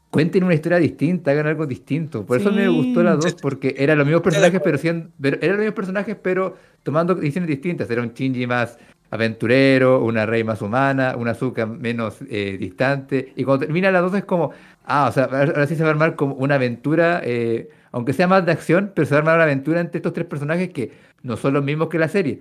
[0.09, 2.25] cuenten una historia distinta, hagan algo distinto.
[2.25, 3.35] Por eso me gustó la 2, Sí.
[3.41, 7.47] porque eran los mismos personajes, pero, siendo, pero eran los mismos personajes, pero tomando decisiones
[7.47, 7.89] distintas.
[7.91, 8.79] Era un Shinji más
[9.11, 13.33] aventurero, una Rey más humana, una Azuka menos eh, distante.
[13.35, 14.51] Y cuando termina la 2 es como,
[14.85, 18.13] ah, o sea, ahora ahora sí se va a armar como una aventura, eh, aunque
[18.13, 20.69] sea más de acción, pero se va a armar una aventura entre estos tres personajes
[20.69, 20.91] que
[21.23, 22.39] no son los mismos que la serie.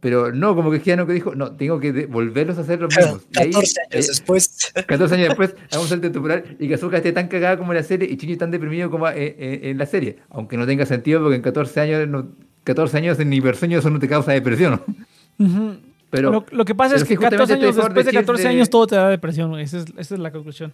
[0.00, 3.26] Pero no, como que Keanu que dijo, no, tengo que volverlos a hacer los mismos.
[3.32, 4.72] Y ahí, 14 años eh, después.
[4.86, 7.78] 14 años después, hagamos un salto temporal y que Azuka esté tan cagada como en
[7.78, 10.18] la serie y Shinji tan deprimido como eh, eh, en la serie.
[10.30, 12.28] Aunque no tenga sentido porque en 14 años, no-
[12.62, 14.80] 14 años en hipersueño eso no te causa depresión.
[15.38, 15.78] Ujú.
[16.10, 18.18] Pero lo, lo que pasa pero es que que justamente 14 años después de de
[18.18, 19.64] 14 chis de- años todo te da depresión, güey.
[19.64, 20.72] Esa es, esa es la conclusión.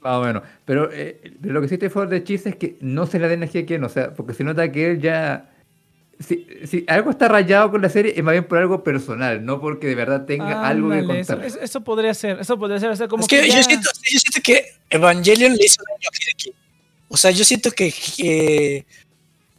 [0.00, 0.42] Más o menos.
[0.64, 3.34] Pero, eh, lo que sí a favor de Chis es que no se le dé
[3.34, 5.50] energía a quien, o sea, porque se nota que él ya.
[6.18, 9.58] Si, si algo está rayado con la serie, es más bien por algo personal, no
[9.60, 11.46] porque de verdad tenga algo que Ándale, eso, contar.
[11.48, 12.90] eso- eso podría ser, eso podría ser.
[12.90, 16.08] O sea, como es que, ya- yo, siento, yo siento que Evangelion le hizo daño
[16.12, 16.54] a Hideki.
[17.08, 18.84] O sea, yo siento que, que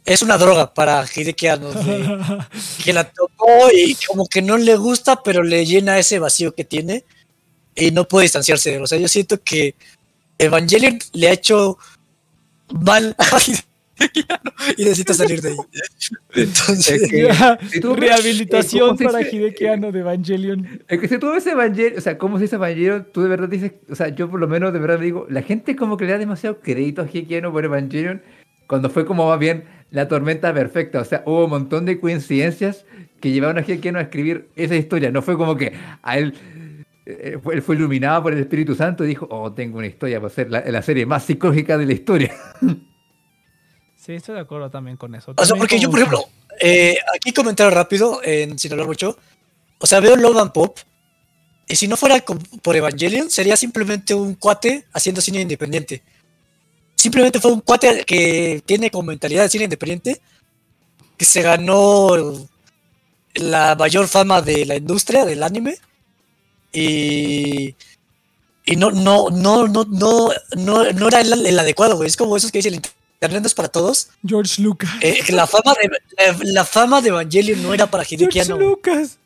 [0.04, 1.70] es una droga para Hideki Anno.
[2.84, 6.64] que la tocó y como que no le gusta, pero le llena ese vacío que
[6.64, 7.04] tiene
[7.74, 8.82] y no puede distanciarse de él.
[8.82, 9.74] O sea, yo siento que
[10.42, 11.78] Evangelion le ha hecho
[12.80, 13.24] mal a
[14.02, 15.56] Hideki Anno y necesita salir de ahí.
[16.34, 19.04] Entonces, Es que- Ya, si tú ves, rehabilitación eh, ¿cómo se
[19.60, 20.82] para Anno de Evangelion.
[20.88, 23.06] Es que si tú ves Evangelion, o sea, ¿cómo se dice Evangelion?
[23.12, 25.76] Tú de verdad dices, o sea, yo por lo menos de verdad digo, la gente
[25.76, 28.22] como que le da demasiado crédito a Hikiano por Evangelion,
[28.66, 32.86] cuando fue como más bien la tormenta perfecta, o sea, hubo un montón de coincidencias
[33.20, 36.34] que llevaron a Hikiano a escribir esa historia, no fue como que a él,
[37.06, 40.20] eh, fue, él fue iluminado por el Espíritu Santo y dijo, oh, tengo una historia
[40.20, 42.34] para ser la, la serie más psicológica de la historia.
[44.04, 45.32] Sí, estoy de acuerdo también con eso.
[45.36, 46.24] o sea, porque yo, por ejemplo,
[46.60, 49.16] eh, aquí comentario rápido, en, sin hablar mucho.
[49.78, 50.76] O sea, veo Love and Pop.
[51.68, 56.02] Y si no fuera con- por Evangelion, sería simplemente un cuate haciendo cine independiente.
[56.96, 60.20] Simplemente fue un cuate que tiene como mentalidad de cine independiente,
[61.16, 62.10] que se ganó
[63.34, 65.76] la mayor fama de la industria del anime.
[66.72, 67.74] Y.
[68.64, 72.06] Y no, no, no, no, no, no, no era el, el adecuado, güey.
[72.06, 72.80] Es como esos que dicen el
[73.16, 74.10] internet no es para todos.
[74.24, 74.90] George Lucas.
[75.00, 78.64] Eh, la fama de la, la fama de Evangelion no era para Hideki George.
[78.64, 79.18] Lucas.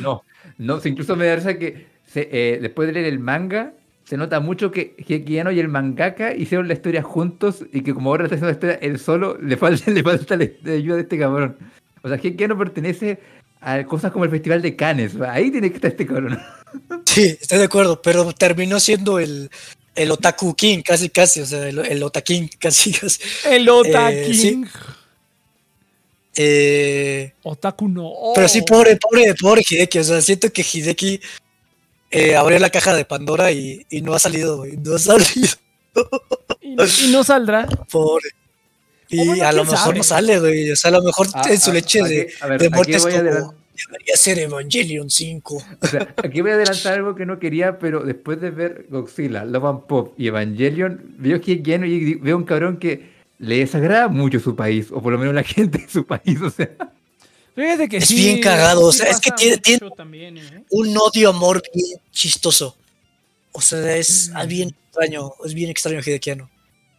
[0.00, 0.22] No,
[0.58, 3.72] no, incluso me da risa que se- eh, después de leer el manga,
[4.04, 7.92] se nota mucho que Hideaki Anno y el mangaka hicieron la historia juntos y que
[7.92, 11.02] como ahora está haciendo la historia él solo, le falta, le falta la ayuda de
[11.02, 11.56] este cabrón.
[12.02, 13.18] O sea, Hideaki Anno pertenece
[13.60, 15.12] a cosas como el Festival de Cannes.
[15.20, 16.40] Ahí tiene que estar este cabrón.
[17.06, 19.50] Sí, estoy de acuerdo, pero terminó siendo el,
[19.94, 23.20] el Otaku King, casi, casi, o sea, el, el Otaking, casi, casi.
[23.48, 24.34] El Otaking.
[24.34, 24.64] sí.
[26.38, 28.12] Eh, Otaku no.
[28.34, 29.98] Pero sí, pobre, pobre, pobre Hideki.
[30.00, 31.18] O sea, siento que Hideki
[32.10, 34.76] eh, abrió la caja de Pandora y, y no ha salido, güey.
[34.76, 35.48] No ha salido.
[36.60, 37.66] Y, y no saldrá.
[37.90, 38.28] Pobre.
[39.08, 39.98] Y bueno, a lo mejor sabe.
[39.98, 40.70] no sale, güey.
[40.72, 42.96] O sea, a lo mejor Ah, en su ah, leche aquí- de, ver, de muerte
[42.96, 43.54] es como.
[43.88, 45.62] Debería ser Evangelion 5.
[45.82, 49.44] O sea, aquí voy a adelantar algo que no quería, pero después de ver Godzilla,
[49.44, 54.08] Love and Pop y Evangelion, veo que lleno y veo un cabrón que le desagrada
[54.08, 56.70] mucho su país, o por lo menos la gente de su país, o sea.
[57.54, 60.64] Fíjate que Es sí, bien cagado, o sí sea, es que tiene- tiene- también, ¿eh?
[60.70, 62.76] Un odio-amor bien chistoso.
[63.52, 64.48] O sea, es Mm.
[64.48, 65.32] bien extraño.
[65.44, 66.50] Es bien extraño Hidekiano.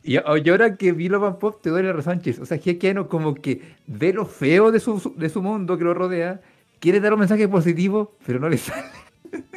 [0.04, 0.18] Y, y
[0.50, 2.40] ahora que vi Love and Pop, te doy la razón, Chis.
[2.40, 5.94] O sea, Hidekiano como que ve lo feo de su, de su mundo que lo
[5.94, 6.40] rodea,
[6.80, 8.84] quiere dar un mensaje positivo, pero no le sale.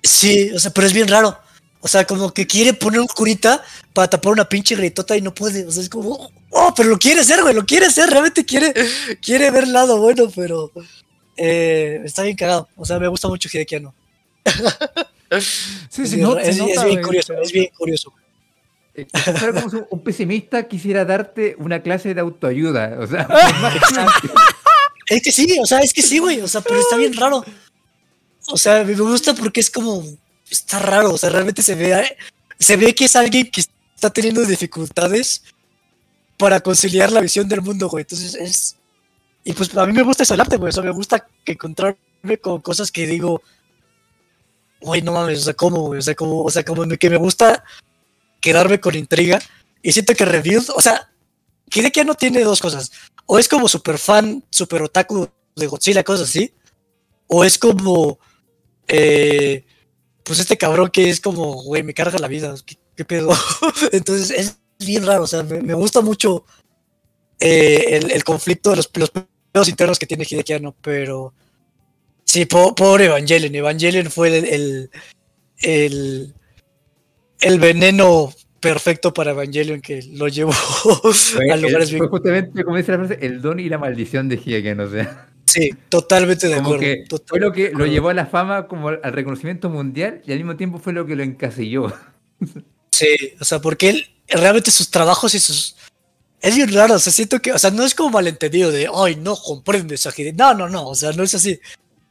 [0.02, 1.36] Sí, o sea, pero es bien raro.
[1.82, 3.62] O sea, como que quiere poner un curita
[3.94, 5.64] para tapar una pinche gritota y no puede.
[5.66, 8.10] O sea, es como, oh, pero lo quiere hacer, güey, lo quiere hacer.
[8.10, 8.74] Realmente quiere,
[9.22, 10.70] quiere ver el lado bueno, pero
[11.38, 12.68] eh, está bien cagado.
[12.76, 13.94] O sea, me gusta mucho Hidekiano.
[15.88, 18.12] Sí, es, nota, se es- es bien curioso, es bien curioso.
[19.54, 22.96] Como si un pesimista quisiera darte una clase de autoayuda.
[23.00, 23.26] O sea,
[25.06, 26.40] Es que sí, o sea, es que sí, güey.
[26.40, 27.44] O sea, pero está bien raro.
[28.48, 30.04] O sea, me gusta porque es como.
[30.48, 31.12] Está raro.
[31.14, 31.92] O sea, realmente se ve.
[31.92, 32.16] eh,
[32.58, 35.42] Se ve que es alguien que está teniendo dificultades
[36.38, 38.02] para conciliar la visión del mundo, güey.
[38.02, 38.76] Entonces es.
[39.42, 40.68] Y pues a mí me gusta eso el arte, güey.
[40.70, 43.42] O sea, me gusta que encontrarme con cosas que digo.
[44.80, 45.98] Güey, no mames, o sea, ¿cómo, güey?
[45.98, 47.64] O sea, como, o sea, como que me gusta
[48.40, 49.40] quedarme con intriga.
[49.82, 51.10] Y siento que Revealed, o sea,
[51.66, 52.90] ya no tiene dos cosas
[53.32, 56.52] o es como super fan, super otaku de Godzilla, cosas así,
[57.28, 58.18] o es como,
[58.88, 59.64] eh,
[60.24, 62.52] pues este cabrón que es como, güey, me carga la vida,
[62.96, 63.32] ¿qué, pedo?
[63.92, 66.44] Entonces es bien raro, o sea, me, gusta mucho
[67.38, 69.12] eh, el, conflicto los, los
[69.52, 71.32] pedos internos que tiene Hidekiano, pero
[72.24, 74.90] sí, po- pobre Evangelion, Evangelion fue el,
[75.62, 76.34] el,
[77.40, 80.52] el veneno perfecto para Evangelion que lo llevó
[81.52, 84.84] a lugares bien justamente, como dice la frase, el don y la maldición de Hidekiano.
[84.84, 85.26] O sea.
[85.46, 86.80] Sí, totalmente de Como acuerdo.
[86.80, 90.32] que totalmente fue lo que lo llevó a la fama como al reconocimiento mundial y
[90.32, 91.92] al mismo tiempo fue lo que lo encasilló.
[92.92, 95.74] Sí, o sea, porque él realmente sus trabajos y sus.
[96.42, 99.16] Es bien raro, o sea, siento que, o sea, no es como malentendido de, ay,
[99.16, 100.34] no comprendes a Hide-".
[100.34, 101.58] No, no, no, o sea, no es así.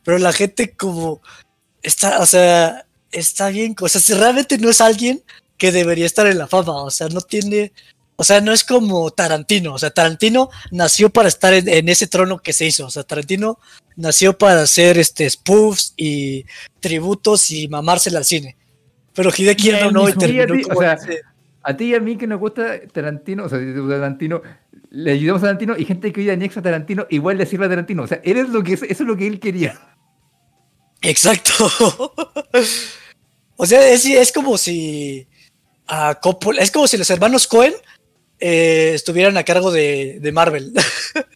[0.04, 1.22] Pero la gente como
[1.84, 5.22] está, o sea, está bien, o sea, si realmente no es alguien
[5.58, 7.72] que debería estar en la fama, o sea, no tiene,
[8.16, 12.08] o sea, no es como Tarantino, o sea, Tarantino nació para estar en, en ese
[12.08, 13.60] trono que se hizo, o sea, Tarantino
[13.96, 16.46] nació para hacer este spoofs y
[16.80, 18.56] tributos y mamársela al cine.
[19.14, 21.22] Pero Hideki no, no, y terminó ti, como o sea, ese-
[21.64, 24.42] A ti y a mí que nos gusta Tarantino, o sea, Tarantino,
[24.92, 27.70] le ayudamos a Tarantino y gente que hoy anexa a Tarantino, igual le sirve a
[27.70, 28.04] Tarantino.
[28.04, 29.78] O sea, eres lo que es, eso es lo que él quería.
[31.02, 31.54] Exacto.
[33.58, 35.28] o sea, es, como si
[35.88, 37.74] a Coppola- es como si los hermanos Cohen
[38.40, 40.74] eh, estuvieran a cargo de, de Marvel.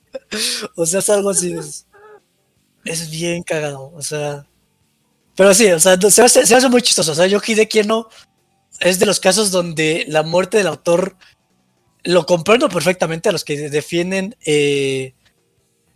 [0.76, 1.56] o sea, es algo así.
[2.85, 3.91] Es, bien cagado.
[3.95, 4.45] O sea.
[5.35, 7.11] Pero sí, o sea, se hace, se hace muy chistoso.
[7.14, 8.07] O sea, yo Hideki no
[8.80, 11.18] es de los casos donde la muerte del autor
[12.03, 15.14] lo comprendo perfectamente a los que defienden eh,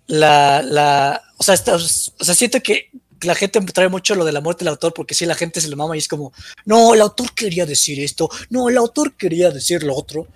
[0.08, 2.90] la, la, o sea, siento que
[3.22, 5.70] la gente trae mucho lo de la muerte del autor porque si la gente se
[5.70, 6.34] lo mama y es como,
[6.66, 10.28] no, el autor quería decir esto, no, el autor quería decir lo otro.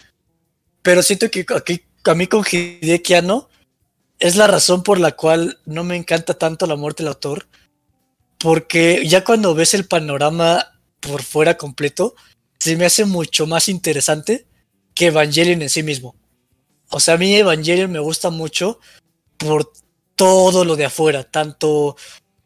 [0.82, 3.14] Pero siento que aquí, a mí con Hideki
[4.20, 7.48] es la razón por la cual no me encanta tanto la muerte del autor.
[8.40, 12.16] Porque ya cuando ves el panorama por fuera completo,
[12.60, 14.48] se me hace mucho más interesante
[14.96, 16.16] que Evangelion en sí mismo.
[16.90, 18.80] O sea, a mí Evangelion me gusta mucho
[19.38, 19.72] por
[20.16, 21.96] todo lo de afuera, tanto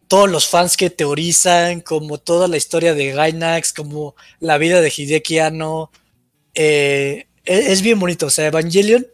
[0.08, 4.94] todos los fans que teorizan, como toda la historia de Gainax, como la vida de
[4.96, 5.92] Hideki Anno.
[6.54, 9.08] Eh, es, es bien bonito, o sea, Evangelion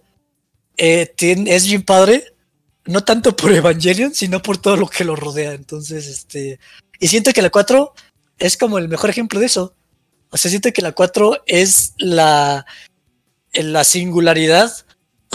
[0.77, 2.33] eh, es bien padre,
[2.85, 5.53] no tanto por Evangelion, sino por todo lo que lo rodea.
[5.53, 6.59] Entonces, este.
[6.99, 7.93] Y siento que la 4
[8.39, 9.75] es como el mejor ejemplo de eso.
[10.31, 12.65] O sea, siento que la 4 es la,
[13.53, 14.71] la singularidad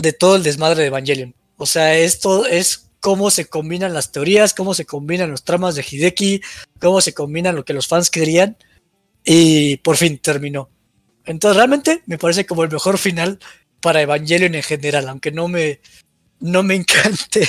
[0.00, 1.34] de todo el desmadre de Evangelion.
[1.58, 5.86] O sea, esto es cómo se combinan las teorías, cómo se combinan los tramas de
[5.88, 6.40] Hideki,
[6.80, 8.56] cómo se combinan lo que los fans querían.
[9.24, 10.70] y por fin terminó.
[11.24, 13.38] Entonces realmente me parece como el mejor final
[13.80, 15.78] para Evangelion en general, aunque no me,
[16.40, 17.46] no me encante.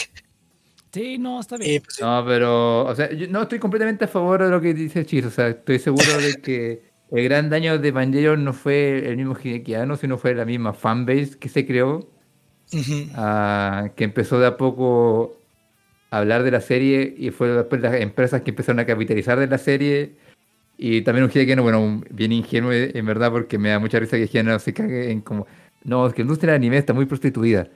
[0.93, 1.71] Sí, no, está bien.
[1.71, 4.75] Eh, pues, No, pero, o sea, yo no estoy completamente a favor de lo que
[4.75, 9.09] dice Chis, o sea, estoy seguro de que el gran daño de Evangelion no fue
[9.09, 12.11] el mismo Hidekiano, sino fue la misma fanbase que se creó,
[13.15, 15.36] ah, que empezó de a poco
[16.09, 19.57] hablar de la serie y fue después las empresas que empezaron a capitalizar de la
[19.57, 20.13] serie
[20.77, 24.23] y también un Hidekiano, bueno, bien ingenuo en verdad porque me da mucha risa que
[24.23, 25.47] Hidekiano se cague en como,
[25.83, 27.67] no, es que la industria del anime está muy prostituida.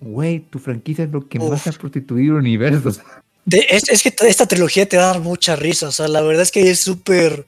[0.00, 1.50] Güey, tu franquicia es lo que Uf.
[1.50, 2.90] más ha prostituido el universo.
[3.44, 6.20] De- es, es que esta trilogía te va a dar mucha risa, o sea, la
[6.22, 7.46] verdad es que es súper...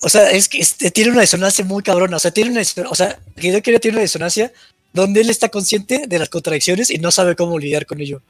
[0.00, 2.94] O sea, es que este, tiene una disonancia muy cabrona, o sea, tiene una, o
[2.94, 4.52] sea, Hideaki tiene una disonancia
[4.92, 8.22] donde él está consciente de las contradicciones y no sabe cómo lidiar con ello.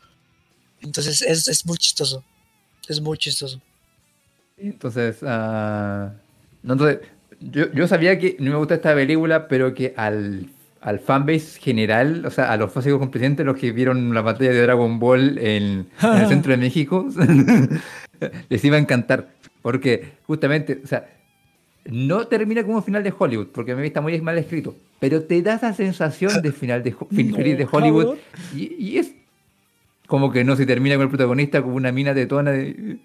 [0.82, 2.24] Entonces es, es muy chistoso,
[2.88, 3.60] es muy chistoso.
[4.56, 6.12] Entonces, ah,
[6.62, 6.98] no, entonces
[7.40, 10.46] yo, yo sabía que no me gusta esta película, pero que al,
[10.80, 14.62] al fanbase general, o sea, a los básicos competentes, los que vieron la batalla de
[14.62, 17.06] Dragon Ball en, en el centro de México,
[18.48, 19.28] les iba a encantar.
[19.62, 21.08] Porque justamente, o sea,
[21.86, 25.40] no termina como un final de Hollywood, porque me está muy mal escrito, pero te
[25.42, 28.16] da esa sensación de final de, fin- No, feliz de Hollywood.
[28.54, 29.12] Y, y es
[30.08, 32.98] como que no se termina con el protagonista como una mina tetona de,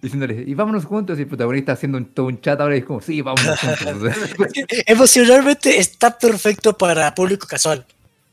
[0.00, 2.84] diciéndole, y vámonos juntos, y el protagonista haciendo un, todo un chat ahora y es
[2.84, 4.12] como, sí, vámonos juntos.
[4.86, 7.86] Emocionalmente está perfecto para público casual.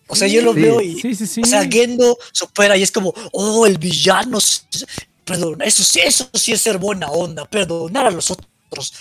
[0.08, 0.62] O sea, yo lo Sí.
[0.62, 1.00] veo y...
[1.00, 1.42] Sí, sí, sí.
[1.44, 4.40] O sea, Gendo supera y es como, oh, el villano,
[5.24, 8.94] perdón, eso sí, eso sí es ser buena onda, perdonar a los otros.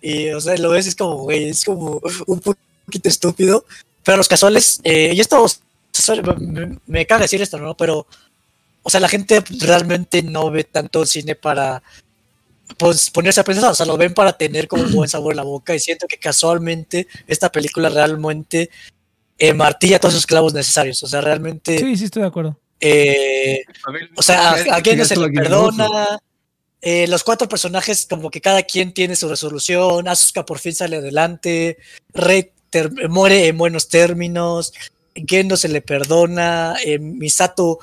[0.00, 3.64] Y, o sea, lo ves, es como, güey, es como un poquito estúpido.
[4.04, 5.44] Pero los casuales, eh, y esto,
[6.38, 7.76] me, me caga decir esto, ¿no?
[7.76, 8.06] Pero,
[8.86, 11.82] o sea, la gente realmente no ve tanto el cine para
[12.78, 15.38] pues, ponerse a pensar, o sea, lo ven para tener como un buen sabor en
[15.38, 18.70] la boca y siento que casualmente esta película realmente
[19.38, 21.80] eh, martilla todos los clavos necesarios, o sea, realmente...
[21.80, 22.56] Sí, sí, estoy de acuado.
[22.78, 23.64] Eh,
[24.14, 26.20] o sea, a, a Gendo se le perdona.
[26.80, 30.06] eh, los cuatro personajes, como que cada quien tiene su resolución.
[30.06, 31.78] Asuka por fin sale adelante.
[32.14, 32.52] Rey
[33.08, 34.72] muere en buenos términos.
[35.14, 36.76] Gendo se le perdona.
[36.84, 37.80] eh, Misato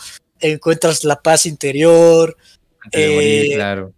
[0.52, 2.38] encuentras la paz interior.
[2.84, 3.94] Antes de morir, eh, claro.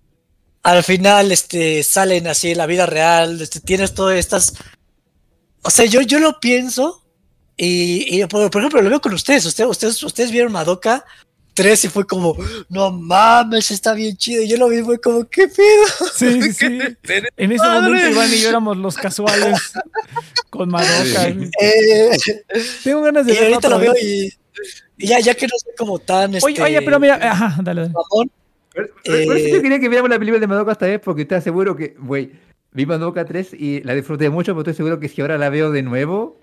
[0.63, 3.41] Al final, este, salen así en la vida real.
[3.41, 4.53] Este, tienes todas estas.
[5.61, 7.03] O sea, yo, yo lo pienso.
[7.57, 9.45] Y, y, por, por ejemplo, lo veo con ustedes.
[9.45, 11.05] Ustedes, ustedes, ustedes vieron Madoka
[11.53, 12.35] 3 y fue como,
[12.67, 14.41] no mames, está bien chido.
[14.43, 15.85] Y yo lo vi, fue como, ¿qué pedo?
[16.15, 16.65] Sí, sí, sí.
[17.37, 17.81] En ese Madre.
[17.81, 19.59] momento Iván y yo éramos los casuales
[20.49, 21.25] con Madoka.
[21.25, 21.49] Sí.
[21.61, 22.17] Eh,
[22.83, 24.03] Tengo ganas de y verlo ahorita lo veo vez.
[24.03, 24.33] y, y
[24.97, 26.29] ya, ya que no soy como tan.
[26.35, 27.93] Oye, este, oye, pero mira, ajá, dale, dale.
[27.93, 28.31] mamón,
[28.73, 31.23] Pero- pero- por eso yo quería que viéramos la película de Madoka esta vez, porque
[31.23, 32.31] estoy seguro que, güey,
[32.71, 35.71] vi Madoka 3 y la disfruté mucho, pero estoy seguro que si ahora la veo
[35.71, 36.39] de nuevo,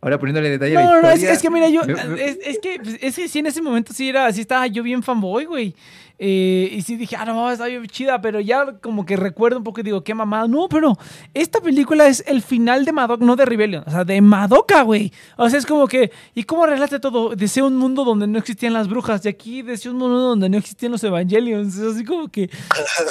[0.00, 2.38] ahora poniéndole detalle a la No, no, no, es, que mira, yo, me- me- es,
[2.44, 5.02] es que, pues, es que sí, en ese momento sí era, sí estaba yo bien
[5.02, 5.74] fanboy, güey.
[6.20, 9.64] Eh, y sí dije, ah, no, está bien chida, pero ya como que recuerdo un
[9.64, 10.48] poco y digo, qué mamada.
[10.48, 10.98] No, pero
[11.32, 15.12] esta película es el final de Madoka, no de Rebellion, o sea, de Madoka, güey.
[15.36, 17.36] O sea, es como que, ¿y cómo arreglaste todo?
[17.36, 20.58] Deseo un mundo donde no existían las brujas, y aquí deseo un mundo donde no
[20.58, 21.76] existían los Evangelions.
[21.76, 22.50] Es así como que,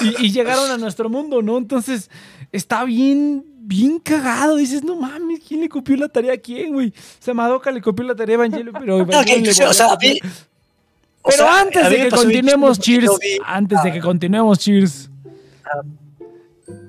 [0.01, 1.57] y, y llegaron a nuestro mundo, ¿no?
[1.57, 2.09] Entonces,
[2.51, 4.57] está bien, bien cagado.
[4.57, 6.89] Dices, no mames, ¿quién le copió la tarea a quién, güey?
[6.89, 9.73] O sea, Madoka le copió la tarea a Evangelion, pero no, que Evangelion le o
[9.73, 10.19] sea, a mí.
[11.27, 13.11] Pero sea, antes de que continuemos, Cheers,
[13.45, 15.09] antes de que continuemos, Cheers,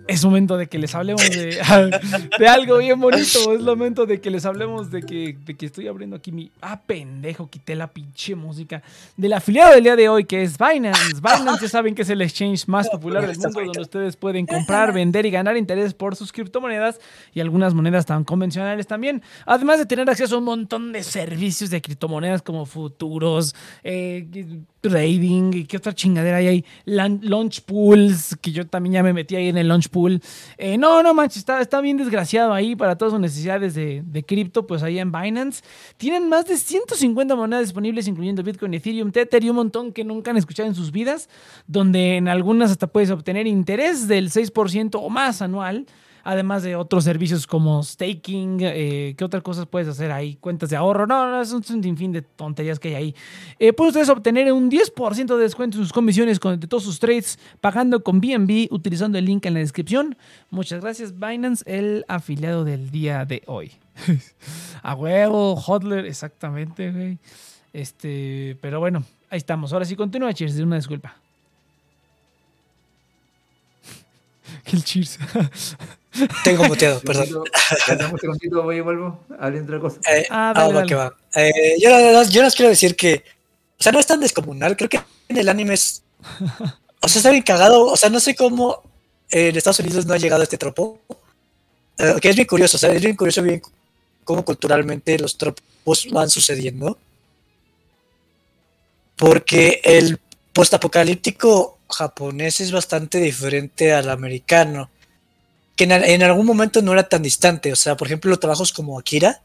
[0.08, 1.58] es momento de que les hablemos de,
[2.38, 3.52] de algo bien bonito.
[3.52, 6.50] Es momento de que les hablemos de que, de que estoy abriendo aquí mi.
[6.62, 8.82] Ah, pendejo, quité la pinche música.
[9.18, 11.20] Del afiliado del día de hoy, que es Binance.
[11.20, 14.94] Binance, ya saben que es el exchange más popular del mundo, donde ustedes pueden comprar,
[14.94, 16.98] vender y ganar interés por sus criptomonedas
[17.34, 19.22] y algunas monedas tan convencionales también.
[19.44, 23.54] Además de tener acceso a un montón de servicios de criptomonedas como futuros,
[23.84, 24.26] eh,
[24.80, 26.64] trading y qué otra chingadera hay ahí.
[26.84, 30.20] Launch pools, que yo también ya me metí ahí en el launch pool.
[30.56, 34.22] Eh, no, no manches, está, está bien desgraciado ahí para todas sus necesidades de, de
[34.22, 35.62] cripto, pues ahí en Binance.
[35.96, 40.30] Tienen más de 150 monedas disponibles, incluyendo Bitcoin, Ethereum, Tether y un montón que nunca
[40.30, 41.28] han escuchado en sus vidas,
[41.66, 45.86] donde en algunas hasta puedes obtener interés del 6% o más anual.
[46.24, 50.36] Además de otros servicios como staking, eh, ¿qué otras cosas puedes hacer ahí?
[50.36, 51.06] Cuentas de ahorro.
[51.06, 53.14] No, no, es un sinfín de tonterías que hay ahí.
[53.58, 57.38] Eh, pueden ustedes obtener un 10% de descuento en sus comisiones de todos sus trades
[57.60, 60.16] pagando con BNB utilizando el link en la descripción.
[60.50, 63.72] Muchas gracias, Binance, el afiliado del día de hoy.
[64.82, 67.18] A huevo, Hodler, exactamente, güey.
[67.72, 69.72] Este, pero bueno, ahí estamos.
[69.72, 71.16] Ahora sí, continúa, Cheers, una disculpa.
[74.72, 75.18] El cheers.
[76.44, 77.44] Tengo muteado, perdón.
[77.86, 78.12] Perdón.
[78.12, 79.24] un segundito, voy y vuelvo.
[79.38, 80.00] Hablen otra cosa.
[80.10, 80.88] Eh, Ah, ah, dale, va dale.
[80.88, 81.16] que va.
[81.34, 83.22] Eh, yo, yo les quiero decir que,
[83.78, 84.76] o sea, no es tan descomunal.
[84.76, 86.02] Creo que en el anime es.
[87.00, 87.86] O sea, está bien cagado.
[87.86, 88.82] O sea, no sé cómo
[89.30, 90.98] en Estados Unidos no ha llegado este tropo.
[91.98, 93.60] Eh, que es bien curioso, o sea, es bien curioso bien
[94.24, 96.98] cómo culturalmente los tropos van sucediendo.
[99.16, 100.18] Porque el
[100.52, 104.90] postapocalíptico japonés es bastante diferente al americano.
[105.76, 107.72] Que en, algún momento no era tan distante.
[107.72, 109.42] O sea, por ejemplo, los trabajos como Akira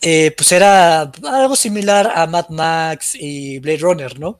[0.00, 4.38] eh, pues era algo similar a Mad Max y Blade Runner, ¿no?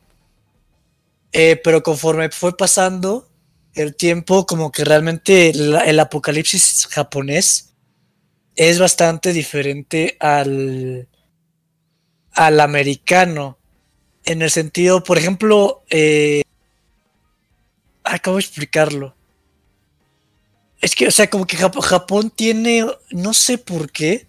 [1.33, 3.29] Eh, pero conforme fue pasando
[3.75, 7.75] el tiempo, como que realmente el apocalipsis japonés
[8.57, 11.07] es bastante diferente al,
[12.33, 13.59] al americano.
[14.25, 16.43] En el sentido, por ejemplo, eh,
[18.15, 19.15] acabo de explicarlo.
[20.81, 24.29] Es que, o sea, como que Jap- Japón tiene, no sé por qué,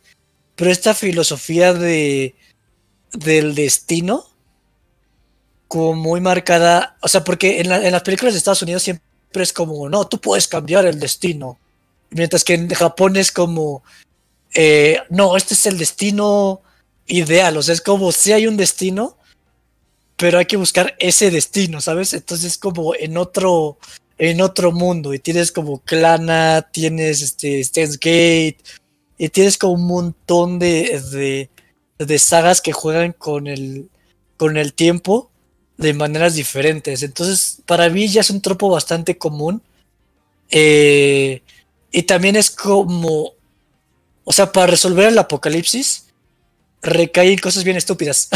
[0.55, 2.35] pero esta filosofía de
[3.11, 4.25] del destino
[5.67, 9.03] como muy marcada, o sea, porque en las películas de Estados Unidos siempre
[9.43, 11.59] es como, no, tú puedes cambiar el destino,
[12.09, 13.83] mientras que en Japón es como,
[14.55, 16.61] eh, no, este es el destino
[17.05, 19.18] ideal, o sea, es como si hay un destino,
[20.19, 22.13] pero hay que buscar ese destino, ¿sabes?
[22.13, 23.77] Entonces es como en otro
[24.17, 28.57] en otro mundo y tienes como Clana, tienes este Gate,
[29.17, 31.49] y tienes como un montón de, de,
[32.05, 33.89] de sagas que juegan con el,
[34.37, 35.31] con el tiempo
[35.77, 37.01] de maneras diferentes.
[37.03, 39.61] Entonces, para mí ya es un tropo bastante común.
[40.49, 41.41] Eh,
[41.91, 43.33] y también es como,
[44.23, 46.08] o sea, para resolver el apocalipsis,
[46.81, 48.29] recae en cosas bien estúpidas.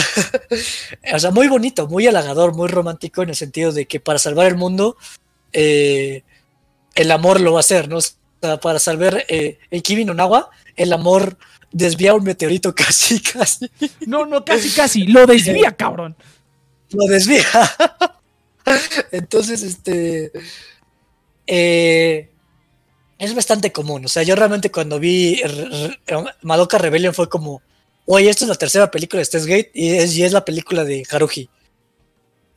[1.13, 4.47] o sea, muy bonito, muy halagador, muy romántico en el sentido de que para salvar
[4.47, 4.97] el mundo,
[5.53, 6.23] eh,
[6.95, 7.97] el amor lo va a hacer, ¿no?
[7.97, 11.37] O sea, para salvar eh, el Kimi no Nawa, el amor
[11.71, 13.69] desvía un meteorito casi, casi.
[14.05, 15.07] No, no, casi, casi.
[15.07, 16.15] Lo desvía, cabrón.
[16.91, 17.45] Lo desvía.
[19.11, 20.31] Entonces, este.
[21.47, 22.29] eh,
[23.17, 24.05] es bastante común.
[24.05, 25.41] O sea, yo realmente cuando vi
[26.41, 27.61] Madoka Rebellion fue como.
[28.05, 30.83] Oye, esta es la tercera película de Steins Gate y es, y es la película
[30.83, 31.49] de Haruhi.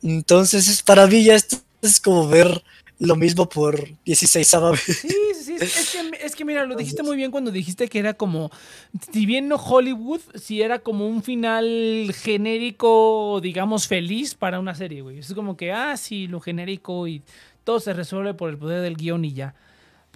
[0.03, 2.63] Entonces, es- para mí ya esto es como ver
[2.99, 4.81] lo mismo por 16 vez.
[4.81, 5.53] Sí, sí, sí.
[5.59, 8.49] Es, es que, es que mira, lo dijiste muy bien cuando dijiste que era como,
[9.13, 15.01] si bien no Hollywood, si era como un final genérico, digamos, feliz para una serie,
[15.01, 15.19] güey.
[15.19, 17.21] Es como que, ah, sí, lo genérico y
[17.63, 19.55] todo se resuelve por el poder del guion y ya.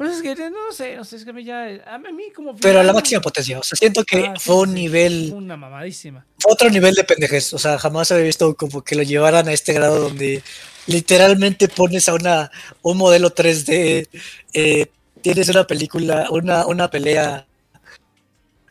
[0.01, 2.55] Pero es que, no sé, o sea, es que a mí ya, a mí como...
[2.55, 3.59] Pero a la máxima potencia.
[3.59, 5.31] O sea, siento que Ah, sí, fue un nivel.
[5.31, 6.25] Una mamadísima.
[6.39, 7.53] fue otro nivel de pendejez.
[7.53, 10.41] O sea, jamás había visto como que lo llevaran a este grado donde
[10.87, 12.49] literalmente pones a una
[12.81, 14.07] un modelo 3D,
[14.53, 14.87] eh,
[15.21, 17.45] tienes una película, una, una pelea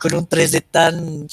[0.01, 1.29] con un 3D tan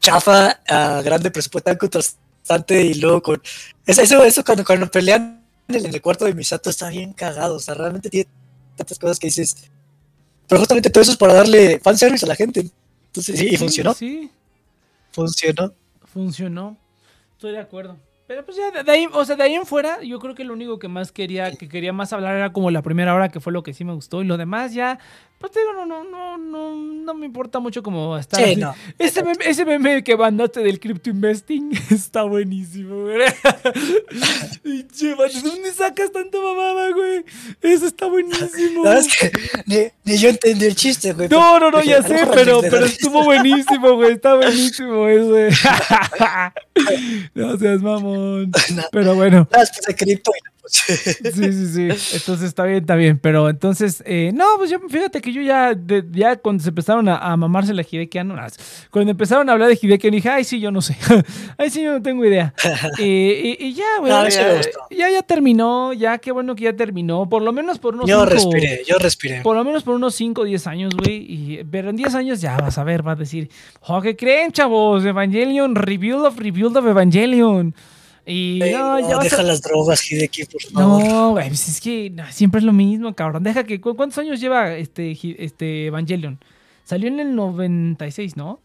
[0.00, 3.42] chafa a grande presupuesto, tan contrastante y luego con
[3.84, 7.56] eso, eso, cuando, cuando pelean en el, en el cuarto de Misato está bien cagado.
[7.56, 8.30] O sea, realmente tiene
[8.76, 9.68] tantas cosas que dices.
[10.48, 12.70] Pero justamente todo eso es para darle fanservice a la gente.
[13.06, 13.94] Entonces, sí, y funcionó.
[13.94, 14.30] Sí,
[15.10, 15.72] Funcionó.
[16.04, 16.76] funcionó.
[17.32, 17.96] Estoy de acuerdo.
[18.26, 20.52] Pero pues ya de ahí, o sea, de ahí en fuera, yo creo que lo
[20.52, 23.52] único que más quería, que quería más hablar era como la primera hora, que fue
[23.52, 24.20] lo que sí me gustó.
[24.20, 24.98] Y lo demás ya,
[25.38, 28.42] pues te digo, no, no, no, no, no me importa mucho como estar.
[28.42, 28.74] Sí, no.
[28.98, 33.20] Ese meme, ese meme que mandaste del crypto investing está buenísimo, güey.
[34.96, 37.24] Che, man, ¿De dónde sacas tanta mamada, güey?
[37.60, 38.82] Eso está buenísimo.
[38.84, 39.32] La verdad es que
[39.66, 41.28] ni, ni yo entendí el chiste, güey.
[41.28, 44.12] No, no, no, ya sé, pero, pero estuvo buenísimo, güey.
[44.12, 45.56] Está buenísimo ese.
[47.34, 48.50] No seas mamón.
[48.74, 48.82] No.
[48.92, 49.48] Pero bueno,
[49.96, 51.82] cripto y pues, sí, sí, sí.
[52.16, 53.18] Entonces está bien, está bien.
[53.18, 57.08] Pero entonces, eh, no, pues yo, fíjate que yo ya, de- ya cuando se empezaron
[57.08, 58.48] a, a mamarse la Hideki Anno, ah,
[58.90, 60.96] cuando empezaron a hablar de Hideki Anno, dije, ay, sí, yo no sé.
[61.58, 62.52] ay, sí, yo no tengo idea.
[62.98, 64.10] Eh, y, y ya, güey.
[64.12, 64.60] No, ya,
[64.90, 67.28] ya, ya terminó, ya, qué bueno que ya terminó.
[67.28, 69.40] Por lo menos por unos yo cinco- respiré, yo respiré.
[69.42, 71.16] por lo menos por unos 5 o 10 años, güey.
[71.28, 73.50] y- Pero en 10 años ya vas a ver, vas a decir,
[73.82, 75.04] oh, ¿qué creen, chavos?
[75.04, 77.74] Evangelion, Rebuild of Rebuild of Evangelion.
[78.28, 79.42] Y Ey, no, no, ya deja a...
[79.44, 81.04] las drogas, Hideki, por favor.
[81.04, 83.44] No, güey, pues es que no, siempre es lo mismo, cabrón.
[83.44, 83.80] Deja que...
[83.80, 86.38] ¿cu- ¿Cuántos años lleva este, este Evangelion?
[86.84, 88.60] Salió en el 96, ¿no?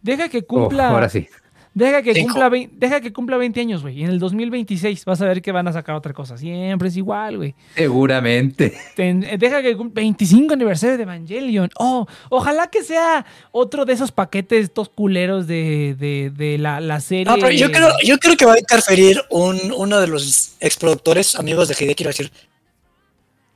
[0.00, 0.88] Deja que Oh, cumpla...
[0.88, 1.28] ahora sí.
[1.74, 3.98] Deja que, cumpla 20, deja que cumpla 20 años, güey.
[4.00, 6.36] Y en el 2026 vas a ver que van a sacar otra cosa.
[6.36, 7.54] Siempre es igual, güey.
[7.74, 8.76] Seguramente.
[8.94, 11.70] Ten- eh, deja que cum- 25 aniversario de Evangelion.
[11.78, 17.00] Oh, ojalá que sea otro de esos paquetes, estos culeros de, de, de la, la
[17.00, 17.24] serie.
[17.24, 21.36] No, pero yo creo, yo creo que va a interferir un, uno de los exproductores,
[21.36, 22.30] amigos de Hideki, va a decir,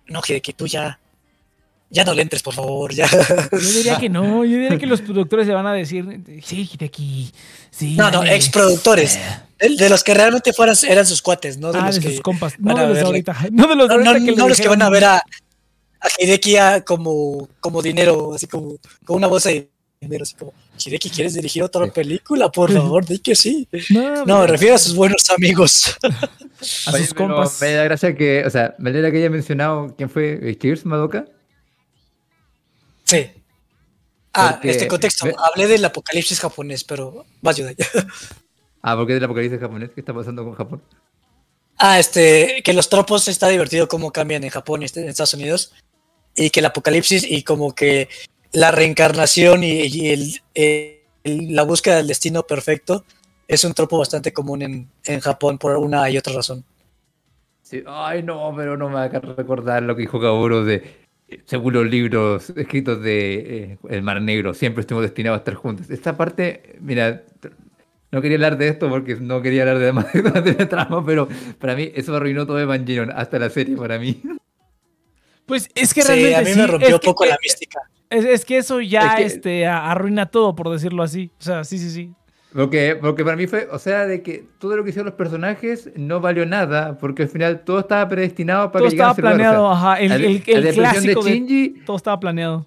[0.07, 0.99] no, Hideki, tú ya,
[1.89, 3.09] ya no le entres, por favor, ya.
[3.53, 6.05] Yo diría que no, yo diría que los productores le van a decir,
[6.45, 7.33] sí, Hideki,
[7.71, 7.95] sí.
[7.97, 8.35] No, no, dale".
[8.35, 9.19] ex productores.
[9.59, 12.11] De, de los que realmente fueran, eran sus cuates, no de Ah, los de que
[12.11, 14.33] sus compas, van no a de los de ahorita, no de los de No, que
[14.37, 18.77] no los que van a ver a, a Hideki a como, como dinero, así como,
[19.05, 20.53] como una bolsa de dinero, así como,
[20.85, 22.51] Hideki, ¿quieres dirigir otra película?
[22.51, 23.67] Por favor, di que sí.
[23.91, 25.97] No, No, me refiero a sus buenos amigos.
[26.87, 27.59] a sus compas.
[27.63, 30.85] Me da gracia que, o sea, me alegra que haya mencionado quién fue eh, Cheers,
[30.85, 31.25] Madoka.
[33.07, 33.31] Sí.
[34.35, 35.27] Ah, Porque- este contexto.
[35.39, 37.73] Hablé del apocalipsis japonés, pero vas ayuda.
[38.89, 39.91] Ah, porque es del apocalipsis japonés.
[39.93, 40.81] ¿Qué está pasando con Japón?
[41.77, 45.35] Ah, este, que los tropos está divertido cómo cambian en Japón y este- en Estados
[45.35, 45.73] Unidos.
[46.37, 48.09] Y que el apocalipsis y como que
[48.53, 51.01] la reencarnación y, y el, el-
[51.57, 53.05] la búsqueda del destino perfecto
[53.49, 56.65] es un tropo bastante común en, en Japón por una y otra razón.
[57.63, 61.06] Sí, Ay, no, pero no me haga recordar lo que dijo Kaoru de.
[61.45, 63.35] Según los libros escritos de
[63.73, 65.91] eh, El Mar Negro, siempre estuvimos destinados a estar juntos.
[65.91, 67.25] Esta parte, mira,
[68.13, 70.13] no quería hablar de esto porque no quería hablar de más
[70.45, 71.29] de la trama, pero
[71.59, 74.23] para mí eso arruinó todo Evangelion, hasta la serie para mí.
[75.47, 77.37] Pues es que Sí, realmente a mí sí, me rompió es un que- poco la
[77.43, 77.81] mística.
[78.09, 81.33] Es, es que eso ya Es que- este, arruina todo, por decirlo así.
[81.41, 82.13] O sea, sí, sí, sí.
[82.53, 85.91] Porque, porque para mí fue, o sea, de que todo lo que hicieron los personajes
[85.97, 89.51] no valió nada, porque al final todo estaba predestinado para Todo que llegaran estaba lugar,
[89.51, 90.01] o sea, planeado, ajá.
[90.01, 92.67] El, la, el, la el depresión clásico de de, Shinji todo estaba planeado.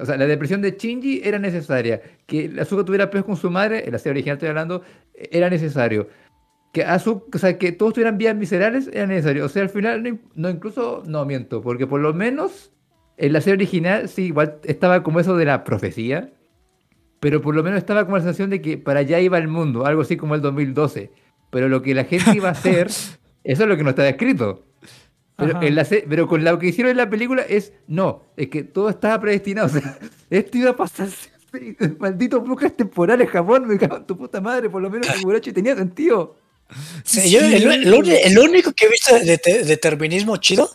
[0.00, 2.00] O sea, la depresión de Shinji era necesaria.
[2.26, 4.82] Que Asuka tuviera peos con su madre, en la serie original estoy hablando,
[5.14, 6.08] era necesario.
[6.72, 9.44] Que Asuka, o sea, que todos tuvieran vidas miserables era necesario.
[9.44, 12.72] O sea, al final, no, no, incluso, no miento, porque por lo menos
[13.16, 16.30] en la serie original sí, igual estaba como eso de la profecía,
[17.20, 19.86] pero por lo menos estaba como la sensación de que para allá iba el mundo,
[19.86, 21.10] algo así como el 2012.
[21.50, 22.88] Pero lo que la gente iba a hacer,
[23.44, 24.64] eso es lo que no estaba escrito.
[25.36, 25.66] Pero, Ajá.
[25.66, 28.62] en la se- pero con lo que hicieron en la película es, no, es que
[28.64, 29.66] todo estaba predestinado.
[29.76, 29.98] O sea,
[30.30, 31.08] esto iba a pasar.
[31.98, 34.68] Malditos bucles temporales, Japón, me cago en tu puta madre.
[34.70, 36.36] Por lo menos Higurashi tenía sentido.
[37.04, 40.68] Sí, yo, el, el uni- el único que he visto de te- determinismo chido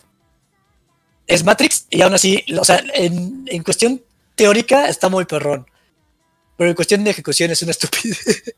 [1.26, 4.00] es Matrix, y aún así, o sea, en, en cuestión
[4.34, 5.66] teórica está muy perrón.
[6.62, 8.54] Pero en cuestión de ejecución es una estupidez.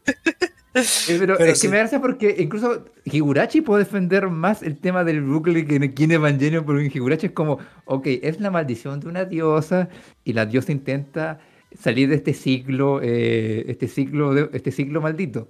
[0.74, 1.68] Eh, Pero, Pero es sí.
[1.68, 5.76] que me da gracia porque incluso Higurashi puede defender más el tema del bucle que
[5.76, 9.88] en Evangelion, porque en Higurashi es como, ok, es la maldición de una diosa
[10.24, 11.38] y la diosa intenta
[11.80, 15.48] salir de este ciclo, eh, este ciclo, de, este ciclo maldito.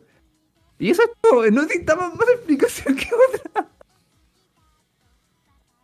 [0.79, 3.71] Y eso es todo, no necesitamos más explicación que otra.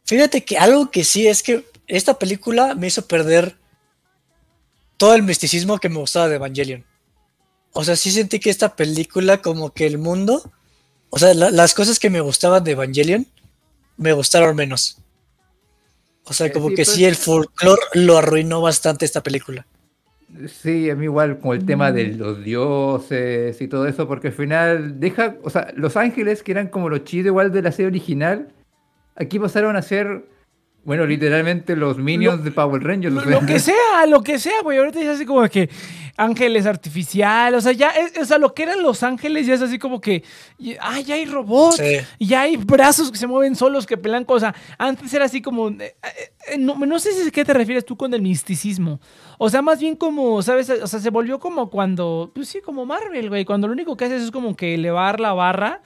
[0.05, 3.57] Fíjate que algo que sí es que esta película me hizo perder
[5.01, 6.85] todo el misticismo que me gustaba de Evangelion.
[7.73, 10.43] O sea, sí sentí que esta película, como que el mundo,
[11.09, 13.27] o sea, la- las cosas que me gustaban de Evangelion,
[13.97, 14.99] me gustaron menos.
[16.25, 19.67] O sea, Eh, como sí, que pues- sí, el folclore lo arruinó bastante esta película.
[20.63, 24.35] Sí, a mí igual con el tema de los dioses y todo eso, porque al
[24.35, 27.87] final deja, o sea, los ángeles que eran como los chidos igual de la serie
[27.87, 28.49] original,
[29.17, 30.29] aquí pasaron a ser,
[30.85, 33.15] bueno, literalmente los minions de Power Rangers.
[33.15, 33.41] o Lo, sea.
[33.41, 34.79] lo que sea, lo que sea, güey.
[34.79, 35.69] Ahorita ya es así como que
[36.17, 37.59] ángeles artificiales.
[37.59, 40.01] O sea, ya, es- o sea, lo que eran los ángeles ya es así como
[40.01, 40.23] que,
[40.81, 41.77] ah, ya hay robots.
[41.77, 41.97] Sí.
[42.19, 44.55] Y ya hay brazos que se mueven solos, que pelean cosas.
[44.79, 45.69] Antes era así como.
[45.69, 45.95] eh, eh,
[46.53, 49.01] eh, no, no sé si a qué te refieres tú con el misticismo.
[49.39, 50.69] O sea, más bien como, ¿sabes?
[50.71, 52.33] O sea, se volvió como cuando.
[52.35, 53.45] Pues sí, como Marvel, güey.
[53.45, 55.83] Cuando lo único que haces es como que elevar la barra.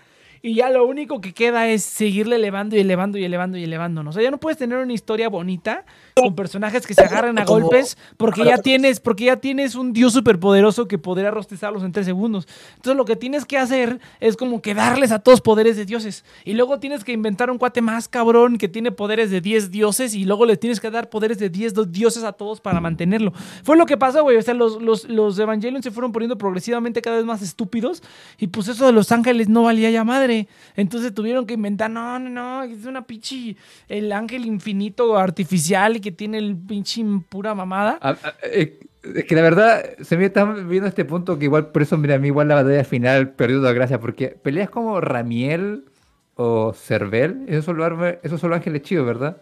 [0.46, 4.02] Y ya lo único que queda es seguirle elevando y elevando y elevando y elevando.
[4.02, 7.44] O sea, ya no puedes tener una historia bonita con personajes que se agarran a
[7.44, 12.06] golpes porque ya tienes, porque ya tienes un dios superpoderoso que podrá rostizarlos en tres
[12.06, 12.46] segundos.
[12.76, 16.24] Entonces lo que tienes que hacer es como que darles a todos poderes de dioses.
[16.44, 20.14] Y luego tienes que inventar un cuate más cabrón que tiene poderes de 10 dioses
[20.14, 23.32] y luego le tienes que dar poderes de 10 do- dioses a todos para mantenerlo.
[23.64, 24.36] Fue lo que pasó, güey.
[24.36, 28.04] O sea, los, los, los Evangelion se fueron poniendo progresivamente cada vez más estúpidos
[28.38, 30.46] y pues eso de los ángeles no valía ya madre.
[30.76, 33.56] Entonces tuvieron que inventar, no, no, no, es una pinche,
[33.88, 37.98] el ángel infinito artificial que tiene el pinche pura mamada.
[38.44, 41.98] Eh, Es que la verdad, se me está viendo este punto que igual, por eso,
[41.98, 45.84] mira, a mí igual la batalla final perdió toda gracia, porque peleas como Ramiel
[46.36, 49.36] o Cervel, esos son los, esos son los ángeles chidos, ¿verdad?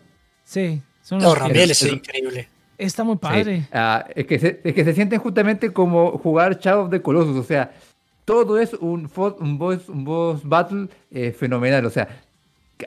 [0.44, 2.48] Sí, son No, los- Ramiel es eso- increíble.
[2.78, 3.18] Está muy Sí.
[3.20, 3.68] padre.
[3.72, 7.36] Ah, es, que se, es que se sienten justamente como jugar Shadow of the Colossus,
[7.36, 7.70] o sea,
[8.24, 9.08] todo es un,
[9.40, 12.08] un, boss, un boss battle eh, fenomenal, o sea,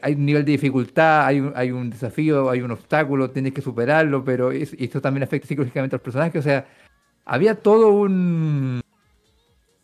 [0.02, 3.62] hay un nivel de dificultad, hay un, hay un desafío, hay un obstáculo, tienes que
[3.62, 6.66] superarlo, pero es- esto también afecta psicológicamente a los personajes, o sea,
[7.26, 8.82] había todo un...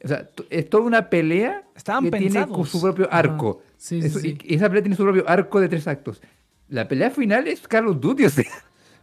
[0.03, 2.55] O sea, es toda una pelea Estaban que tiene pensados.
[2.57, 3.61] con su propio arco.
[3.77, 4.37] Sí, sí, Eso- sí.
[4.43, 6.21] Y esa pelea tiene su propio arco de tres actos.
[6.69, 8.45] la pelea final es Call of Duty, o sea.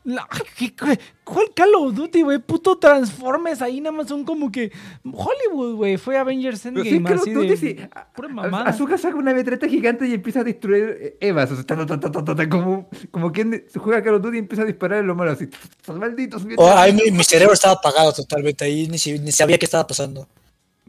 [0.05, 0.27] La-
[0.57, 2.39] ¿qué- qué- ¿Cuál Call of Duty, güey?
[2.39, 4.73] Puto Transformers ahí nada más son como que.
[5.05, 5.97] Hollywood, güey.
[5.99, 7.09] Fue Avengers Pero sí, Endgame.
[7.09, 7.77] Call of Duty, de, sí.
[8.17, 8.71] Pura A- mamada.
[8.71, 11.51] Azuka saca una metralla gigante y empieza a destruir Evas.
[11.51, 14.15] O sea, ta, ta, ta, ta, ta, ta, ta, como, como quien se juega Call
[14.15, 15.49] of Duty y empieza a disparar en lo malo así.
[15.93, 16.43] Malditos.
[16.57, 20.27] Oh, ay, mi, mi cerebro estaba apagado totalmente ahí, ni, ni sabía qué estaba pasando.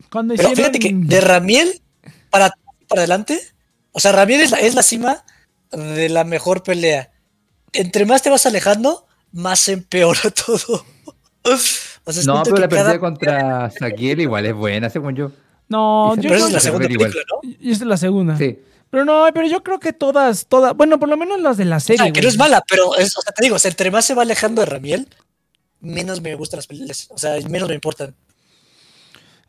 [0.10, 0.72] Cuando Pero hicieron.
[0.74, 1.82] fíjate que de Ramiel
[2.30, 2.52] para,
[2.88, 3.38] para adelante,
[3.92, 5.26] o sea, Ramiel es la, es la cima
[5.72, 7.12] de la mejor pelea.
[7.74, 10.86] Entre más te vas alejando, más se empeora todo.
[12.04, 15.32] O sea, No, pero que la cada- pelea contra Saquiel igual es buena, según yo.
[15.68, 17.12] No, yo Pero creo es la segunda igual.
[17.12, 17.50] película, ¿no?
[17.60, 18.38] y esta es la segunda.
[18.38, 18.60] Sí.
[18.90, 20.76] Pero no, pero yo creo que todas, todas.
[20.76, 22.04] Bueno, por lo menos las de la O serie.
[22.06, 24.04] sea, que no es mala, pero es, o sea, te digo, o sea, entre más
[24.04, 25.08] se va alejando de Ramiel,
[25.80, 27.08] menos me gustan las películas.
[27.12, 28.16] O sea, menos me importan.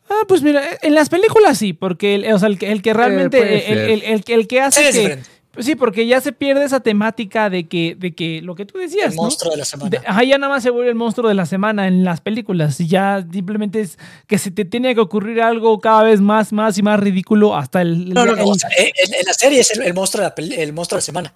[0.09, 2.93] Ah, pues mira, en las películas sí, porque el, o sea, el, que- el que
[2.93, 3.71] realmente.
[3.71, 5.01] el, el- el que- el que hace es que.
[5.01, 5.29] diferente.
[5.51, 8.77] Pues sí, porque ya se pierde esa temática de que, de que lo que tú
[8.77, 9.09] decías.
[9.11, 9.23] El ¿no?
[9.23, 9.89] monstruo de la semana.
[9.89, 12.79] De- ajá, ya nada más se vuelve el monstruo de la semana en las películas.
[12.79, 16.77] Y ya simplemente es que se te tiene que ocurrir algo cada vez más, más
[16.77, 18.03] y más ridículo hasta el.
[18.09, 18.43] el- no, no, no.
[18.43, 20.95] el- o sea, en, en la serie es el, el monstruo de la, el monstruo
[20.97, 21.33] de la semana.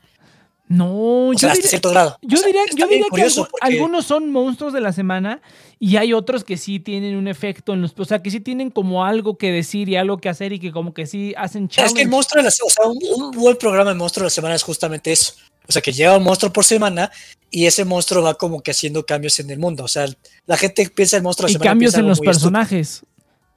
[0.68, 2.18] No, yo sea, hasta grado.
[2.24, 5.42] yo O sea, diría, yo diría que porque- algunos son monstruos de la semana
[5.80, 7.94] y hay otros que sí tienen un efecto en los.
[7.98, 10.72] O sea, que sí tienen como algo que decir y algo que hacer y que
[10.72, 12.08] como que sí hacen Es que el challenge.
[12.08, 14.56] monstruo de la semana, o sea, un, un buen programa de monstruo de la semana
[14.56, 15.34] es justamente eso.
[15.68, 17.12] O sea, que llega un monstruo por semana
[17.52, 19.84] y ese monstruo va como que haciendo cambios en el mundo.
[19.84, 20.06] O sea,
[20.48, 21.72] la gente piensa el monstruo de la y semana.
[21.72, 22.32] cambios piensa en los estúpido.
[22.34, 23.02] personajes.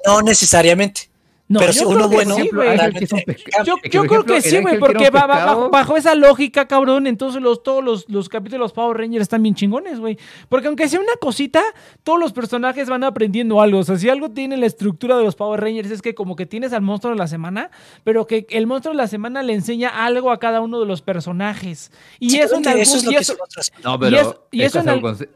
[0.06, 1.08] No necesariamente.
[1.50, 2.76] No, Pero yo si creo uno que bueno, sí, güey.
[2.92, 7.40] Que pesca- Yo, creo que sí, güey, porque va- bajo, bajo esa lógica, cabrón, entonces
[7.40, 10.18] los, todos los, los capítulos de los Power Rangers están bien chingones, güey.
[10.50, 11.62] Porque aunque sea una cosita,
[12.02, 13.78] todos los personajes van aprendiendo algo.
[13.78, 16.44] O sea, si algo tiene la estructura de los Power Rangers es que como que
[16.44, 17.70] tienes al monstruo de la semana,
[18.04, 21.00] pero que el monstruo de la semana le enseña algo a cada uno de los
[21.00, 21.90] personajes.
[22.20, 23.36] Y Sí, eso, creo en que algún- eso es lo y eso-.
[23.82, 24.16] No, Y pero.
[24.20, 25.28] eso- y eso es en algo el- conce-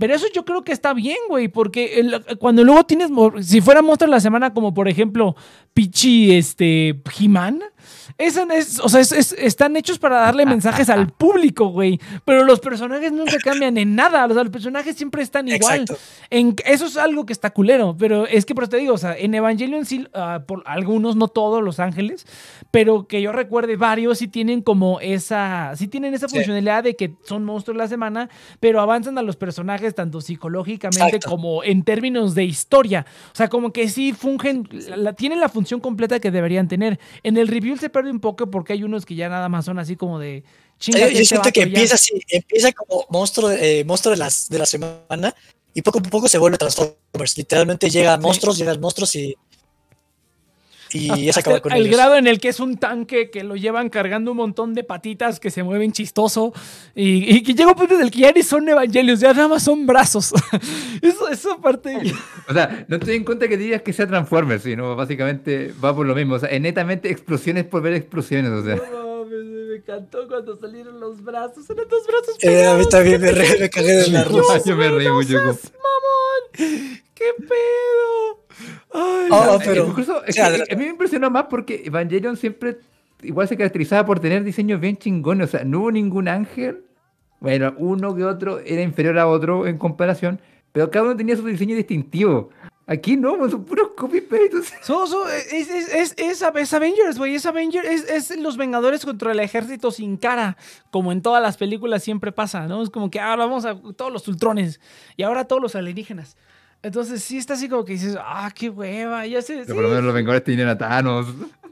[0.00, 3.10] pero eso yo creo que está bien, güey, porque el- cuando luego tienes,
[3.42, 5.36] si fuera monstruo de la semana, como por ejemplo
[5.74, 7.60] Pichi, este, He-Man,
[8.18, 8.36] es,
[8.82, 13.12] o sea, es- es- están hechos para darle mensajes al público, güey, pero los personajes
[13.12, 15.86] nunca cambian en nada, o sea, los personajes siempre están igual.
[16.28, 18.98] En, eso es algo que está culero, pero es que por eso te digo, o
[18.98, 22.26] sea, en Evangelion sí, ah, por algunos, no todos los ángeles,
[22.70, 26.34] pero que yo recuerde varios sí tienen como esa, sí tienen esa Sí.
[26.36, 28.28] funcionalidad de que son monstruos la semana,
[28.58, 31.30] pero avanzan a los personajes tanto psicológicamente Exacto.
[31.30, 33.06] como en términos de historia.
[33.32, 36.98] O sea, como que sí fungen, la, la- tienen la función completa que deberían tener.
[37.22, 39.78] En el review se pierde un poco porque hay unos que ya nada más son
[39.78, 40.42] así como de...
[40.42, 40.46] Yo,
[40.78, 41.66] "Chíngate yo este siento que vato ya".
[41.66, 45.34] empieza así, empieza como monstruo, de- eh, monstruo de, las, de la semana
[45.74, 47.36] y poco a poco se vuelve Transformers.
[47.36, 49.36] Literalmente llegan monstruos, llegan monstruos y,
[50.92, 51.96] y ya se acaba Hasta con el ellos.
[51.96, 55.40] grado en el que es un tanque que lo llevan cargando un montón de patitas
[55.40, 56.52] que se mueven chistoso
[56.94, 59.48] y, y que llega un punto en el que ya ni son evangelios, ya nada
[59.48, 60.32] más son brazos.
[61.02, 61.96] eso, eso aparte.
[62.48, 66.06] O sea, no estoy en contra que digas que sea Transformers, sino básicamente va por
[66.06, 66.34] lo mismo.
[66.34, 68.50] O sea, es netamente explosiones por ver explosiones.
[68.50, 68.76] O sea,
[69.80, 72.88] encantó cuando salieron los brazos, eran dos brazos Eh, a mí pegados.
[72.88, 74.62] también me, re- me cagué de la risa.
[74.64, 75.60] yo me reí mucho, mamón.
[77.14, 78.44] ¿Qué pedo?
[78.92, 82.78] Ay, Oh, pero- incluso, es que a mí me impresionó más porque Evangelion siempre
[83.22, 85.48] igual se caracterizaba por tener diseños bien chingones.
[85.48, 86.84] O sea, no hubo ningún ángel.
[87.40, 90.40] Bueno, uno que otro era inferior a otro en comparación,
[90.72, 92.50] pero cada uno tenía su diseño distintivo.
[92.86, 94.56] Aquí no, pues, son puros copy-paste.
[94.58, 94.82] o sea.
[94.82, 97.36] So- so, es, es, es, es- es Avengers, güey.
[97.36, 100.56] Es Avengers, es, es los Vengadores contra el ejército sin cara.
[100.90, 102.82] Como en todas las películas siempre pasa, ¿no?
[102.82, 104.80] Es como que ahora vamos a todos los ultrones
[105.16, 106.36] y ahora todos los alienígenas.
[106.82, 109.52] Entonces sí está así como que dices, ah, qué hueva, ya sé.
[109.54, 109.72] Pero sí.
[109.74, 111.26] por lo menos los Vengadores tenían a Thanos.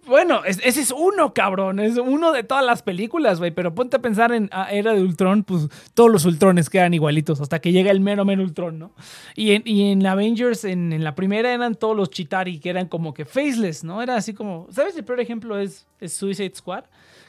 [0.09, 1.79] Bueno, es- ese es uno, cabrón.
[1.79, 3.51] Es uno de todas las películas, güey.
[3.51, 7.41] Pero ponte a pensar en ah, Era de Ultron, pues todos los Ultrones quedan igualitos
[7.41, 8.93] hasta que llega el mero mero Ultron, ¿no?
[9.35, 13.85] Y en, Avengers, en, la primera eran todos los Chitari, que eran como que faceless,
[13.85, 14.03] ¿no?
[14.03, 14.67] Era así como.
[14.71, 14.97] ¿Sabes?
[14.97, 16.85] El peor ejemplo es Suicide Squad.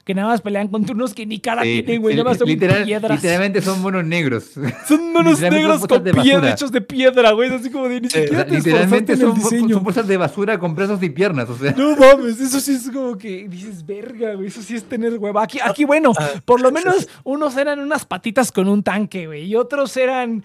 [0.10, 2.15] Que nada más pelean contra unos que ni cara Sí, tienen, güey.
[2.15, 3.11] Nada más son literal- piedras.
[3.22, 4.44] Literalmente son monos negros.
[4.88, 7.53] Son monos negros son con de piedra, hechos de piedra, güey.
[7.53, 11.03] Así como de ni siquiera sea, te literalmente son, son bolsas de basura con brazos
[11.03, 11.48] y piernas.
[11.48, 14.84] O sea, No mames, eso sí es como que dices, verga, güey, eso sí es
[14.84, 15.44] tener hueva.
[15.44, 16.27] Aquí, aquí bueno, Ah.
[16.44, 20.44] por lo menos unos eran unas patitas con un tanque, güey, y otros eran,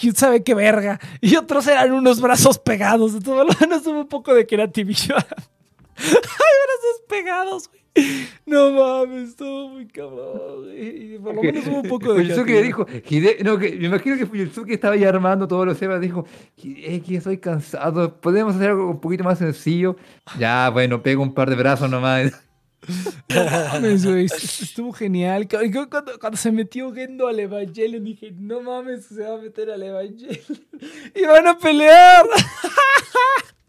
[0.00, 3.14] quién sabe qué verga, y otros eran unos brazos pegados.
[3.14, 5.24] Entonces, por lo menos hubo un poco de creatividad.
[5.96, 7.84] Hay brazos pegados, güey.
[8.46, 11.14] No mames, estuvo muy cabrón, güey.
[11.14, 12.62] y Por lo menos hubo un poco de creatividad.
[12.62, 16.26] dijo, Hide- no, que, me imagino que Fuyutsuki estaba ya armando todos los temas, dijo,
[16.60, 19.94] que estoy cansado, podemos hacer algo un poquito más sencillo.
[20.38, 22.32] Ya, bueno, pego un par de brazos nomás.
[23.30, 24.26] No mames, güey.
[24.26, 25.48] est- Estuvo genial.
[25.48, 29.38] Cu- cu- Cuando, cuando se metió Gendo al Evangelion, dije, no mames, se va a
[29.38, 30.36] meter al Evangelion.
[31.14, 32.26] Y van a pelear.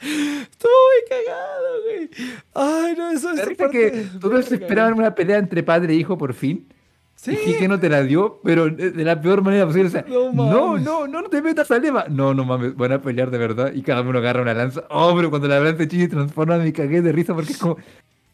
[0.00, 2.10] Estuvo muy cagado, güey.
[2.54, 3.44] Ay, no, eso es.
[3.44, 6.68] risa que todos esperaban una pelea entre padre e hijo por fin.
[7.16, 7.36] Sí.
[7.46, 9.88] Y que no te la dio, pero de la peor manera posible.
[9.88, 10.84] O sea, No no, mames.
[10.84, 12.06] no, no, no te metas al Eva.
[12.08, 13.72] No, no mames, van a pelear de verdad.
[13.74, 14.84] Y cada uno agarra una lanza.
[14.88, 17.76] Oh, pero cuando la lanza de Chile transforma, me cagué de risa porque es como.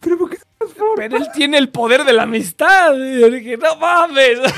[0.01, 0.95] ¿Pero por qué se transforma?
[0.97, 2.95] Pero él tiene el poder de la amistad.
[2.95, 4.39] Y yo dije, no mames.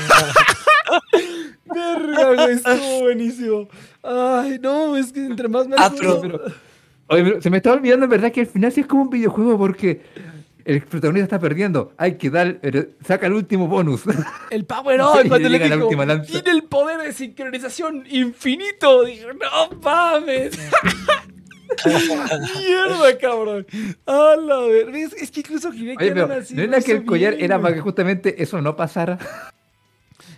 [1.65, 3.67] Verga, güey, estuvo buenísimo.
[4.03, 6.41] Ay, no, es que entre más me Ah, pero-
[7.07, 9.57] Oye, se me está olvidando en verdad que al final sí es como un videojuego
[9.57, 10.01] porque
[10.67, 11.93] el protagonista está perdiendo.
[11.97, 12.59] Hay que dar,
[13.05, 14.03] saca el último bonus.
[14.51, 16.29] El Power Up, cuando le llega la última lanza.
[16.29, 19.05] tiene el poder de sincronización infinito.
[19.05, 20.57] Dije, no mames.
[21.85, 23.65] Mierda, cabrón.
[24.05, 24.89] A la ver.
[24.95, 27.61] Es, es que incluso Hideki Oye, pero así ¿no era que el collar bien, era
[27.61, 29.17] para que justamente eso no pasara?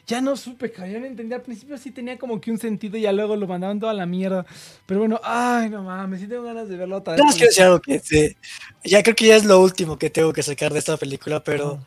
[0.09, 1.35] Ya no supe, cabrón, ya no entendí.
[1.35, 4.05] Al principio sí tenía como que un sentido y ya luego lo mandaban toda la
[4.05, 4.45] mierda.
[4.85, 7.59] Pero bueno, ay, no mames, sí tengo ganas de verlo otra vez.
[7.59, 8.35] Algo que sí,
[8.83, 11.79] ya creo que ya es lo último que tengo que sacar de esta película, pero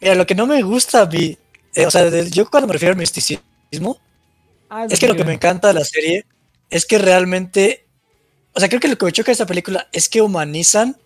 [0.00, 1.38] mira, lo que no me gusta a mí,
[1.74, 4.00] eh, o sea, yo cuando me refiero al misticismo,
[4.70, 6.24] Ah, es que lo que me encanta de la serie
[6.70, 7.86] es que realmente,
[8.54, 10.96] o sea, creo que lo que me choca de esta película es que humanizan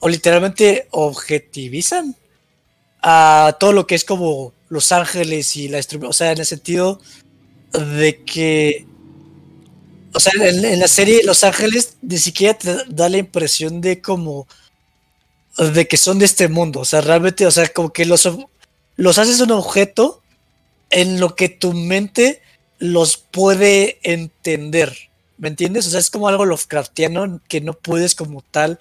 [0.00, 2.16] o literalmente objetivizan
[3.00, 6.46] a todo lo que es como Los Ángeles y la estructura, o sea, en el
[6.46, 6.98] sentido
[7.72, 8.86] de que,
[10.14, 14.00] o sea, en, en la serie Los Ángeles ni siquiera te da la impresión de
[14.00, 14.48] como,
[15.58, 18.26] de que son de este mundo, o sea, realmente, o sea, como que los,
[18.96, 20.22] los haces un objeto
[20.88, 22.40] en lo que tu mente
[22.78, 24.96] los puede entender.
[25.36, 25.86] ¿Me entiendes?
[25.86, 28.78] O sea, es como algo Lovecraftiano que no puedes como tal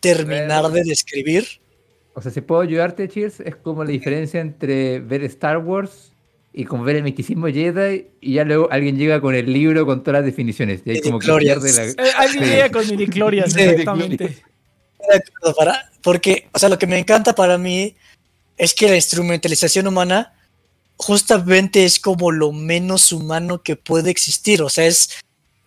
[0.00, 1.61] terminar de describir.
[2.14, 6.12] O sea, si puedo ayudarte, Cheers, es como la diferencia entre ver Star Wars
[6.52, 10.02] y como ver el misticismo Jedi y ya luego alguien llega con el libro con
[10.02, 10.82] todas las definiciones.
[10.84, 11.84] Y ahí como que pierde la...
[11.84, 12.50] Eh, alguien Sí.
[12.50, 13.60] llega con midichlorians, Sí.
[13.60, 14.24] exactamente.
[14.28, 17.96] De acuerdo, para- porque, o sea, lo que me encanta para mí
[18.58, 20.34] es que la instrumentalización humana
[20.96, 24.60] justamente es como lo menos humano que puede existir.
[24.62, 25.18] O sea, es,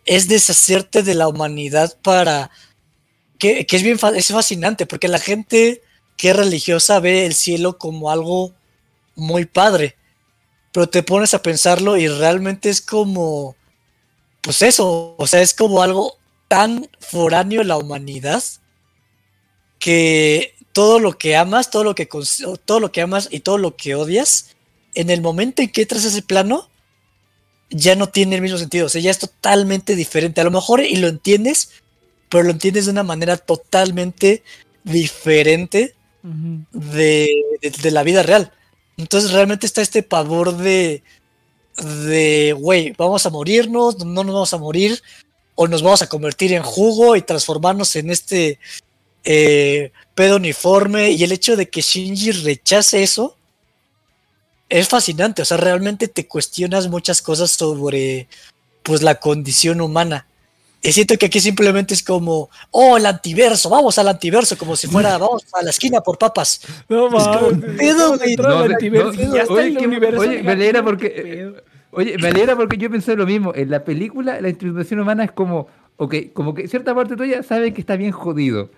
[0.05, 2.51] es deshacerte de la humanidad para...
[3.39, 5.81] Que, que es bien es fascinante, porque la gente
[6.17, 8.53] que religiosa ve el cielo como algo
[9.15, 9.95] muy padre.
[10.71, 13.55] Pero te pones a pensarlo y realmente es como...
[14.41, 16.17] Pues eso, o sea, es como algo
[16.47, 18.43] tan foráneo en la humanidad
[19.79, 22.07] que todo lo que amas, todo lo que
[22.65, 24.55] todo lo que amas y todo lo que odias,
[24.93, 26.69] en el momento en que entras a ese plano,
[27.69, 28.85] ya no tiene el mismo sentido.
[28.85, 30.41] O sea, ya es totalmente diferente.
[30.41, 31.71] A lo mejor y lo entiendes,
[32.29, 34.43] pero lo entiendes de una manera totalmente
[34.83, 35.94] diferente
[36.71, 37.29] De-
[37.81, 38.51] de la vida real.
[38.97, 41.03] Entonces realmente está este pavor de,
[41.77, 45.01] de, güey, vamos a morirnos, no nos vamos a morir,
[45.55, 48.59] o nos vamos a convertir en jugo y transformarnos en este
[49.23, 51.11] eh, pedo uniforme.
[51.11, 53.37] Y el hecho de que Shinji rechace eso
[54.69, 55.41] es fascinante.
[55.41, 58.27] O sea, realmente te cuestionas muchas cosas sobre
[58.83, 60.27] pues la condición humana.
[60.87, 64.87] Y siento que aquí simplemente es como, oh, el antiverso, vamos al antiverso, como si
[64.87, 66.61] fuera, vamos a la esquina por papas.
[66.87, 67.17] No Es como,
[67.51, 67.65] mames.
[67.65, 68.35] ¿qué pedo, güey?
[70.17, 71.55] oye, me alegra porque- pedo.
[71.91, 73.53] Oye, me alegra porque yo pensé lo mismo.
[73.55, 75.67] En la película, la introducción humana es como,
[75.97, 78.69] ok, como que cierta parte tuya sabe que está bien jodido.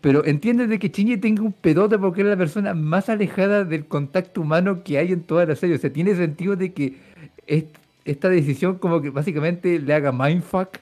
[0.00, 3.86] Pero entiendes de que Shinji tenga un pedote porque es la persona más alejada del
[3.86, 5.76] contacto humano que hay en toda la serie.
[5.76, 6.94] O sea, tiene sentido de que
[7.46, 7.64] es-
[8.04, 10.76] esta decisión como que básicamente le haga mindfuck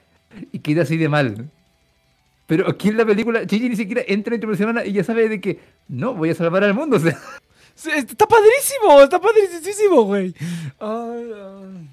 [0.51, 1.49] y queda así de mal.
[2.47, 5.29] Pero aquí en la película, Shinji ni siquiera entra en introducción humana y ya sabe
[5.29, 6.97] de que no, voy a salvar al mundo.
[6.97, 7.17] O sea,
[7.75, 10.33] Sí, está padrísimo, está padrísimo, güey.
[10.79, 11.89] Ay, ay.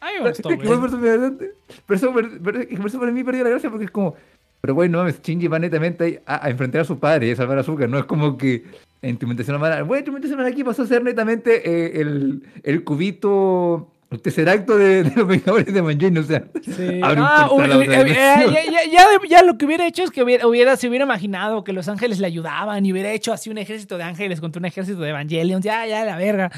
[0.00, 4.16] Ay, me gustó, por eso por eso, para mí perdió la gracia porque es como,
[4.60, 7.36] pero güey, no mames, Shinji va netamente a, a enfrentar a su padre y a
[7.36, 8.64] salvar a Azúcar, no es como que
[9.00, 12.82] la instrumentación humana, güey, la instrumentación humana aquí pasó a ser netamente eh, el, el
[12.82, 17.00] cubito, el tesseracto de, de los Vengadores de Evangelion, o sea, Sí.
[17.02, 20.88] Ah, eh, eh, ya- ya- ya lo que hubiera hecho es que hubiera, hubiera- se
[20.88, 24.40] hubiera imaginado que los ángeles le ayudaban y hubiera hecho así un ejército de ángeles
[24.40, 25.62] contra un ejército de Evangelion.
[25.62, 26.50] Ya, ya, la verga.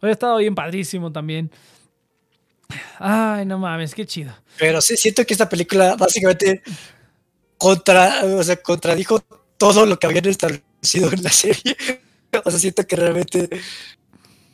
[0.00, 1.50] Hubiera estado bien padrísimo también.
[2.98, 4.32] Ay, no mames, qué chido.
[4.58, 6.62] Pero sí, siento que esta película básicamente
[7.58, 9.20] contra, o sea, contradijo
[9.56, 11.76] todo lo que habían establecido en la serie.
[12.44, 13.48] O sea, siento que realmente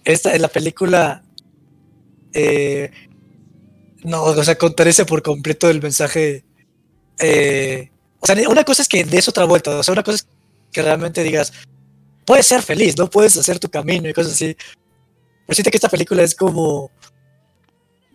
[0.04, 1.22] esta en la película
[2.34, 2.90] eh,
[4.04, 6.44] no, o sea, contradice por completo el mensaje.
[7.18, 7.90] eh,
[8.20, 10.26] o sea, una cosa es que des otra vuelta, o sea, una cosa es
[10.72, 11.52] que realmente digas,
[12.24, 14.56] puedes ser feliz, no puedes hacer tu camino y cosas así.
[15.46, 16.90] Pero siento que esta película es como,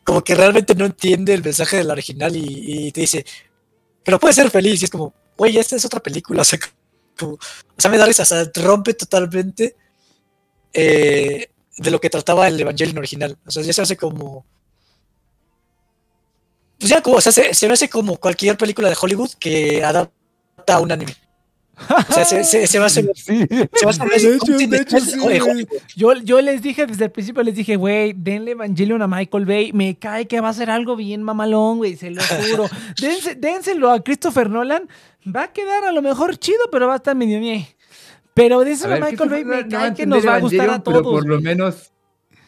[0.03, 3.26] como que realmente no entiende el mensaje del original y, y te dice,
[4.03, 4.81] pero puedes ser feliz.
[4.81, 6.41] Y es como, güey, esta es otra película.
[6.41, 6.60] O sea,
[7.19, 7.39] como- o
[7.81, 9.76] sea me da risa, o sea, rompe totalmente
[10.73, 11.48] eh,
[11.78, 13.38] de lo que trataba el Evangelion original.
[13.45, 14.45] O sea, ya se hace como.
[16.80, 19.84] Pues ya como, o sea, se, se me hace como cualquier película de Hollywood que
[19.84, 21.14] adapta a un anime.
[22.10, 23.04] O sea, se, se, se me hace.
[23.16, 23.45] Sí.
[23.74, 25.68] Se me hace De hecho, de hecho, de Hollywood.
[25.95, 29.72] Yo, yo les dije desde el principio, les dije, güey, denle Evangelion a Michael Bay.
[29.74, 32.68] Me cae que va a ser algo bien mamalón, güey, se lo juro.
[32.99, 34.88] Dense- dénselo a Christopher Nolan.
[35.26, 37.68] Va a quedar a lo mejor chido, pero va a estar medio ñe.
[38.38, 40.84] Pero a, ver, Michael Bay, me no cae que nos va a gustar a Evangelion,
[40.85, 41.14] pero todos.
[41.22, 41.91] por lo menos.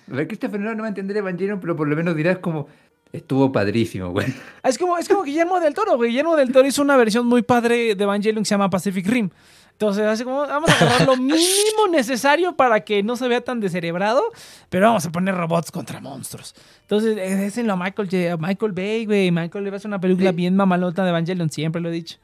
[0.09, 2.67] A ver, Christopher Nolan no va a entender Evangelion, pero por lo menos dirás como.
[3.11, 4.27] Estuvo padrísimo, güey.
[4.63, 6.11] Es como, es como Guillermo del Toro, güey.
[6.11, 9.29] Guillermo del Toro hizo una versión muy padre de Evangelion que se llama Pacific Rim.
[9.71, 13.61] Entonces, así como, vamos a agarrar lo mínimo necesario para que no se vea tan
[13.61, 14.21] descerebrado,
[14.69, 16.53] pero vamos a poner robots contra monstruos.
[16.81, 19.31] Entonces, désenlo a Michael, J- a Michael Bay, güey.
[19.31, 20.35] Michael Bay va a hacer una película Sí.
[20.35, 22.17] bien mamalota de Evangelion, siempre lo he dicho.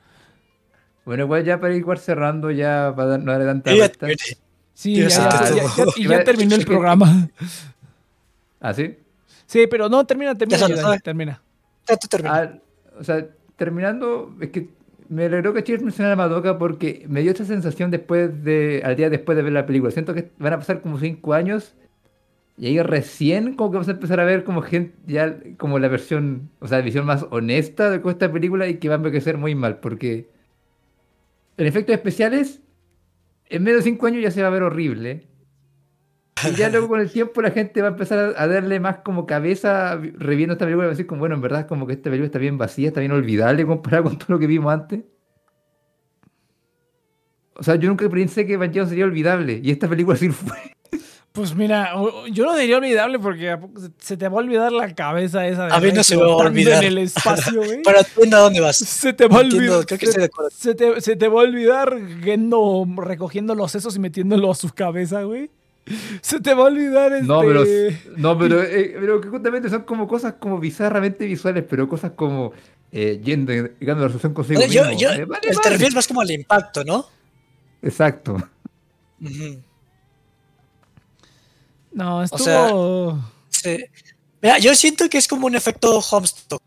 [1.06, 4.08] Bueno, igual ya para ir cerrando, ya para no darle tanta vuelta.
[4.08, 4.18] terminé.
[4.74, 7.30] Sí, Ya ya, y ya terminó el programa.
[8.60, 8.98] ¿Ah, sí?
[9.46, 11.42] Sí, pero no, termina, termina, Ya termina.
[11.88, 12.38] Ya tú terminas.
[12.38, 12.54] Ah,
[13.00, 14.70] o sea, terminando, es que
[15.08, 18.96] me alegró que Cheers mencionara a Madoka porque me dio esa sensación después de, al
[18.96, 19.92] día después de ver la película.
[19.92, 21.76] Siento que van a pasar como cinco años
[22.58, 25.88] y ahí recién como que vamos a empezar a ver como gente, ya como la
[25.90, 29.38] versión, o sea, la visión más honesta de esta película y que va a envejecer
[29.38, 30.28] muy mal porque
[31.58, 32.62] en efectos especiales,
[33.46, 35.28] en menos de cinco años ya se va a ver horrible.
[36.44, 39.26] Y ya luego con el tiempo la gente va a empezar a, darle más como
[39.26, 41.94] cabeza vi- reviendo esta película y va a decir como, bueno, en verdad como que
[41.94, 45.06] esta película está bien vacía, está bien olvidable comparado con todo lo que vimos antes.
[47.56, 50.58] O sea, yo nunca pensé que Evangelion sería olvidable y esta película sí fue.
[51.36, 51.92] Pues mira,
[52.32, 55.66] yo no diría olvidable porque ¿a poco se- te va a olvidar la cabeza esa
[55.68, 56.82] de A mí no se me va a olvidar.
[56.84, 57.82] en el espacio, güey.
[57.84, 58.78] Pero entiendo a dónde vas.
[58.78, 59.86] Se te va a Entiendo, olvidar.
[59.86, 60.08] creo que
[60.52, 64.70] se, te, se te va a olvidar yendo, recogiendo los sesos y metiéndolo a su
[64.70, 65.52] cabeza, güey.
[66.22, 67.28] Se te va a olvidar este...
[67.28, 67.64] No, pero,
[68.16, 72.54] no, pero, eh, pero que justamente son como cosas como bizarramente visuales, pero cosas como
[72.94, 75.00] eh, yendo y llegando a la resolución consigo Yo, mismo.
[75.00, 75.70] yo, Eh, vale, el te vale.
[75.72, 77.06] refieres más como al impacto, ¿no?
[77.82, 78.36] Exacto.
[79.22, 79.60] Ujú.
[81.96, 82.44] No, estuvo...
[82.44, 83.86] sea, Sí.
[84.42, 86.62] Mira, yo siento que es como un efecto Homestuck.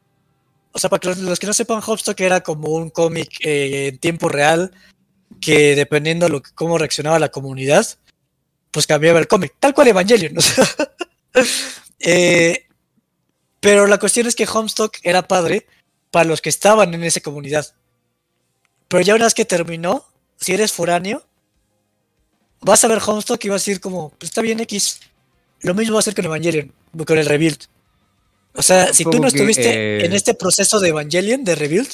[0.72, 3.98] O sea, para los, los que no sepan, Homestuck era como un cómic eh, en
[3.98, 4.72] tiempo real
[5.40, 7.86] que dependiendo de lo que- cómo reaccionaba la comunidad,
[8.70, 9.54] pues cambiaba el cómic.
[9.60, 10.36] Tal cual Evangelion.
[10.36, 10.64] o sea.
[12.00, 12.66] Eh,
[13.60, 15.66] pero la cuestión es que Homestuck era padre
[16.10, 17.66] para los que estaban en esa comunidad.
[18.88, 20.04] Pero ya una vez que terminó,
[20.36, 21.24] si eres foráneo,
[22.60, 25.00] vas a ver Homestuck y vas a decir como, pues está bien X.
[25.60, 26.72] Lo mismo va a ser con Evangelion,
[27.06, 27.58] con el Rebuild.
[28.54, 31.88] O sea, si tú no que, estuviste eh, en este proceso de Evangelion, de Rebuild,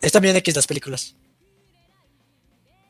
[0.00, 1.16] están bien X las películas.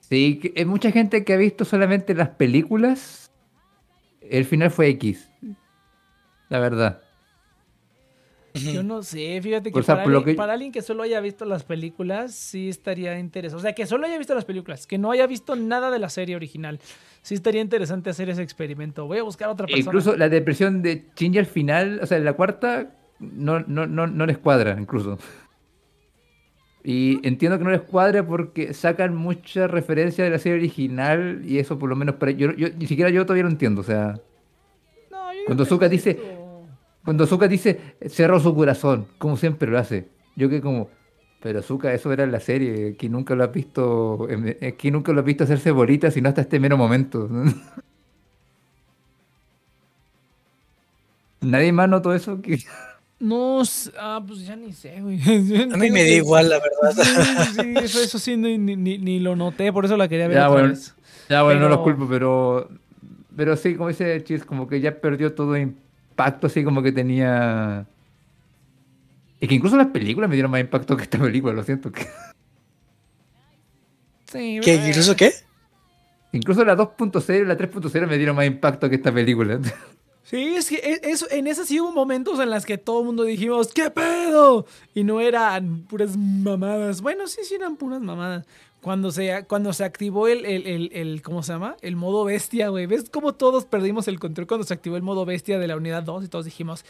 [0.08, 3.30] Sí, hay mucha gente que ha visto solamente las películas.
[4.20, 5.28] El final fue X.
[6.48, 7.01] La verdad.
[8.54, 11.20] Yo no sé, fíjate que, O sea, para, alguien, que- para alguien que solo haya
[11.20, 13.58] visto las películas, sí estaría interesante.
[13.58, 16.08] O sea, que solo haya visto las películas, que no haya visto nada de la
[16.10, 16.78] serie original.
[17.22, 19.06] Sí estaría interesante hacer ese experimento.
[19.06, 19.80] Voy a buscar a otra persona.
[19.84, 21.06] Incluso la depresión de
[21.38, 25.18] al final, o sea, en la cuarta, no, no, no, no les cuadra, incluso.
[26.84, 31.58] Y entiendo que no les cuadra porque sacan mucha referencia de la serie original y
[31.58, 34.20] eso por lo menos para yo, yo- ni siquiera yo todavía lo entiendo, o sea,
[35.10, 36.18] No, yo Cuando Zuka dice-
[37.04, 40.88] cuando Zuka dice cerró su corazón, como siempre lo hace, yo que como,
[41.40, 44.90] pero Zuka eso era en la serie, que nunca lo has visto, en- eh, que
[44.90, 47.28] nunca lo has visto hacerse bolitas sino hasta este mero momento.
[51.40, 52.58] Nadie más notó eso que
[53.18, 53.62] No,
[53.98, 55.20] ah, pues ya ni sé, güey.
[55.72, 57.04] A mí me da igual, la verdad.
[57.52, 60.60] Sí, eso, eso sí, ni, ni- lo noté, por eso la quería ver Ya, otra
[60.60, 60.74] bueno.
[60.74, 60.94] vez.
[61.28, 62.68] Ya, bueno, no los culpo, pero.
[63.36, 65.56] Pero sí, como dice Chis, como que ya perdió todo
[66.12, 67.86] impacto, así como que tenía.
[69.40, 71.90] Es que incluso las películas me dieron más impacto que esta película, lo siento.
[71.90, 72.06] que-
[74.30, 75.32] Sí, ¿Qué, ¿Incluso qué?
[76.32, 79.58] Incluso la 2.0 y la 3.0 me dieron más impacto que esta película.
[80.24, 83.06] Sí, es que e- eso, en esas sí hubo momentos en las que todo el
[83.06, 84.66] mundo dijimos, ¿qué pedo?
[84.94, 87.02] Y no eran puras mamadas.
[87.02, 88.46] Bueno, sí, sí eran puras mamadas.
[88.82, 91.76] Cuando se, cuando se activó el, el, el, el- ¿cómo se llama?
[91.82, 92.86] El modo bestia, güey.
[92.86, 96.02] ¿Ves cómo todos perdimos el control cuando se activó el modo bestia de la unidad
[96.02, 96.24] 2?
[96.24, 96.84] Y todos dijimos,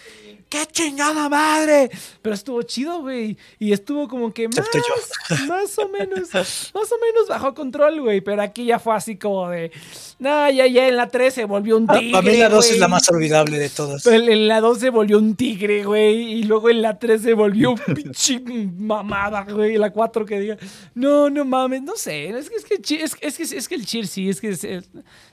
[0.48, 1.90] ¡qué chingada madre!
[2.22, 3.36] Pero estuvo chido, güey.
[3.58, 4.66] Y estuvo como que más,
[5.48, 8.22] más o menos, más o menos bajo control, güey.
[8.22, 9.70] Pero aquí ya fue así como de,
[10.18, 12.78] no, ya, ya en la 3 se volvió un Para tigre, mí la 2 es
[12.78, 14.06] la más olvidable de todas.
[14.06, 16.38] En, en la 2 se volvió un tigre, güey.
[16.38, 18.40] Y luego en la 3 se volvió un pinche
[18.78, 19.76] mamada, güey.
[19.76, 20.56] La 4 que diga.
[20.94, 22.28] No, no mames, no sé.
[22.30, 24.48] Es que, es que, es, es que, es que el cheer sí, es que.
[24.50, 24.88] es- es-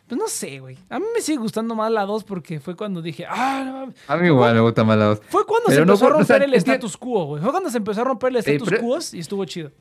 [0.08, 0.78] pues no sé, güey.
[0.90, 3.26] A mí me sigue gustando más la 2 porque fue cuando dije.
[3.30, 3.96] Ah, no mames".
[4.08, 5.22] A mí igual me gusta más la dos.
[5.30, 7.42] Fue cuando Pero se no empezó a o romper sea, el status quo, güey.
[7.44, 9.72] Fue cuando se empezó a romper el status pero- quo y estuvo chido.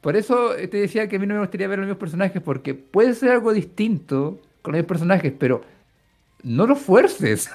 [0.00, 2.74] Por eso te decía que a mí no me gustaría ver los mismos personajes, porque
[2.74, 5.62] puede ser algo distinto con los mismos personajes, pero
[6.42, 7.50] no los fuerces.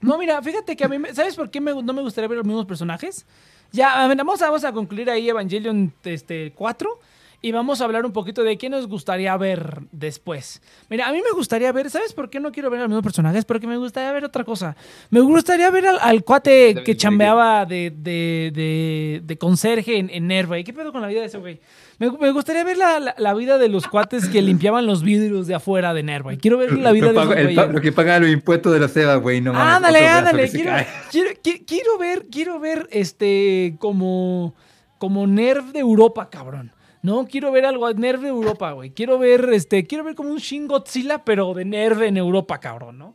[0.00, 2.38] No, mira, fíjate que a mí, me- ¿sabes por qué me- no me gustaría ver
[2.38, 3.24] los mismos personajes?
[3.70, 6.98] Ya, a ver, vamos a, vamos a concluir ahí Evangelion este, 4
[7.42, 10.62] y vamos a hablar un poquito de qué nos gustaría ver después.
[10.88, 13.04] Mira, a mí me gustaría ver, ¿sabes por qué no quiero ver a los mismos
[13.04, 13.44] personajes?
[13.44, 14.76] Porque me gustaría ver otra cosa.
[15.10, 20.26] Me gustaría ver al, al cuate que chambeaba de, de, de, de conserje en, en
[20.26, 20.58] Nerva.
[20.58, 21.60] ¿Y qué pedo con la vida de ese güey?
[21.98, 25.46] Me, me gustaría ver la, la- la vida de los cuates que limpiaban los vidrios
[25.46, 26.32] de afuera de Nerva.
[26.34, 27.72] Y quiero ver la vida Lo de esos güeyes.
[27.72, 30.50] lo que paga los impuestos de la SEBA, güey, no Ándale, ándale.
[30.50, 31.30] Quiero,
[31.66, 34.54] quiero ver, quiero ver este como,
[34.98, 36.72] como Nerv de Europa, cabrón.
[37.04, 38.88] No, quiero ver algo de Europa, güey.
[38.88, 42.96] Quiero ver, este, quiero ver como un Shin Godzilla, pero de Nerv en Europa, cabrón,
[42.96, 43.14] ¿no?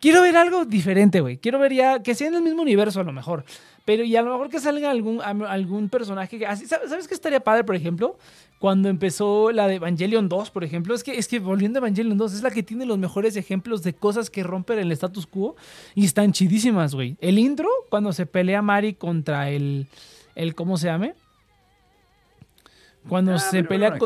[0.00, 1.36] Quiero ver algo diferente, güey.
[1.36, 3.44] Quiero ver ya que sea en el mismo universo a lo mejor.
[3.84, 6.46] Pero y a lo mejor que salga algún, algún personaje que...
[6.46, 8.18] ¿Sabes qué estaría padre, por ejemplo?
[8.58, 10.92] Cuando empezó la de Evangelion 2, por ejemplo.
[10.92, 13.84] Es que, es que volviendo a Evangelion 2, es la que tiene los mejores ejemplos
[13.84, 15.54] de cosas que rompen el status quo.
[15.94, 17.16] Y están chidísimas, güey.
[17.20, 19.86] El intro, cuando se pelea Mari contra el...
[20.34, 21.14] el ¿Cómo se llame?
[23.08, 23.98] Cuando Ah, se pelea...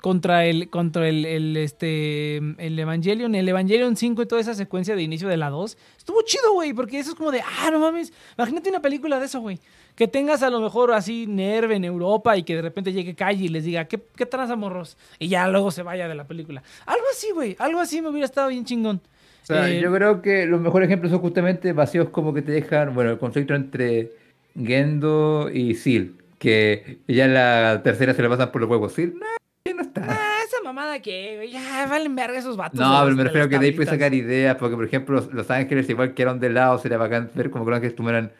[0.00, 4.96] contra el contra el, el, este el Evangelion, el Evangelion 5 y toda esa secuencia
[4.96, 7.78] de inicio de la 2, estuvo chido, güey, porque eso es como de, ah, no
[7.80, 9.58] mames, imagínate una película de eso, güey.
[9.96, 13.44] Que tengas a lo mejor así Nerve en Europa y que de repente llegue Calle
[13.44, 14.96] y les diga, ¿qué, qué tranza, morros?
[15.18, 16.62] Y ya luego se vaya de la película.
[16.86, 19.02] Algo así, güey, algo así me hubiera estado bien chingón.
[19.42, 22.52] O sea, Eh, yo creo que los mejores ejemplos son justamente vacíos como que te
[22.52, 24.12] dejan, bueno, el conflicto entre
[24.56, 28.94] Gendo y Seal, que ya en la tercera se le pasan por los huevos.
[28.94, 29.26] Seal, no,
[29.64, 30.06] ya no está.
[30.08, 32.80] Ah, esa mamada que, ya valen verga esos vatos.
[32.80, 34.06] No, pero me refiero a que de ahí puedes tablitas.
[34.08, 37.50] sacar ideas, porque por ejemplo los, Los Ángeles igual quedaron de lado, sería bacán ver
[37.50, 38.32] como que Los Ángeles tuvieran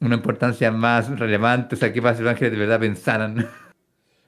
[0.00, 3.48] una importancia más relevante, o sea, que más Los Ángeles de verdad pensaran.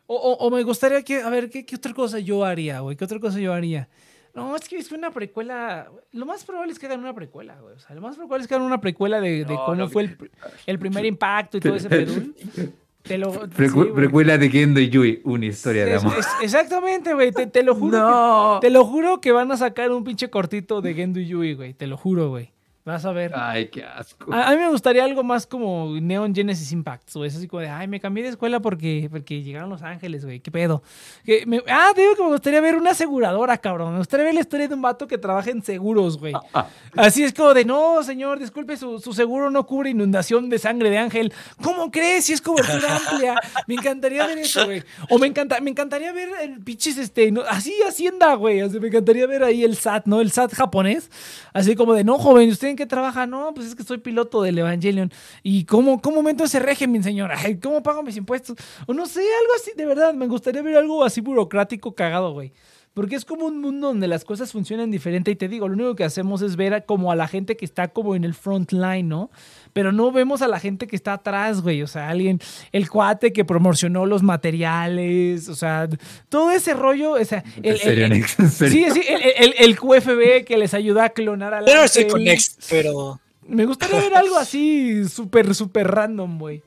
[0.07, 2.97] O, o- o me gustaría que, a ver, ¿qué, qué otra cosa yo haría, güey?
[2.97, 3.89] ¿Qué otra cosa yo haría?
[4.35, 5.91] No, es que es una precuela.
[6.13, 7.75] Lo más probable es que hagan una precuela, güey.
[7.75, 9.89] O sea, lo más probable es que hagan una precuela de, de No, cómo no,
[9.89, 10.31] fue el,
[10.67, 12.35] el primer impacto y todo ese pedul.
[13.07, 13.93] Te lo, sí, Precu- güey.
[13.93, 16.19] precuela de Gendo y Yui, una historia de Es- amor.
[16.19, 17.31] es- exactamente, güey.
[17.33, 17.99] Te, te lo juro.
[17.99, 18.59] No.
[18.61, 21.55] que- te lo juro que van a sacar un pinche cortito de Gendo y Yui,
[21.55, 21.75] güey.
[21.75, 22.51] Te lo juro, güey.
[22.87, 23.33] Vas a ver.
[23.35, 24.33] Ay, qué asco.
[24.33, 27.61] A, a mí me gustaría algo más como Neon Genesis Impact, o es así como
[27.61, 30.85] de, ay, me cambié de escuela porque, porque llegaron Los Ángeles, güey, qué pedo.
[31.25, 33.91] Que me- ah, te digo que me gustaría ver una aseguradora, cabrón.
[33.95, 36.33] Me gustaría ver la historia de un vato que trabaja en seguros, güey.
[36.97, 40.89] Así es como de, no, señor, disculpe, su, su seguro no cubre inundación de sangre
[40.89, 41.33] de ángel.
[41.61, 42.27] ¿Cómo crees?
[42.27, 43.35] Si es cobertura amplia.
[43.67, 44.85] Me encantaría ver eso, güey.
[45.11, 48.61] O me, encanta, me encantaría ver el pinches, este, no, así Hacienda, güey.
[48.61, 50.21] Así, me encantaría ver ahí el SAT, ¿no?
[50.21, 51.11] El SAT japonés.
[51.53, 53.27] Así como de, no, joven, ¿usted en qué trabaja?
[53.27, 55.11] No, pues es que soy piloto del Evangelion.
[55.43, 57.31] ¿Y cómo, cómo meto ese régimen, señor?
[57.35, 58.57] Ay, ¿Cómo pago mis impuestos?
[58.87, 60.13] O no sé, algo así, de verdad.
[60.13, 62.53] Me gustaría ver algo así burocrático cagado, güey.
[62.97, 65.31] Porque es como un mundo donde las cosas funcionan diferente.
[65.31, 67.67] Y te digo, lo único que hacemos es ver a- como a la gente que
[67.67, 69.31] está como en el front line, ¿no?
[69.75, 71.83] Pero no vemos a la gente que está atrás, güey.
[71.83, 72.41] O sea, alguien,
[72.73, 75.91] el cuate que promocionó los materiales, o sea,
[76.31, 77.13] todo ese rollo.
[77.13, 78.95] O sea, el, ¿En serio, el- serio?
[78.95, 82.13] Sí, sí, el, el- el QFB que les ayuda a clonar al Pero estoy ángel.
[82.13, 86.63] con Next, pero Me gustaría ver algo así súper, súper random, güey.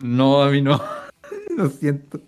[0.00, 0.82] No, a mí no.
[1.56, 2.20] Lo siento.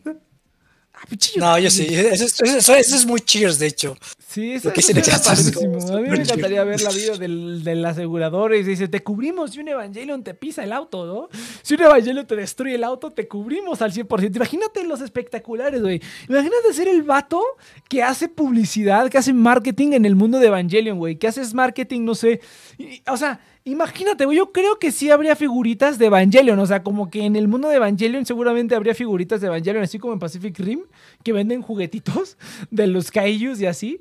[1.01, 1.87] Ah, pinche no, yo sí.
[1.89, 3.97] Eso es, eso- eso es muy cheers, de hecho.
[4.27, 5.79] Sí, eso, Lo que eso es padrísimo.
[5.97, 9.61] A mí me encantaría ver la vida del, del asegurador y dice, te cubrimos si
[9.61, 11.29] un Evangelion te pisa el auto, ¿no?
[11.63, 14.37] Si un Evangelion te destruye el auto, te cubrimos al 100%.
[14.37, 16.03] Imagínate los espectaculares, güey.
[16.29, 17.43] Imagínate ser el vato
[17.89, 21.17] que hace publicidad, que hace marketing en el mundo de Evangelion, güey.
[21.17, 22.41] Que haces marketing, no sé.
[22.77, 24.25] Y- o sea, imagínate.
[24.35, 26.59] Yo creo que sí habría figuritas de Evangelion.
[26.59, 29.99] O sea, como que en el mundo de Evangelion seguramente habría figuritas de Evangelion, así
[29.99, 30.81] como en Pacific Rim,
[31.23, 32.37] que venden juguetitos
[32.71, 34.01] de los kaijus y así.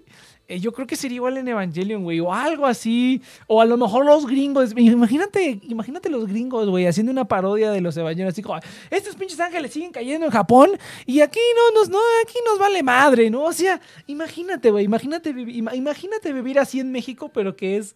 [0.50, 3.22] eh, yo creo que sería igual en Evangelion, güey, o algo así.
[3.48, 4.72] O a lo mejor los gringos.
[4.78, 8.30] Imagínate, imagínate los gringos, güey, haciendo una parodia de los Evangelion.
[8.30, 10.72] Así como, estos pinches ángeles siguen cayendo en Japón
[11.06, 13.44] y aquí no nos, no, aquí nos vale madre, ¿no?
[13.44, 17.96] O sea, imagínate, güey, imagínate, imagínate vivir así en México, pero que es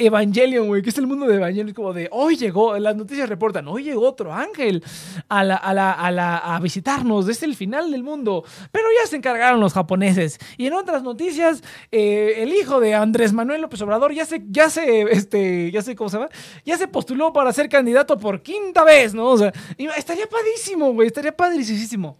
[0.00, 3.68] Evangelion, güey, que es el mundo de Evangelion, como de hoy llegó, las noticias reportan,
[3.68, 4.82] hoy llegó otro ángel
[5.28, 9.08] a, la, a, la, a, la, a visitarnos, es el final del mundo, pero ya
[9.08, 10.38] se encargaron los japoneses.
[10.56, 11.62] Y en otras noticias,
[11.92, 15.94] eh, el hijo de Andrés Manuel López Obrador ya se, ya se, este, ya sé
[15.94, 16.30] cómo se llama,
[16.64, 19.28] ya se postuló para ser candidato por quinta vez, ¿no?
[19.28, 19.52] O sea,
[19.96, 22.16] estaría padrísimo, güey, estaría padricísimo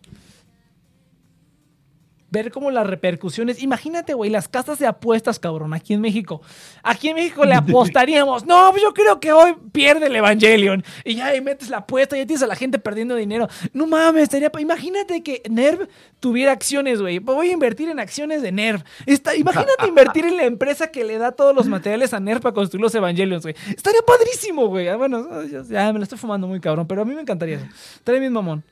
[2.30, 3.62] ver como las repercusiones.
[3.62, 6.40] Imagínate, güey, las casas de apuestas, cabrón, aquí en México.
[6.82, 8.46] Aquí en México le apostaríamos.
[8.46, 10.84] No, pues yo creo que hoy pierde el Evangelion.
[11.04, 13.48] Y ya ahí metes la apuesta, ya tienes a la gente perdiendo dinero.
[13.72, 14.50] No mames, estaría.
[14.58, 15.88] Imagínate que Nerv
[16.20, 17.18] tuviera acciones, güey.
[17.18, 18.84] Voy a invertir en acciones de Nerv.
[19.06, 22.54] Está, imagínate invertir en la empresa que le da todos los materiales a Nerv para
[22.54, 23.54] construir los Evangelions, güey.
[23.74, 24.88] Estaría padrísimo, güey.
[24.88, 27.56] Ah, Bueno, ya, ya me lo estoy fumando muy cabrón, pero a mí me encantaría
[27.56, 27.66] eso.
[27.96, 28.62] Estaría bien mamón.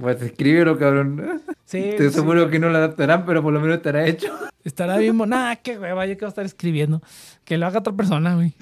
[0.00, 1.42] Pues escríbelo, cabrón.
[1.64, 2.14] Sí, Estoy sí.
[2.14, 4.32] seguro que no lo adaptarán, pero por lo menos estará hecho.
[4.64, 5.16] Estará bien.
[5.16, 7.02] Nah, qué hueva, yo que voy a estar escribiendo.
[7.44, 8.54] Que lo haga otra persona, güey.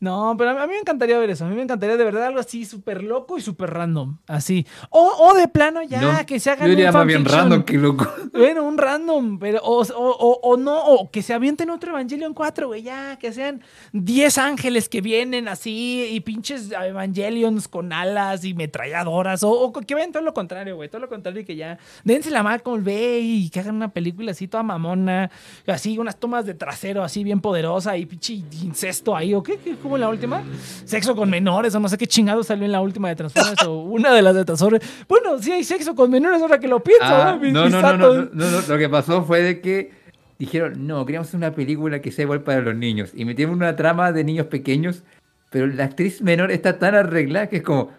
[0.00, 1.44] No, pero a mí, me encantaría ver eso.
[1.44, 4.16] A mí me encantaría de verdad algo así súper loco y súper random.
[4.26, 4.66] Así.
[4.88, 7.62] O, o de plano ya, No, que se hagan Yo diría un más bien random
[7.64, 8.08] que loco.
[8.32, 12.32] Bueno, un random, pero o, o, o- o no, o que se avienten otro Evangelion
[12.32, 13.62] 4, güey, ya, que sean
[13.92, 19.94] 10 ángeles que vienen así y pinches Evangelions con alas y metralladoras, o, o que
[19.94, 22.82] vayan todo lo contrario, güey, todo lo contrario y que ya dense la mano con
[22.84, 25.30] Bay y que hagan una película así toda mamona,
[25.66, 29.74] así unas tomas de trasero así bien poderosa y pinche incesto ahí, o qué, qué
[29.90, 30.42] como en la última,
[30.84, 33.80] sexo con menores, o no sé qué chingado salió en la última de Transformers o
[33.82, 34.84] una de las de Transformers.
[35.08, 37.40] Bueno, sí hay sexo con menores ahora que lo pienso, Ah, ¿no?
[37.40, 39.92] Mis- no, mis no, no, no, no, no, Lo que pasó fue de que
[40.38, 43.10] dijeron, no, queríamos una película que sea igual para los niños.
[43.14, 45.02] Y metieron una trama de niños pequeños,
[45.50, 47.90] pero la actriz menor está tan arreglada que es como,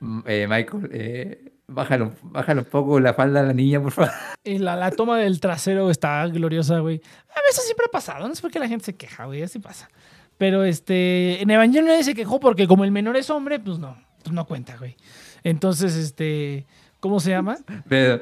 [0.00, 4.10] "Mm, eh, Michael, eh, bájalo, bájalo un poco la falda a la niña, por favor.
[4.44, 7.00] Y la, la toma del trasero está gloriosa, güey.
[7.30, 8.26] A veces siempre ha pasado.
[8.26, 9.42] No sé por qué la gente se queja, güey.
[9.42, 9.88] Así pasa.
[10.38, 11.42] Pero este.
[11.42, 13.96] En Evangelion nadie se quejó porque como el menor es hombre, pues no.
[14.22, 14.96] Pues no cuenta, güey.
[15.44, 16.66] Entonces, este.
[17.00, 17.58] ¿Cómo se llama?
[17.88, 18.20] Pero...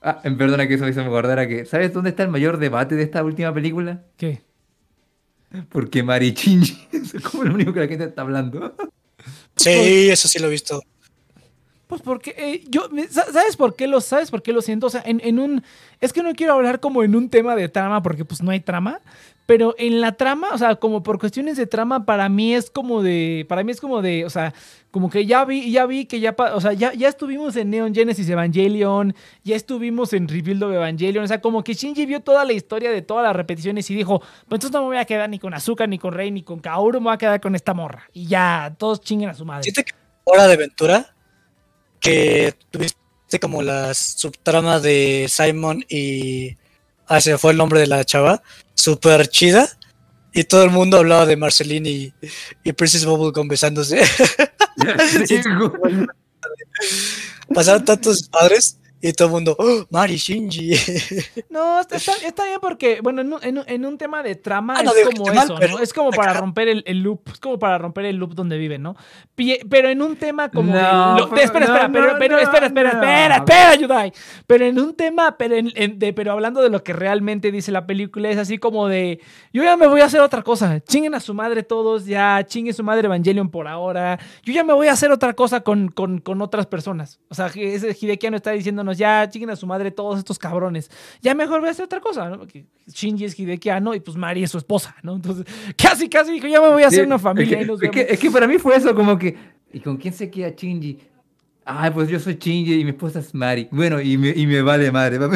[0.00, 2.58] Ah, en perdona que eso me hizo acordar a que, ¿sabes dónde está el mayor
[2.58, 4.04] debate de esta última película?
[4.16, 4.40] ¿Qué?
[5.68, 8.74] Porque Mari Shinji es como lo único que la gente está hablando.
[9.56, 10.80] Sí, eso sí lo he visto.
[11.86, 14.86] Pues porque eh, yo, ¿sabes por qué lo, sabes por qué lo siento?
[14.86, 15.62] O sea, en, en un,
[16.00, 18.60] es que no quiero hablar como en un tema de trama porque pues no hay
[18.60, 19.00] trama,
[19.46, 23.02] pero en la trama, o sea, como por cuestiones de trama para mí es como
[23.02, 24.52] de, para mí es como de, o sea,
[24.90, 27.94] como que ya vi, ya vi que ya, o sea, ya, ya estuvimos en Neon
[27.94, 29.14] Genesis Evangelion,
[29.44, 32.90] ya estuvimos en Rebuild of Evangelion, o sea, como que Shinji vio toda la historia
[32.90, 35.54] de todas las repeticiones y dijo, pues entonces no me voy a quedar ni con
[35.54, 38.26] Azuka, ni con Rei, ni con Kaoru, me voy a quedar con esta morra y
[38.26, 39.62] ya, todos chinguen a su madre.
[39.62, 41.14] Siento que Hora de Aventura,
[42.00, 46.56] que tuviste como la subtrama de Simon y.
[47.06, 48.42] Ah, se fue el nombre de la chava.
[48.74, 49.68] Súper chida.
[50.32, 52.12] Y todo el mundo hablaba de Marceline y,
[52.62, 54.02] y Princess Bubblegum besándose.
[57.54, 59.56] Pasaron tantos padres y todo el mundo.
[59.58, 60.72] ¡Oh, Mari Shinji!
[61.50, 64.74] No, está, está- bien porque, bueno, en un, en un- en un tema de trama
[64.78, 65.78] Ah, no es como esté mal, eso, ¿no?
[65.82, 68.58] Es como para acá- romper el, el loop, es como para romper el loop donde
[68.58, 68.96] viven, ¿no?
[69.68, 70.72] Pero en un tema como...
[70.72, 73.00] No, lo- pero- espera, espera, no, pero, pero no, espera, espera, no.
[73.02, 74.12] espera, espera, Yudai.
[74.46, 77.72] Pero en un tema, pero, en- en- de, pero hablando de lo que realmente dice
[77.72, 79.20] la película, es así como de,
[79.52, 82.74] yo ya me voy a hacer otra cosa, chinguen a su madre todos, ya chinguen
[82.74, 86.18] su madre Evangelion por ahora, yo ya me voy a hacer otra cosa con, con,
[86.20, 87.18] con otras personas.
[87.28, 88.50] O sea, que ese Hidekiano está
[88.92, 90.90] diciéndonos, ya chinguen a su madre todos estos cabrones,
[91.20, 92.38] ya mejor voy a hacer otra cosa, ¿no?
[92.38, 95.16] Porque Shinji es Hidekiano y pues Mari es su esposa, ¿no?
[95.16, 95.44] Entonces,
[95.76, 97.86] casi, casi dijo, ya me voy a hacer Sí, una familia Es y nos que,
[97.86, 98.12] es, que, vemos.
[98.12, 99.36] es que para mí fue eso, como que.
[99.72, 100.98] ¿Y con quién se queda Shinji?
[101.68, 103.66] Ay, pues yo soy Shinji y mi esposa es Mari.
[103.72, 105.18] Bueno, y me, y me vale madre.
[105.18, 105.32] No,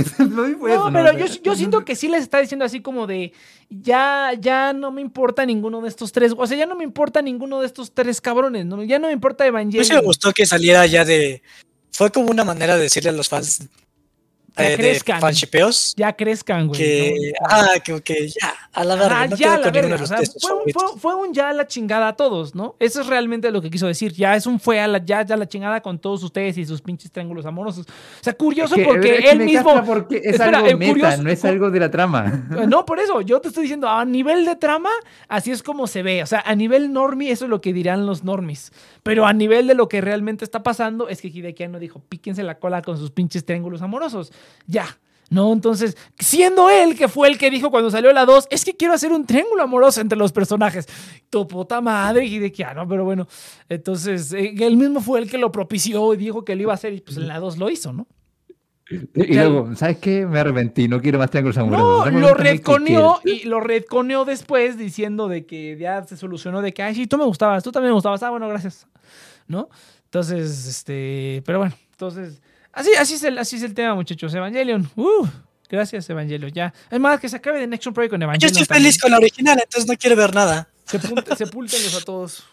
[0.69, 0.91] eso.
[0.93, 3.33] pero yo, yo siento que sí les está diciendo así como de
[3.69, 6.33] ya, ya no me importa ninguno de estos tres.
[6.37, 8.65] O sea, ya no me importa ninguno de estos tres cabrones.
[8.65, 8.83] ¿no?
[8.85, 9.85] Ya no me importa A mí Evangelion.
[9.85, 11.43] sí me gustó que saliera ya de.
[11.93, 13.61] Fue como una manera de decirle a los fans
[14.57, 15.21] Ya eh, de crezcan.
[15.21, 16.79] fanshipeos Ya crezcan, güey.
[16.81, 17.33] que.
[17.41, 17.47] ¿no?
[17.49, 19.17] Ah, que, que ya, a la verga.
[19.17, 19.97] Ajá, no ya la verga.
[19.97, 20.83] de o sea, fue, un, favoritos.
[20.93, 22.75] fue- fue un ya a la chingada a todos, ¿no?
[22.81, 24.13] Eso es realmente lo que quiso decir.
[24.13, 26.83] Ya es un fue a la, ya, ya la chingada con todos ustedes y sus
[26.83, 27.87] pinches triángulos amorosos.
[27.87, 29.85] O sea, curioso es que- porque es que él me mismo.
[29.85, 32.49] porque es Espera, algo meta, curioso- no es algo de la trama.
[32.69, 34.91] No, por eso, yo te estoy diciendo, a nivel de trama,
[35.29, 36.23] así es como se ve.
[36.23, 38.73] O sea, a nivel normie, eso es lo que dirán los normies.
[39.03, 42.59] Pero a nivel de lo que realmente está pasando, es que Hidekiano dijo, píquense la
[42.59, 44.33] cola con sus pinches triángulos amorosos.
[44.67, 44.99] Ya.
[45.31, 45.53] ¿no?
[45.53, 48.93] Entonces, siendo él que fue el que dijo cuando salió la 2, es que quiero
[48.93, 50.87] hacer un triángulo amoroso entre los personajes.
[51.31, 52.39] Tu puta madre, y
[52.75, 53.27] no, pero bueno.
[53.69, 56.75] Entonces, eh, él mismo fue el que lo propició y dijo que lo iba a
[56.75, 58.07] hacer y pues en la 2 lo hizo, ¿no?
[59.15, 60.27] Y luego, ¿sabes qué?
[60.27, 62.13] Me arrepentí, no quiero más triángulos No, amorosos.
[62.13, 66.83] Un lo redconeó y lo redconeó después diciendo de que ya se solucionó de que,
[66.83, 68.87] ay, sí, tú me gustabas, tú también me gustabas, ah, bueno, gracias,
[69.47, 69.69] ¿no?
[70.07, 72.43] Entonces, este, pero bueno, entonces,
[72.73, 75.27] así, así, es, el, así es el tema, muchachos, Evangelion, uh,
[75.69, 76.75] gracias, Evangelion, ya.
[76.91, 78.51] Es más, que se acabe de Next Project con Yo Evangelion.
[78.51, 78.83] estoy también.
[78.87, 80.69] feliz con la original, entonces no quiero ver nada.
[80.91, 82.45] Sepul- Sepúltenlos a todos.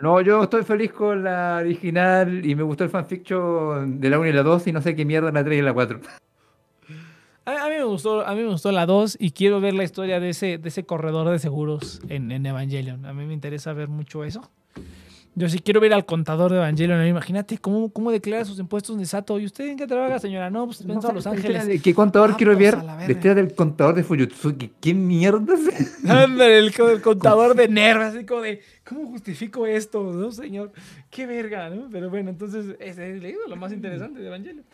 [0.00, 4.28] No, yo estoy feliz con la original y me gustó el fanfiction de la 1
[4.28, 6.00] y la 2 y no sé qué mierda la 3 y la 4.
[7.44, 9.82] A, a mí me gustó, a mí me gustó la 2 y quiero ver la
[9.82, 13.06] historia de ese, de ese corredor de seguros en, en Evangelion.
[13.06, 14.48] A mí me interesa ver mucho eso.
[15.38, 17.06] Yo sí quiero ver al contador de Evangelion.
[17.06, 19.38] Imagínate cómo, cómo declara sus impuestos de Sato.
[19.38, 20.50] ¿Y usted en qué trabaja, señora?
[20.50, 21.80] No, pues vengo a Los Ángeles.
[21.80, 22.74] ¿Qué contador Ah, quiero pues, ver?
[22.74, 23.12] a la La verga.
[23.12, 24.72] historia del contador de Fuyutsuki.
[24.80, 25.54] ¿Qué mierda?
[26.08, 30.02] Ándale, el, el contador de nervios, así como de, ¿cómo justifico esto?
[30.12, 30.72] No, señor.
[31.08, 31.88] Qué verga, ¿no?
[31.92, 34.64] Pero bueno, entonces, ese es lo más interesante de Evangelion.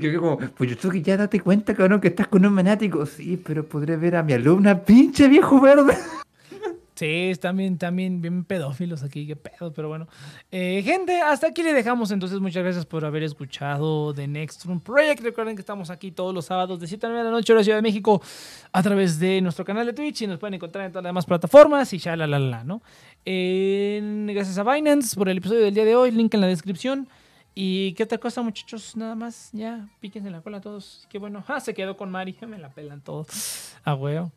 [0.00, 3.04] Que como, Fuyutsuki, ya date cuenta, cabrón, que estás con un manático.
[3.04, 5.94] Sí, pero podré ver a mi alumna, pinche viejo verde.
[6.98, 10.08] Sí, están bien, también bien pedófilos aquí, qué pedo, pero bueno.
[10.50, 12.10] Eh, gente, hasta aquí le dejamos.
[12.10, 15.22] Entonces, muchas gracias por haber escuchado The Next Room Project.
[15.22, 17.56] Recuerden que estamos aquí todos los sábados de 7 a 9 de la noche en
[17.58, 18.20] la Ciudad de México
[18.72, 21.24] a través de nuestro canal de Twitch y nos pueden encontrar en todas las demás
[21.24, 22.82] plataformas y ya la la la, ¿no?
[23.24, 27.08] Gracias a Binance por el episodio del día de hoy, link en la descripción.
[27.54, 28.96] ¿Y qué otra cosa, muchachos?
[28.96, 31.06] Nada más, ya, píquense en la cola todos.
[31.08, 31.44] Qué bueno.
[31.48, 33.76] Ah, se quedó con Mari, me la pelan todos.
[33.84, 34.32] A huevo.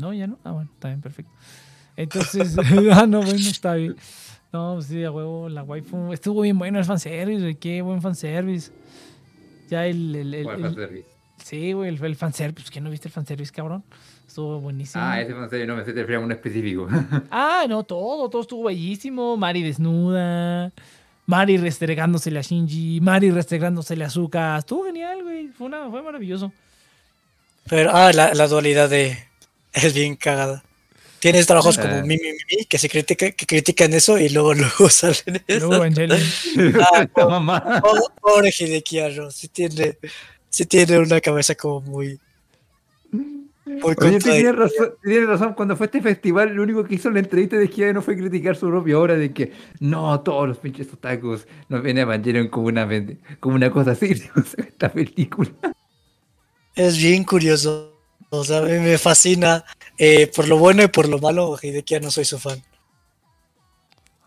[0.00, 0.38] No, ya no.
[0.44, 1.32] Ah, bueno, está bien, perfecto.
[1.96, 2.56] Entonces,
[2.92, 3.96] ah, no, bueno, está bien.
[4.52, 6.12] No, pues sí, a huevo, la waifu.
[6.12, 7.54] Estuvo bien bueno el fanservice, güey.
[7.56, 8.72] Qué buen fanservice.
[9.68, 10.14] Ya el.
[10.16, 11.04] el, el- el-
[11.44, 12.70] sí, güey, el, el fanservice.
[12.70, 13.84] ¿Qué no viste el fanservice, cabrón?
[14.26, 15.02] Estuvo buenísimo.
[15.04, 16.88] Ah, ese fanservice no me sé, te refiero a uno específico.
[17.30, 19.36] Ah, no, todo, todo estuvo bellísimo.
[19.36, 20.72] Mari desnuda.
[21.26, 23.00] Mari restregándosele a Shinji.
[23.00, 24.58] Mari restregándosele a Azuka.
[24.58, 25.48] Estuvo genial, güey.
[25.48, 26.52] Fue, una, fue maravilloso.
[27.68, 29.16] Pero, ah, la, la dualidad de.
[29.72, 30.62] Es bien cagada.
[31.20, 32.02] Tienes trabajos como Ah.
[32.02, 35.68] mi, mi, mi, mi, que se critica, que critican eso y luego luego salen eso.
[35.68, 36.20] Luego Evangelion.
[36.80, 37.80] Ah, mamá.
[37.82, 39.98] Pobre, pobre Hidekiano, sí tiene,
[40.48, 42.18] sí tiene una cabeza como muy.
[43.12, 45.54] Muy Oye, tienes razón, tienes razón.
[45.54, 48.16] Cuando fue este festival, lo único que hizo en la entrevista de Hiade no fue
[48.16, 52.48] criticar su propia obra de que no, todos los pinches otakus nos ven a Evangelion
[52.48, 52.88] como una,
[53.38, 54.22] como una cosa así.
[54.56, 55.52] Esta película.
[56.74, 57.89] Es bien curioso.
[58.30, 59.64] O sea, me, me fascina.
[59.98, 62.58] eh, por lo bueno y por lo malo, Hidekiano soy su fan.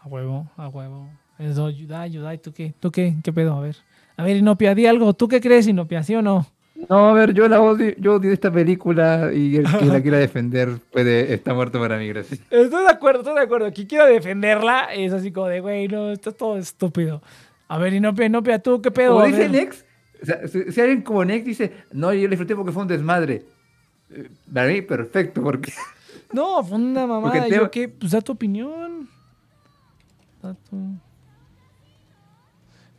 [0.02, 1.10] A huevo, a huevo.
[1.40, 2.34] Eso, ayuda, ayuda.
[2.34, 2.74] ¿Y tú qué?
[2.80, 3.16] ¿Tú qué?
[3.24, 3.56] ¿Qué pedo?
[3.56, 3.78] A ver.
[4.18, 5.14] A ver, Inopia, di algo.
[5.14, 6.04] ¿Tú qué crees, Inopia?
[6.04, 6.46] ¿Sí o no?
[6.90, 10.18] No, a ver, yo la odio, yo odio esta película y el que la quiera
[10.18, 12.42] defender puede, está muerto para mí, gracias.
[12.50, 13.72] Estoy de acuerdo, estoy de acuerdo.
[13.72, 17.22] Quien quiera defenderla es así como de, güey, no, esto es todo estúpido.
[17.70, 19.14] A ver, Inopia, Inopia, ¿tú qué pedo?
[19.14, 19.48] Como A dice.
[19.48, 19.86] Nex,
[20.22, 22.88] o sea, si, si alguien como Nex dice, no, yo le disfruté porque fue un
[22.90, 23.46] desmadre.
[24.12, 25.72] Eh, Para mí, perfecto, porque
[26.34, 27.48] No, fue una mamada.
[27.48, 29.08] Yo tema- qué, pues da tu opinión.
[30.42, 30.98] Da tu-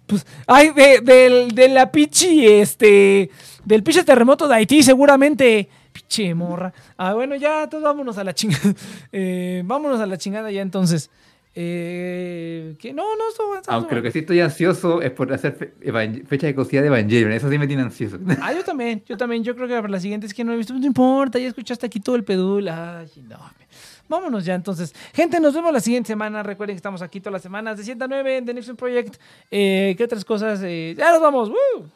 [0.06, 3.30] Pues, ay, de, del- de la pichi, este,
[3.64, 5.68] del pinche terremoto de Haití, seguramente.
[5.92, 6.72] Pinche morra.
[6.96, 8.62] Ah, bueno, ya, entonces vámonos a la chingada.
[9.12, 11.10] Eh, vámonos a la chingada ya, entonces.
[11.56, 15.52] Eh, que no, no, esto, esto- aunque lo que sí estoy ansioso es por hacer
[15.54, 18.18] fe- fecha de cosida de Evangelion, eso sí me tiene ansioso.
[18.42, 19.44] Ah, yo también, yo también.
[19.44, 20.74] Yo creo que para la siguiente es que no he visto.
[20.74, 22.68] No importa, ya escuchaste aquí todo el pedul.
[22.68, 23.38] Ay, no.
[24.08, 24.94] Vámonos ya entonces.
[25.14, 26.42] Gente, nos vemos la siguiente semana.
[26.42, 29.16] Recuerden que estamos aquí todas las semanas de 7 a 9 en The Next Project.
[29.50, 30.60] Eh, ¿Qué otras cosas?
[30.62, 31.48] Eh, ya nos vamos.
[31.48, 31.86] ¡Woo!